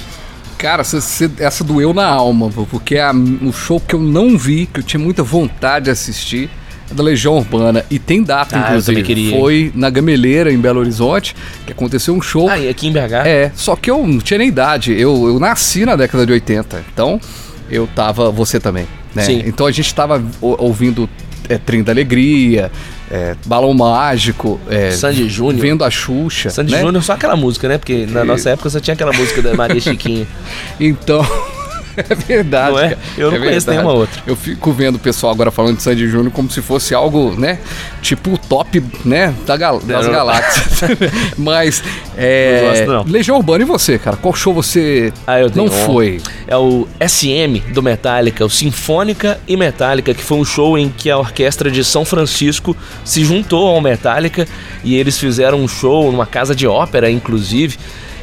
Cara, 0.57 0.85
cê- 0.85 1.31
essa 1.39 1.65
doeu 1.65 1.93
na 1.95 2.07
alma, 2.07 2.51
porque 2.71 2.99
a- 2.99 3.13
o 3.43 3.53
show 3.53 3.81
que 3.81 3.95
eu 3.95 4.01
não 4.01 4.37
vi, 4.39 4.67
que 4.67 4.81
eu 4.81 4.85
tinha 4.85 5.01
muita 5.03 5.23
vontade 5.23 5.87
de 5.87 5.91
assistir, 5.91 6.51
é 6.91 6.95
da 6.95 7.03
Legião 7.03 7.39
Urbana. 7.39 7.85
E 7.91 7.99
tem 7.99 8.23
data, 8.23 8.57
Ah, 8.57 8.59
eu 8.59 8.65
inclusive. 8.67 8.87
também 9.03 9.05
queria, 9.05 9.39
Foi 9.41 9.73
na 9.75 9.89
Gameleira, 9.89 10.53
em 10.53 10.59
Belo 10.59 10.81
Horizonte, 10.81 11.35
que 11.65 11.73
aconteceu 11.73 12.15
um 12.15 12.21
show. 12.21 12.49
Ah, 12.49 12.59
e 12.59 12.69
aqui 12.69 12.89
em 12.89 12.93
BH? 12.93 13.27
É, 13.27 13.51
só 13.55 13.75
que 13.75 13.91
eu 13.91 14.07
não 14.07 14.19
tinha 14.19 14.37
nem 14.39 14.49
idade. 14.49 14.93
Eu, 14.93 15.29
eu 15.29 15.39
nasci 15.41 15.87
na 15.87 15.97
década 15.97 16.27
de 16.27 16.33
80. 16.33 16.85
Então, 16.93 17.19
eu 17.71 17.87
tava. 17.87 18.31
Você 18.31 18.61
também, 18.61 18.87
né? 19.15 19.23
Sim. 19.23 19.43
Então 19.47 19.67
a 19.67 19.71
gente 19.71 19.95
tava 19.95 20.23
ou- 20.43 20.57
ouvindo 20.61 21.09
é, 21.51 21.59
Trem 21.59 21.83
da 21.83 21.93
Alegria, 21.93 22.71
é, 23.11 23.35
Balão 23.45 23.75
Mágico, 23.75 24.61
é, 24.71 24.93
Sandy 24.93 25.29
Júnior. 25.29 25.61
Vendo 25.61 25.85
a 25.85 25.91
Xuxa. 25.91 26.49
Sandy 26.49 26.73
né? 26.73 26.81
Júnior, 26.81 27.03
só 27.03 27.15
aquela 27.15 27.35
música, 27.35 27.69
né? 27.69 27.77
Porque 27.77 28.07
na 28.07 28.25
nossa 28.25 28.51
época 28.51 28.71
só 28.71 28.79
tinha 28.79 28.95
aquela 28.95 29.13
música 29.13 29.43
da 29.43 29.55
Maria 29.55 29.81
Chiquinha. 29.81 30.27
Então. 30.79 31.27
É 31.97 32.15
verdade. 32.15 32.71
Não 32.73 32.79
é? 32.79 32.97
Eu 33.19 33.31
não 33.31 33.37
É 33.37 33.39
conheço 33.41 33.67
verdade. 33.67 33.79
nenhuma 33.79 33.93
outra. 33.93 34.23
Eu 34.27 34.37
fico 34.37 34.73
vendo 34.73 34.95
o 34.97 34.99
pessoal 34.99 35.33
agora 35.33 35.51
falando 35.51 35.77
de 35.77 35.83
Sandy 35.83 36.09
Júnior 36.09 36.31
como 36.33 36.51
se 36.51 36.63
fosse 36.63 36.95
algo, 36.95 37.35
né? 37.39 37.59
Tipo 38.01 38.33
o 38.35 38.39
top, 38.39 38.83
né? 39.05 39.35
Da 39.47 39.57
gal- 39.57 39.81
das 39.81 40.07
não. 40.07 40.13
galáxias. 40.13 40.81
Mas, 41.37 41.83
é. 42.17 42.61
Não 42.63 42.69
gosto, 42.69 42.87
não. 43.07 43.13
Legião 43.13 43.37
Urbana 43.37 43.63
e 43.65 43.67
você, 43.67 43.99
cara? 43.99 44.17
Qual 44.17 44.35
show 44.35 44.55
você 44.55 45.13
Ah, 45.27 45.37
não 45.55 45.65
um. 45.67 45.71
foi? 45.71 46.21
É 46.47 46.57
o 46.57 46.87
SM 47.01 47.61
do 47.73 47.83
Metallica, 47.83 48.45
o 48.45 48.51
Sinfônica 48.51 49.39
e 49.47 49.57
Metallica, 49.57 50.15
que 50.15 50.23
foi 50.23 50.39
um 50.39 50.45
show 50.45 50.79
em 50.79 50.89
que 50.89 51.11
a 51.11 51.19
orquestra 51.19 51.71
de 51.71 51.85
São 51.85 52.05
Francisco 52.05 52.77
se 53.05 53.25
juntou 53.25 53.67
ao 53.69 53.81
Metallica 53.81 54.47
e 54.85 54.95
eles 54.97 55.19
fizeram 55.19 55.59
um 55.61 55.69
show 55.69 56.11
numa 56.11 56.27
casa 56.27 56.55
de 56.55 56.67
ópera, 56.67 57.11
inclusive. 57.11 57.77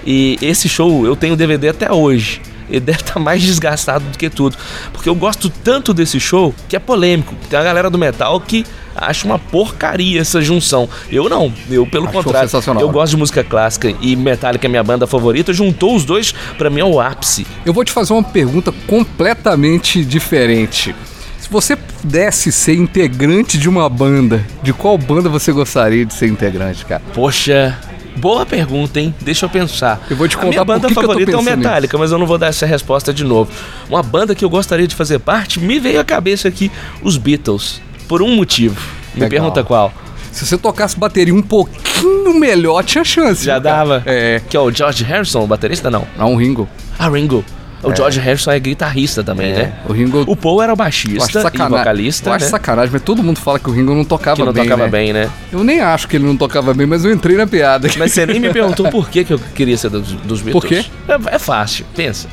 E 0.06 0.38
esse 0.42 0.70
show 0.70 1.06
eu 1.06 1.16
tenho 1.16 1.36
DVD 1.36 1.70
até 1.70 1.92
hoje. 1.92 2.42
Ele 2.70 2.80
deve 2.80 3.00
estar 3.00 3.20
mais 3.20 3.42
desgastado 3.42 4.06
do 4.06 4.18
que 4.18 4.30
tudo. 4.30 4.58
Porque 4.92 5.08
eu 5.08 5.16
gosto 5.16 5.50
tanto 5.50 5.94
desse 5.94 6.20
show 6.20 6.54
que 6.68 6.76
é 6.76 6.80
polêmico. 6.80 7.36
Tem 7.50 7.58
a 7.58 7.64
galera 7.64 7.90
do 7.90 7.98
metal 7.98 8.40
que 8.42 8.66
acha 8.96 9.26
uma 9.26 9.38
porcaria 9.38 10.20
essa 10.20 10.42
junção. 10.42 10.90
Eu 11.12 11.30
não. 11.30 11.54
Eu, 11.70 11.86
pelo 11.86 12.08
Achou 12.08 12.24
contrário, 12.24 12.50
eu 12.80 12.90
gosto 12.90 13.12
de 13.12 13.18
música 13.18 13.44
clássica 13.44 13.94
e 14.02 14.16
Metallica 14.16 14.68
é 14.68 14.70
minha 14.70 14.84
banda 14.84 15.06
favorita. 15.06 15.54
Juntou 15.54 15.96
os 15.96 16.04
dois, 16.04 16.34
pra 16.58 16.70
mim 16.70 16.82
é 16.82 16.86
o 16.86 17.00
ápice. 17.00 17.46
Eu 17.66 17.74
vou 17.74 17.86
te 17.86 17.92
fazer 17.92 18.14
uma 18.14 18.24
pergunta 18.24 18.74
completamente 18.88 20.04
diferente. 20.04 20.96
Se 21.40 21.50
você 21.50 21.78
pudesse 21.78 22.52
ser 22.52 22.76
integrante 22.76 23.58
de 23.58 23.70
uma 23.70 23.88
banda, 23.88 24.46
de 24.62 24.74
qual 24.74 24.98
banda 24.98 25.30
você 25.30 25.52
gostaria 25.54 26.06
de 26.06 26.14
ser 26.14 26.28
integrante, 26.28 26.86
cara? 26.86 27.02
Poxa, 27.14 27.78
boa 28.18 28.46
pergunta, 28.46 29.00
hein? 29.00 29.14
Deixa 29.22 29.46
eu 29.46 29.50
pensar. 29.50 30.06
Eu 30.10 30.18
vou 30.18 30.28
te 30.28 30.36
A 30.36 30.40
contar 30.40 30.50
minha 30.50 30.66
por 30.66 30.74
banda 30.74 30.88
que 30.88 30.94
que 30.94 31.00
eu 31.00 31.04
tô 31.04 31.08
favorita 31.08 31.32
é 31.32 31.38
o 31.38 31.44
Metallica, 31.44 31.98
mas 31.98 32.12
eu 32.12 32.18
não 32.18 32.26
vou 32.26 32.38
dar 32.38 32.48
essa 32.48 32.66
resposta 32.66 33.14
de 33.14 33.24
novo. 33.24 33.52
Uma 33.90 34.04
banda 34.04 34.36
que 34.36 34.44
eu 34.44 34.50
gostaria 34.50 34.88
de 34.88 34.96
fazer 34.96 35.20
parte, 35.20 35.60
me 35.60 35.80
veio 35.80 36.00
à 36.00 36.04
cabeça 36.04 36.48
aqui 36.48 36.72
os 37.02 37.18
Beatles. 37.18 37.82
Por 38.08 38.22
um 38.22 38.36
motivo. 38.36 38.80
Me 39.14 39.22
Legal. 39.22 39.30
pergunta 39.30 39.64
qual. 39.64 39.94
Se 40.32 40.46
você 40.46 40.58
tocasse 40.58 40.98
bateria 40.98 41.34
um 41.34 41.42
pouquinho 41.42 42.34
melhor, 42.40 42.84
tinha 42.84 43.04
chance. 43.04 43.44
Já 43.44 43.60
cara? 43.60 43.76
dava? 43.78 44.04
É. 44.06 44.42
Que 44.48 44.56
é 44.56 44.60
o 44.60 44.72
George 44.72 45.04
Harrison, 45.04 45.44
o 45.44 45.48
baterista? 45.48 45.90
Não. 45.90 46.08
Não, 46.18 46.34
o 46.34 46.38
Ringo. 46.38 46.68
Ah, 47.00 47.10
Ringo. 47.10 47.44
O 47.84 47.96
George 47.96 48.20
Harrison 48.20 48.52
é 48.52 48.60
guitarrista 48.60 49.24
também, 49.24 49.54
né? 49.54 49.74
O 49.88 49.94
Ringo. 49.94 50.24
O 50.28 50.36
Paul 50.36 50.62
era 50.64 50.74
o 50.74 50.76
baixista 50.76 51.40
e 51.40 51.42
sacanagem. 51.44 51.78
vocalista, 51.78 52.30
Eu 52.30 52.34
acho 52.34 52.46
né? 52.46 52.52
sacanagem, 52.52 52.90
mas 52.92 53.02
todo 53.04 53.22
mundo 53.22 53.40
fala 53.40 53.60
que 53.60 53.70
o 53.70 53.74
Ringo 53.74 53.94
não 53.94 54.04
tocava 54.04 54.36
Que 54.38 54.44
não 54.44 54.52
bem. 54.52 54.64
tocava 54.64 54.84
né? 54.86 54.90
bem, 54.90 55.14
né? 55.14 55.30
Eu 55.52 55.64
nem 55.64 55.80
acho 55.80 56.08
que 56.08 56.18
ele 56.18 56.26
não 56.26 56.36
tocava 56.36 56.74
bem, 56.74 56.88
mas 56.88 57.06
eu 57.06 57.12
entrei 57.14 57.38
na 57.38 57.46
piada. 57.46 57.88
Mas 57.98 58.12
você 58.14 58.26
nem 58.26 58.40
me 58.40 58.52
perguntou 58.52 58.90
por 58.90 59.10
que, 59.10 59.24
que 59.24 59.34
eu 59.34 59.40
queria 59.54 59.78
ser 59.78 59.90
dos, 59.90 60.12
dos 60.12 60.42
Beatles. 60.42 60.54
Por 60.54 60.66
quê? 60.66 60.86
É, 61.08 61.36
é 61.36 61.40
fácil, 61.40 61.86
pensa. 61.96 62.28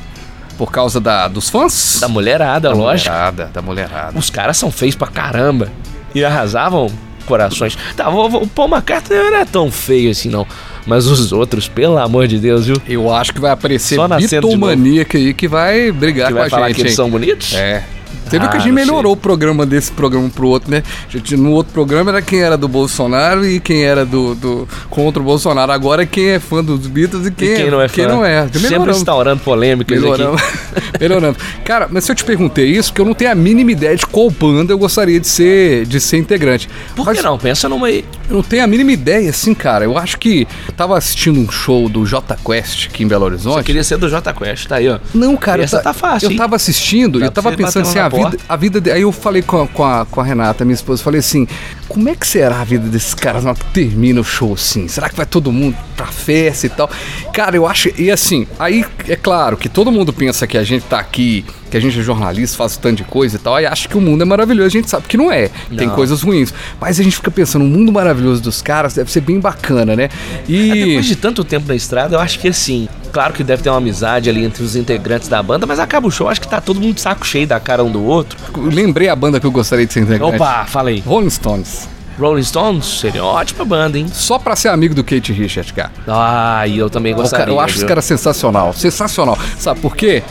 Por 0.57 0.71
causa 0.71 0.99
da, 0.99 1.27
dos 1.27 1.49
fãs? 1.49 1.97
Da 1.99 2.07
mulherada, 2.07 2.69
da 2.69 2.75
lógico. 2.75 3.09
mulherada, 3.11 3.51
da 3.53 3.61
mulherada. 3.61 4.17
Os 4.17 4.29
caras 4.29 4.57
são 4.57 4.71
feios 4.71 4.95
pra 4.95 5.07
caramba. 5.07 5.69
E 6.13 6.23
arrasavam 6.23 6.89
corações. 7.25 7.77
Tá, 7.95 8.09
o, 8.09 8.25
o 8.43 8.47
Paul 8.47 8.69
McCartney 8.69 9.17
não 9.31 9.37
é 9.37 9.45
tão 9.45 9.69
feio 9.71 10.09
assim, 10.11 10.29
não. 10.29 10.47
Mas 10.85 11.07
os 11.07 11.31
outros, 11.31 11.67
pelo 11.67 11.97
amor 11.97 12.27
de 12.27 12.37
Deus, 12.39 12.67
viu? 12.67 12.75
Eu 12.87 13.11
acho 13.13 13.33
que 13.33 13.39
vai 13.39 13.51
aparecer 13.51 13.95
Só 13.95 14.07
bitomaníaca 14.07 15.17
aí 15.17 15.33
que 15.33 15.47
vai 15.47 15.91
brigar 15.91 16.27
Que 16.27 16.33
com 16.33 16.39
vai 16.39 16.47
a 16.47 16.49
falar 16.49 16.67
gente. 16.67 16.75
que 16.75 16.81
eles 16.83 16.91
hein? 16.91 16.95
são 16.95 17.09
bonitos? 17.09 17.53
É. 17.53 17.83
Você 18.29 18.39
viu 18.39 18.47
Ah, 18.47 18.51
que 18.51 18.57
a 18.57 18.59
gente 18.59 18.71
melhorou 18.73 19.13
o 19.13 19.17
programa 19.17 19.65
desse 19.65 19.91
programa 19.91 20.29
pro 20.29 20.47
outro, 20.47 20.69
né? 20.71 20.83
A 21.07 21.11
gente, 21.11 21.35
no 21.37 21.51
outro 21.51 21.71
programa 21.73 22.11
era 22.11 22.21
quem 22.21 22.41
era 22.41 22.57
do 22.57 22.67
Bolsonaro 22.67 23.45
e 23.45 23.59
quem 23.59 23.83
era 23.83 24.05
do, 24.05 24.35
do 24.35 24.67
contra 24.89 25.21
o 25.21 25.25
Bolsonaro. 25.25 25.71
Agora 25.71 26.03
é 26.03 26.05
quem 26.05 26.29
é 26.29 26.39
fã 26.39 26.63
dos 26.63 26.87
Beatles 26.87 27.27
e 27.27 27.31
quem, 27.31 27.47
E 27.53 27.55
quem 27.57 27.71
não 27.71 27.81
é 27.81 27.87
quem 27.89 28.05
fã? 28.05 28.11
não 28.11 28.25
é. 28.25 28.43
Sempre 28.43 28.59
Melhoramos. 28.61 28.97
instaurando 28.97 29.41
polêmicas 29.41 29.99
Melhoramos. 29.99 30.41
aqui. 30.41 30.83
Melhorando. 30.99 31.37
Cara, 31.63 31.87
mas 31.89 32.03
se 32.03 32.11
eu 32.11 32.15
te 32.15 32.23
perguntei 32.23 32.65
isso, 32.71 32.91
porque 32.91 33.01
eu 33.01 33.05
não 33.05 33.13
tenho 33.13 33.31
a 33.31 33.35
mínima 33.35 33.71
ideia 33.71 33.95
de 33.95 34.05
qual 34.05 34.29
banda 34.29 34.73
eu 34.73 34.77
gostaria 34.77 35.19
de 35.19 35.27
ser, 35.27 35.85
de 35.85 35.99
ser 35.99 36.17
integrante. 36.17 36.67
Por 36.95 37.05
Mas 37.05 37.17
que 37.17 37.23
não? 37.23 37.37
Pensa 37.37 37.69
numa 37.69 37.87
aí. 37.87 38.03
Eu 38.29 38.37
não 38.37 38.43
tenho 38.43 38.63
a 38.63 38.67
mínima 38.67 38.91
ideia, 38.91 39.29
assim, 39.29 39.53
cara. 39.53 39.85
Eu 39.85 39.97
acho 39.97 40.17
que 40.17 40.47
tava 40.75 40.97
assistindo 40.97 41.39
um 41.39 41.49
show 41.51 41.87
do 41.87 42.05
J 42.05 42.35
Quest 42.43 42.87
aqui 42.87 43.03
em 43.03 43.07
Belo 43.07 43.25
Você 43.25 43.31
Horizonte. 43.31 43.63
queria 43.65 43.83
ser 43.83 43.97
do 43.97 44.09
J 44.09 44.33
Quest, 44.33 44.67
tá 44.67 44.75
aí, 44.77 44.89
ó. 44.89 44.97
Não, 45.13 45.35
cara, 45.37 45.61
Essa 45.63 45.77
ta- 45.77 45.83
tá 45.83 45.93
fácil, 45.93 46.27
Eu 46.27 46.31
hein? 46.31 46.37
tava 46.37 46.55
assistindo 46.55 47.17
e 47.19 47.21
Dá 47.21 47.27
eu 47.27 47.31
tava 47.31 47.51
você 47.51 47.57
pensando 47.57 47.83
assim, 47.87 47.99
lá 47.99 48.05
a 48.05 48.09
na 48.09 48.14
vida, 48.15 48.37
a 48.47 48.55
vida. 48.55 48.81
de- 48.81 48.91
Aí 48.91 49.01
eu 49.01 49.11
falei 49.11 49.41
com 49.41 49.61
a, 49.63 49.67
com, 49.67 49.83
a, 49.83 50.05
com 50.05 50.21
a 50.21 50.23
Renata, 50.23 50.63
minha 50.65 50.73
esposa, 50.75 51.03
falei 51.03 51.19
assim: 51.19 51.47
como 51.87 52.09
é 52.09 52.15
que 52.15 52.25
será 52.27 52.61
a 52.61 52.63
vida 52.63 52.87
desses 52.87 53.13
caras 53.13 53.43
na 53.43 53.51
hora 53.51 53.59
que 53.59 53.65
termina 53.71 54.19
o 54.21 54.23
show 54.23 54.53
assim? 54.53 54.87
Será 54.87 55.09
que 55.09 55.15
vai 55.15 55.25
todo 55.25 55.51
mundo 55.51 55.75
pra 55.95 56.07
festa 56.07 56.65
e 56.65 56.69
tal? 56.69 56.89
Cara, 57.33 57.55
eu 57.55 57.67
acho. 57.67 57.89
E 57.99 58.09
assim, 58.11 58.47
aí 58.59 58.85
é 59.07 59.15
claro 59.15 59.57
que 59.57 59.69
todo 59.69 59.91
mundo 59.91 60.11
pensa 60.13 60.45
que 60.47 60.57
a 60.57 60.63
gente 60.63 60.83
tá 60.85 60.99
aqui, 60.99 61.45
que 61.69 61.77
a 61.77 61.79
gente 61.79 61.99
é 61.99 62.01
jornalista, 62.03 62.57
faz 62.57 62.77
um 62.77 62.81
tanto 62.81 62.97
de 62.97 63.03
coisa 63.03 63.35
e 63.35 63.39
tal, 63.39 63.55
aí 63.55 63.65
acha 63.65 63.87
que 63.87 63.97
o 63.97 64.01
mundo 64.01 64.21
é 64.21 64.25
maravilhoso. 64.25 64.67
A 64.67 64.69
gente 64.69 64.89
sabe 64.89 65.07
que 65.07 65.17
não 65.17 65.31
é. 65.31 65.49
Tem 65.75 65.87
Não. 65.87 65.95
coisas 65.95 66.21
ruins. 66.21 66.53
Mas 66.79 66.99
a 66.99 67.03
gente 67.03 67.15
fica 67.15 67.31
pensando, 67.31 67.63
o 67.63 67.67
mundo 67.67 67.91
maravilhoso 67.91 68.41
dos 68.41 68.61
caras 68.61 68.93
deve 68.93 69.11
ser 69.11 69.21
bem 69.21 69.39
bacana, 69.39 69.95
né? 69.95 70.09
E. 70.47 70.71
É, 70.71 70.85
Depois 70.85 71.05
de 71.05 71.15
tanto 71.15 71.43
tempo 71.43 71.67
na 71.67 71.75
estrada, 71.75 72.15
eu 72.15 72.19
acho 72.19 72.39
que 72.39 72.47
assim, 72.47 72.87
claro 73.15 73.33
que 73.33 73.45
deve 73.45 73.63
ter 73.63 73.69
uma 73.69 73.77
amizade 73.77 74.29
ali 74.29 74.43
entre 74.43 74.61
os 74.61 74.75
integrantes 74.75 75.29
da 75.29 75.41
banda, 75.41 75.65
mas 75.65 75.79
acaba 75.79 76.05
o 76.05 76.11
show, 76.11 76.27
acho 76.27 76.41
que 76.41 76.49
tá 76.49 76.59
todo 76.59 76.81
mundo 76.81 76.95
de 76.95 76.99
saco 76.99 77.25
cheio 77.25 77.47
da 77.47 77.57
cara 77.61 77.81
um 77.81 77.89
do 77.89 78.03
outro. 78.03 78.37
Eu 78.57 78.63
lembrei 78.65 79.07
a 79.07 79.15
banda 79.15 79.39
que 79.39 79.47
eu 79.47 79.51
gostaria 79.51 79.85
de 79.85 79.93
ser 79.93 80.01
integrante. 80.01 80.35
Opa, 80.35 80.65
fala 80.65 80.89
aí. 80.89 80.99
Rolling 80.99 81.29
Stones. 81.29 81.87
Rolling 82.19 82.43
Stones 82.43 82.85
seria 82.85 83.23
uma 83.23 83.31
ótima 83.31 83.63
banda, 83.63 83.97
hein? 83.97 84.05
Só 84.11 84.37
pra 84.37 84.53
ser 84.57 84.67
amigo 84.67 84.93
do 84.93 85.01
Kate 85.01 85.31
Richards, 85.31 85.71
cara. 85.71 85.91
Ah, 86.05 86.67
e 86.67 86.77
eu 86.77 86.89
também 86.89 87.15
gostaria. 87.15 87.45
cara- 87.45 87.55
eu 87.55 87.59
acho 87.61 87.71
esse 87.75 87.79
viu? 87.79 87.87
cara 87.87 88.01
sensacional. 88.01 88.73
Sensacional. 88.73 89.37
Sabe 89.57 89.79
por 89.79 89.95
quê? 89.95 90.21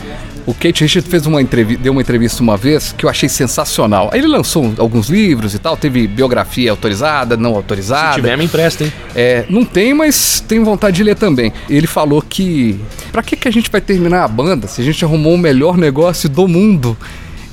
O 0.45 0.53
Kate 0.53 0.83
Richards 0.83 1.09
fez 1.09 1.25
uma 1.25 1.41
entrevista, 1.41 1.81
deu 1.81 1.91
uma 1.91 2.01
entrevista 2.01 2.43
uma 2.43 2.55
vez 2.55 2.93
que 2.95 3.03
eu 3.05 3.09
achei 3.09 3.27
sensacional. 3.27 4.09
Aí 4.13 4.19
ele 4.19 4.27
lançou 4.27 4.73
alguns 4.77 5.09
livros 5.09 5.55
e 5.55 5.59
tal, 5.59 5.75
teve 5.75 6.07
biografia 6.07 6.69
autorizada, 6.69 7.35
não 7.35 7.51
Se 7.51 7.57
autorizada. 7.57 8.15
tiver, 8.15 8.37
me 8.37 8.45
empresta, 8.45 8.83
hein? 8.83 8.93
É, 9.15 9.45
não 9.49 9.65
tem, 9.65 9.93
mas 9.93 10.39
tenho 10.47 10.63
vontade 10.63 10.97
de 10.97 11.03
ler 11.03 11.15
também. 11.15 11.51
Ele 11.67 11.87
falou 11.87 12.21
que 12.21 12.79
pra 13.11 13.23
que 13.23 13.35
que 13.35 13.47
a 13.47 13.51
gente 13.51 13.71
vai 13.71 13.81
terminar 13.81 14.23
a 14.23 14.27
banda 14.27 14.67
se 14.67 14.81
a 14.81 14.83
gente 14.83 15.03
arrumou 15.03 15.33
o 15.33 15.37
melhor 15.37 15.77
negócio 15.77 16.29
do 16.29 16.47
mundo? 16.47 16.95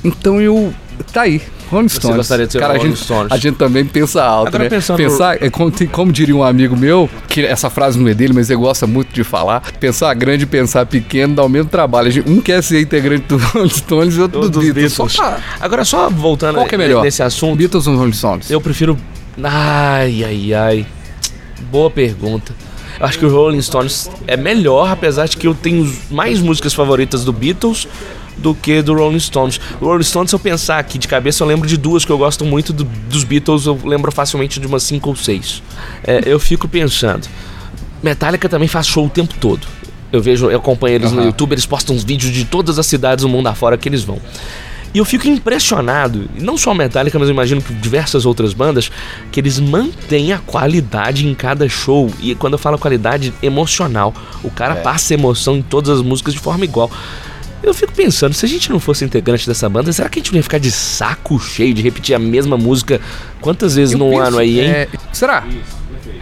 Então 0.03 0.39
eu 0.39 0.71
tá 1.11 1.21
aí. 1.21 1.41
Rolling 1.73 1.89
Stones. 1.89 2.17
gostaria 2.17 2.45
de 2.45 2.51
ser 2.53 2.59
Cara, 2.59 2.73
a 2.73 2.77
Rolling 2.77 2.89
gente, 2.91 3.03
Stones. 3.03 3.31
a 3.31 3.37
gente 3.37 3.55
também 3.55 3.85
pensa 3.85 4.23
alto, 4.23 4.47
Agora 4.49 4.63
né? 4.63 4.69
pensando- 4.69 4.97
Pensar, 4.97 5.43
é 5.43 5.49
como, 5.49 5.71
como 5.91 6.11
diria 6.11 6.35
um 6.35 6.43
amigo 6.43 6.75
meu, 6.77 7.09
que 7.27 7.41
essa 7.45 7.69
frase 7.69 7.99
não 7.99 8.07
é 8.07 8.13
dele, 8.13 8.33
mas 8.33 8.49
ele 8.49 8.59
gosta 8.59 8.87
muito 8.87 9.13
de 9.13 9.23
falar, 9.23 9.61
pensar 9.79 10.13
grande 10.13 10.43
e 10.43 10.45
pensar 10.47 10.85
pequeno 10.85 11.35
dá 11.35 11.43
o 11.43 11.49
mesmo 11.49 11.69
trabalho. 11.69 12.07
A 12.07 12.11
gente- 12.11 12.29
Um 12.29 12.39
quer 12.41 12.61
ser 12.63 12.81
integrante 12.81 13.25
do 13.27 13.37
Rolling 13.53 13.69
Stones 13.69 14.15
e 14.15 14.21
outro 14.21 14.39
Ou 14.39 14.49
do 14.49 14.59
dos 14.59 14.63
Beatles. 14.63 14.93
Só 14.93 15.03
Beatles. 15.05 15.17
pra- 15.29 15.39
Agora, 15.59 15.83
só 15.85 16.09
voltando 16.09 16.55
Qual 16.55 16.65
que 16.67 16.75
é 16.75 16.77
melhor? 16.77 17.03
nesse 17.03 17.21
assunto, 17.23 17.55
Beatles 17.57 17.85
ou 17.87 17.95
Rolling 17.95 18.13
Stones? 18.13 18.49
eu 18.49 18.61
prefiro. 18.61 18.97
Ai, 19.43 20.23
ai, 20.23 20.53
ai. 20.53 20.85
Boa 21.71 21.89
pergunta. 21.89 22.53
Acho 22.99 23.17
que 23.17 23.25
o 23.25 23.29
Rolling 23.31 23.61
Stones 23.61 24.09
é 24.27 24.37
melhor, 24.37 24.91
apesar 24.91 25.25
de 25.27 25.35
que 25.35 25.47
eu 25.47 25.55
tenho 25.55 25.91
mais 26.11 26.39
músicas 26.39 26.73
favoritas 26.73 27.25
do 27.25 27.33
Beatles 27.33 27.87
do 28.37 28.53
que 28.55 28.81
do 28.81 28.93
Rolling 28.93 29.19
Stones. 29.19 29.59
O 29.79 29.85
Rolling 29.85 30.03
Stones, 30.03 30.29
se 30.31 30.35
eu 30.35 30.39
pensar 30.39 30.79
aqui 30.79 30.97
de 30.97 31.07
cabeça, 31.07 31.43
eu 31.43 31.47
lembro 31.47 31.67
de 31.67 31.77
duas 31.77 32.03
que 32.05 32.11
eu 32.11 32.17
gosto 32.17 32.43
muito 32.45 32.73
do- 32.73 32.83
dos 32.83 33.23
Beatles, 33.23 33.65
eu 33.65 33.79
lembro 33.83 34.11
facilmente 34.11 34.59
de 34.59 34.67
umas 34.67 34.83
cinco 34.83 35.09
ou 35.09 35.15
seis. 35.15 35.61
É, 36.03 36.21
eu 36.25 36.39
fico 36.39 36.67
pensando. 36.67 37.27
Metallica 38.01 38.49
também 38.49 38.67
faz 38.67 38.87
show 38.87 39.05
o 39.05 39.09
tempo 39.09 39.33
todo. 39.39 39.65
Eu 40.11 40.21
vejo, 40.21 40.49
eu 40.51 40.57
acompanho 40.57 40.95
eles 40.95 41.11
no 41.11 41.19
Aham. 41.19 41.27
YouTube, 41.27 41.53
eles 41.53 41.65
postam 41.65 41.95
uns 41.95 42.03
vídeos 42.03 42.31
de 42.33 42.45
todas 42.45 42.77
as 42.77 42.85
cidades 42.85 43.23
do 43.23 43.29
mundo 43.29 43.47
afora 43.47 43.77
que 43.77 43.87
eles 43.89 44.03
vão. 44.03 44.19
E 44.93 44.99
eu 44.99 45.05
fico 45.05 45.27
impressionado, 45.27 46.29
não 46.39 46.55
só 46.55 46.69
a 46.69 46.75
Metallica, 46.75 47.17
mas 47.17 47.27
eu 47.27 47.33
imagino 47.33 47.59
que 47.63 47.73
diversas 47.73 48.27
outras 48.27 48.53
bandas, 48.53 48.91
que 49.31 49.39
eles 49.39 49.57
mantêm 49.57 50.31
a 50.33 50.37
qualidade 50.37 51.25
em 51.27 51.33
cada 51.33 51.67
show. 51.67 52.11
E 52.21 52.35
quando 52.35 52.53
eu 52.53 52.59
falo 52.59 52.77
qualidade 52.77 53.33
emocional, 53.41 54.13
o 54.43 54.51
cara 54.51 54.75
passa 54.75 55.15
emoção 55.15 55.57
em 55.57 55.61
todas 55.63 55.97
as 55.97 56.05
músicas 56.05 56.35
de 56.35 56.39
forma 56.39 56.63
igual. 56.63 56.91
Eu 57.63 57.73
fico 57.73 57.93
pensando, 57.93 58.33
se 58.33 58.45
a 58.45 58.49
gente 58.49 58.69
não 58.69 58.79
fosse 58.79 59.05
integrante 59.05 59.47
dessa 59.47 59.69
banda, 59.69 59.91
será 59.93 60.09
que 60.09 60.19
a 60.19 60.21
gente 60.21 60.31
não 60.31 60.37
ia 60.37 60.43
ficar 60.43 60.57
de 60.59 60.69
saco 60.71 61.39
cheio 61.39 61.73
de 61.73 61.81
repetir 61.81 62.13
a 62.15 62.19
mesma 62.19 62.57
música 62.57 62.99
quantas 63.39 63.75
vezes 63.75 63.93
Eu 63.93 63.99
num 63.99 64.09
penso- 64.09 64.21
ano 64.23 64.37
aí, 64.39 64.59
hein? 64.59 64.67
é, 64.69 64.87
será? 65.13 65.45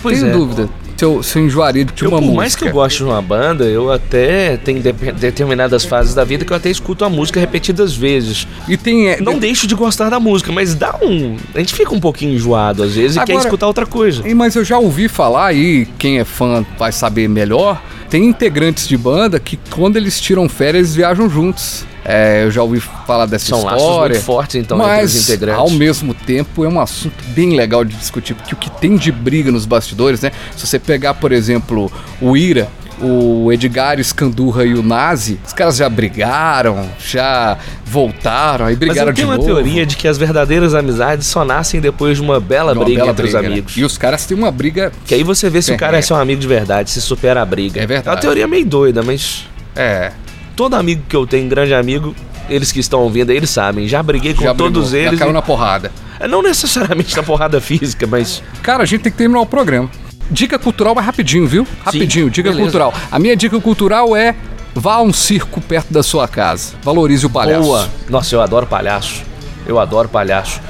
Pois 0.02 0.20
Tenho 0.20 0.32
é. 0.32 0.34
dúvida. 0.34 0.70
Se 0.98 1.06
eu, 1.06 1.24
se 1.24 1.40
eu 1.40 1.46
enjoaria 1.46 1.84
de 1.84 1.94
Eu, 2.04 2.10
uma 2.10 2.20
por 2.20 2.26
música. 2.26 2.38
mais 2.38 2.56
que 2.56 2.64
eu 2.68 2.72
goste 2.72 3.00
de 3.00 3.06
uma 3.06 3.20
banda, 3.24 3.64
eu 3.64 3.92
até 3.92 4.56
tenho 4.58 4.80
de- 4.80 4.92
determinadas 4.92 5.84
fases 5.84 6.14
da 6.14 6.24
vida 6.24 6.46
que 6.46 6.54
eu 6.54 6.58
até 6.58 6.70
escuto 6.70 7.04
a 7.04 7.10
música 7.10 7.40
repetidas 7.40 7.96
vezes. 7.96 8.48
E 8.68 8.78
tem. 8.78 9.10
é, 9.10 9.20
Não 9.20 9.40
deixo 9.40 9.66
de 9.66 9.74
gostar 9.74 10.10
da 10.12 10.20
música, 10.20 10.52
mas 10.52 10.76
dá 10.76 10.96
um. 11.02 11.38
A 11.56 11.58
gente 11.60 11.74
fica 11.74 11.92
um 11.96 12.00
pouquinho 12.00 12.36
enjoado 12.36 12.84
às 12.84 12.94
vezes 12.94 13.18
e 13.18 13.20
quer 13.26 13.32
Agora- 13.34 13.48
escutar 13.48 13.66
outra 13.66 13.86
coisa. 13.88 14.28
E, 14.30 14.36
Mas 14.36 14.56
eu 14.56 14.64
já 14.64 14.78
ouvi 14.78 15.08
falar, 15.08 15.54
e 15.56 15.88
quem 15.98 16.20
é 16.20 16.24
fã 16.24 16.64
vai 16.78 16.92
saber 16.92 17.28
melhor, 17.28 17.82
tem 18.12 18.26
integrantes 18.26 18.90
de 18.90 18.98
banda 18.98 19.40
que 19.40 19.58
quando 19.70 19.96
eles 19.96 20.20
tiram 20.20 20.50
férias 20.50 20.88
eles 20.88 20.96
viajam 20.96 21.30
juntos. 21.30 21.86
É, 22.04 22.44
eu 22.44 22.52
já 22.52 22.62
ouvi 22.62 22.80
falar 22.80 23.26
dessa 23.26 23.46
São 23.46 23.60
história. 23.60 24.16
muito 24.16 24.26
fortes, 24.26 24.56
então, 24.56 24.78
mas, 24.78 25.16
os 25.16 25.30
integrantes. 25.30 25.60
ao 25.60 25.70
mesmo 25.70 26.14
tempo, 26.14 26.66
é 26.66 26.68
um 26.68 26.80
assunto 26.80 27.24
bem 27.28 27.56
legal 27.56 27.86
de 27.86 27.96
discutir, 27.96 28.34
porque 28.34 28.54
o 28.54 28.58
que 28.58 28.72
tem 28.72 28.98
de 28.98 29.12
briga 29.12 29.52
nos 29.52 29.66
bastidores, 29.68 30.20
né? 30.20 30.32
Se 30.58 30.66
você 30.66 30.80
pegar, 30.80 31.14
por 31.14 31.32
exemplo, 31.32 31.92
o 32.20 32.36
Ira, 32.36 32.68
o 33.02 33.52
Edgar 33.52 34.00
Escandurra 34.00 34.64
e 34.66 34.74
o 34.74 34.84
Nazi, 34.84 35.40
os 35.46 35.54
caras 35.54 35.76
já 35.78 35.90
brigaram, 35.90 36.88
já 37.00 37.58
voltaram, 37.86 38.66
aí 38.66 38.74
Mas 38.74 38.80
brigaram 38.80 39.10
eu 39.10 39.14
de 39.14 39.16
tenho 39.22 39.28
uma 39.30 39.38
novo. 39.38 39.48
teoria 39.48 39.86
de 39.86 39.96
que 39.96 40.08
as 40.08 40.18
verdadeiras 40.18 40.74
amizades 40.74 41.28
só 41.28 41.44
nascem 41.44 41.82
depois 41.82 42.18
de 42.18 42.24
uma 42.24 42.40
bela 42.40 42.74
Uma 42.74 42.84
briga 42.86 43.00
bela 43.02 43.12
entre 43.12 43.26
os 43.26 43.32
briga, 43.32 43.42
né? 43.48 43.54
amigos. 43.54 43.76
E 43.78 43.84
os 43.84 43.98
caras 43.98 44.26
têm 44.26 44.38
uma 44.38 44.52
briga. 44.52 44.92
Que 45.06 45.16
aí 45.16 45.24
você 45.24 45.50
vê 45.50 45.62
se 45.62 45.72
o 45.72 45.78
cara 45.78 45.98
é 45.98 46.02
seu 46.02 46.16
amigo 46.16 46.40
de 46.40 46.48
verdade, 46.48 46.90
se 46.92 47.02
supera 47.02 47.42
a 47.42 47.46
briga. 47.46 47.82
É 47.82 47.86
verdade. 47.86 48.08
É 48.10 48.12
uma 48.12 48.22
teoria 48.22 48.48
meio 48.48 48.66
doida, 48.66 49.02
mas 49.04 49.48
É, 49.76 50.12
todo 50.56 50.76
amigo 50.76 51.02
que 51.08 51.16
eu 51.16 51.26
tenho, 51.26 51.48
grande 51.50 51.74
amigo, 51.74 52.14
eles 52.50 52.72
que 52.72 52.80
estão 52.80 53.00
ouvindo 53.02 53.30
aí, 53.32 53.38
eles 53.38 53.50
sabem. 53.50 53.88
Já 53.88 54.04
briguei 54.04 54.34
com 54.34 54.44
já 54.44 54.54
todos 54.54 54.90
brigou, 54.92 55.00
eles. 55.08 55.20
Já 55.20 55.26
caiu 55.26 55.32
e- 55.32 55.34
na 55.34 55.42
porrada. 55.42 55.92
É, 56.20 56.28
Não 56.28 56.42
necessariamente 56.44 57.16
na 57.16 57.24
porrada 57.24 57.60
física, 57.62 58.06
mas. 58.06 58.44
Cara, 58.62 58.84
a 58.84 58.86
gente 58.86 59.02
tem 59.02 59.12
que 59.12 59.18
terminar 59.18 59.42
o 59.42 59.46
programa. 59.46 59.90
Dica 60.32 60.58
cultural 60.58 60.96
vai 60.96 61.04
rapidinho, 61.04 61.46
viu? 61.46 61.68
Rapidinho, 61.84 62.30
dica 62.30 62.50
beleza. 62.50 62.64
cultural. 62.64 62.94
A 63.12 63.20
minha 63.20 63.36
dica 63.36 63.60
cultural 63.60 64.16
é 64.16 64.34
vá 64.74 64.96
a 64.96 65.02
um 65.02 65.12
circo 65.12 65.60
perto 65.60 65.92
da 65.92 66.02
sua 66.02 66.26
casa. 66.28 66.74
Valorize 66.82 67.26
o 67.26 67.30
palhaço. 67.30 67.64
Boa! 67.64 67.90
Nossa, 68.10 68.34
eu 68.34 68.42
adoro 68.42 68.66
palhaço. 68.66 69.24
Eu 69.68 69.78
adoro 69.78 70.08
palhaço. 70.08 70.62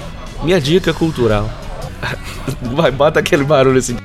Minha 0.43 0.59
dica 0.59 0.91
cultural. 0.93 1.47
Vai, 2.73 2.89
bota 2.89 3.19
aquele 3.19 3.43
barulho 3.43 3.77
assim. 3.77 3.95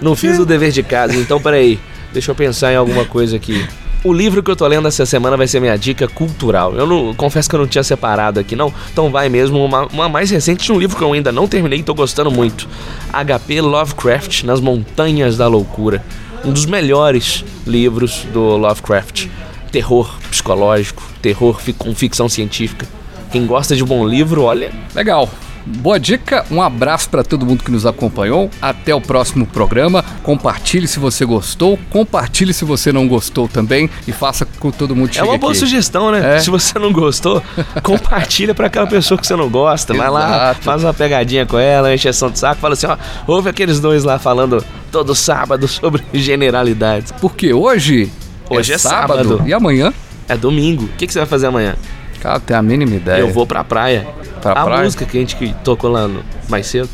Não 0.00 0.14
fiz 0.14 0.38
o 0.38 0.46
dever 0.46 0.70
de 0.70 0.84
casa, 0.84 1.16
então 1.16 1.40
peraí. 1.40 1.80
Deixa 2.12 2.30
eu 2.30 2.34
pensar 2.34 2.72
em 2.72 2.76
alguma 2.76 3.04
coisa 3.04 3.34
aqui. 3.36 3.66
O 4.06 4.12
livro 4.12 4.40
que 4.40 4.48
eu 4.48 4.54
tô 4.54 4.64
lendo 4.68 4.86
essa 4.86 5.04
semana 5.04 5.36
vai 5.36 5.48
ser 5.48 5.58
minha 5.58 5.76
dica 5.76 6.06
cultural. 6.06 6.72
Eu 6.76 6.86
não 6.86 7.12
confesso 7.12 7.50
que 7.50 7.56
eu 7.56 7.58
não 7.58 7.66
tinha 7.66 7.82
separado 7.82 8.38
aqui, 8.38 8.54
não. 8.54 8.72
Então 8.92 9.10
vai 9.10 9.28
mesmo 9.28 9.64
uma, 9.64 9.86
uma 9.86 10.08
mais 10.08 10.30
recente 10.30 10.64
de 10.64 10.70
um 10.70 10.78
livro 10.78 10.96
que 10.96 11.02
eu 11.02 11.12
ainda 11.12 11.32
não 11.32 11.48
terminei 11.48 11.80
e 11.80 11.82
tô 11.82 11.92
gostando 11.92 12.30
muito. 12.30 12.68
HP 13.12 13.60
Lovecraft 13.60 14.44
nas 14.44 14.60
Montanhas 14.60 15.36
da 15.36 15.48
Loucura. 15.48 16.04
Um 16.44 16.52
dos 16.52 16.66
melhores 16.66 17.44
livros 17.66 18.24
do 18.32 18.56
Lovecraft. 18.56 19.26
Terror 19.72 20.08
psicológico, 20.30 21.02
terror 21.20 21.60
com 21.76 21.92
ficção 21.92 22.28
científica. 22.28 22.86
Quem 23.32 23.44
gosta 23.44 23.74
de 23.74 23.82
bom 23.82 24.06
livro, 24.06 24.44
olha, 24.44 24.72
Legal. 24.94 25.28
Boa 25.68 25.98
dica, 25.98 26.46
um 26.48 26.62
abraço 26.62 27.10
para 27.10 27.24
todo 27.24 27.44
mundo 27.44 27.64
que 27.64 27.72
nos 27.72 27.84
acompanhou. 27.84 28.48
Até 28.62 28.94
o 28.94 29.00
próximo 29.00 29.44
programa. 29.44 30.04
Compartilhe 30.22 30.86
se 30.86 31.00
você 31.00 31.24
gostou, 31.24 31.76
compartilhe 31.90 32.54
se 32.54 32.64
você 32.64 32.92
não 32.92 33.08
gostou 33.08 33.48
também 33.48 33.90
e 34.06 34.12
faça 34.12 34.46
com 34.60 34.70
todo 34.70 34.94
mundo 34.94 35.10
É 35.10 35.14
chegue 35.14 35.26
uma 35.28 35.36
boa 35.38 35.50
aqui. 35.50 35.58
sugestão, 35.58 36.12
né? 36.12 36.36
É. 36.36 36.38
Se 36.38 36.50
você 36.50 36.78
não 36.78 36.92
gostou, 36.92 37.42
compartilha 37.82 38.54
pra 38.54 38.68
aquela 38.68 38.86
pessoa 38.86 39.18
que 39.18 39.26
você 39.26 39.34
não 39.34 39.48
gosta. 39.50 39.92
Vai 39.92 40.08
lá, 40.08 40.54
faz 40.54 40.84
uma 40.84 40.94
pegadinha 40.94 41.44
com 41.44 41.58
ela, 41.58 41.92
encheção 41.92 42.30
de 42.30 42.38
saco, 42.38 42.60
fala 42.60 42.74
assim, 42.74 42.86
ó, 42.86 42.96
ouve 43.26 43.50
aqueles 43.50 43.80
dois 43.80 44.04
lá 44.04 44.20
falando 44.20 44.64
todo 44.92 45.16
sábado 45.16 45.66
sobre 45.66 46.00
generalidades. 46.14 47.10
Porque 47.20 47.52
hoje, 47.52 48.08
Hoje 48.48 48.72
é 48.72 48.78
sábado. 48.78 49.42
e 49.44 49.52
amanhã 49.52 49.92
É 50.28 50.36
domingo. 50.36 50.84
O 50.84 50.88
que, 50.96 51.08
que 51.08 51.12
você 51.12 51.18
vai 51.18 51.26
fazer 51.26 51.46
amanhã? 51.48 51.74
Cara, 52.20 52.40
tem 52.40 52.56
a 52.56 52.62
mínima 52.62 52.94
ideia. 52.94 53.20
Eu 53.20 53.32
vou 53.32 53.46
pra 53.46 53.62
praia. 53.64 54.06
Pra 54.40 54.52
a 54.52 54.64
praia? 54.64 54.84
música 54.84 55.04
que 55.04 55.16
a 55.16 55.20
gente 55.20 55.36
que 55.36 55.52
tocou 55.64 55.90
lá 55.90 56.06
no, 56.08 56.24
mais 56.48 56.66
cedo. 56.66 56.88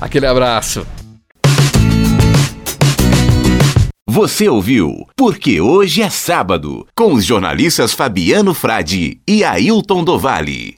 Aquele 0.00 0.26
abraço. 0.26 0.86
Você 4.10 4.48
ouviu 4.48 5.06
Porque 5.16 5.60
Hoje 5.60 6.02
é 6.02 6.10
Sábado, 6.10 6.86
com 6.96 7.12
os 7.12 7.24
jornalistas 7.24 7.92
Fabiano 7.92 8.54
Frade 8.54 9.20
e 9.28 9.44
Ailton 9.44 10.02
Dovale. 10.02 10.76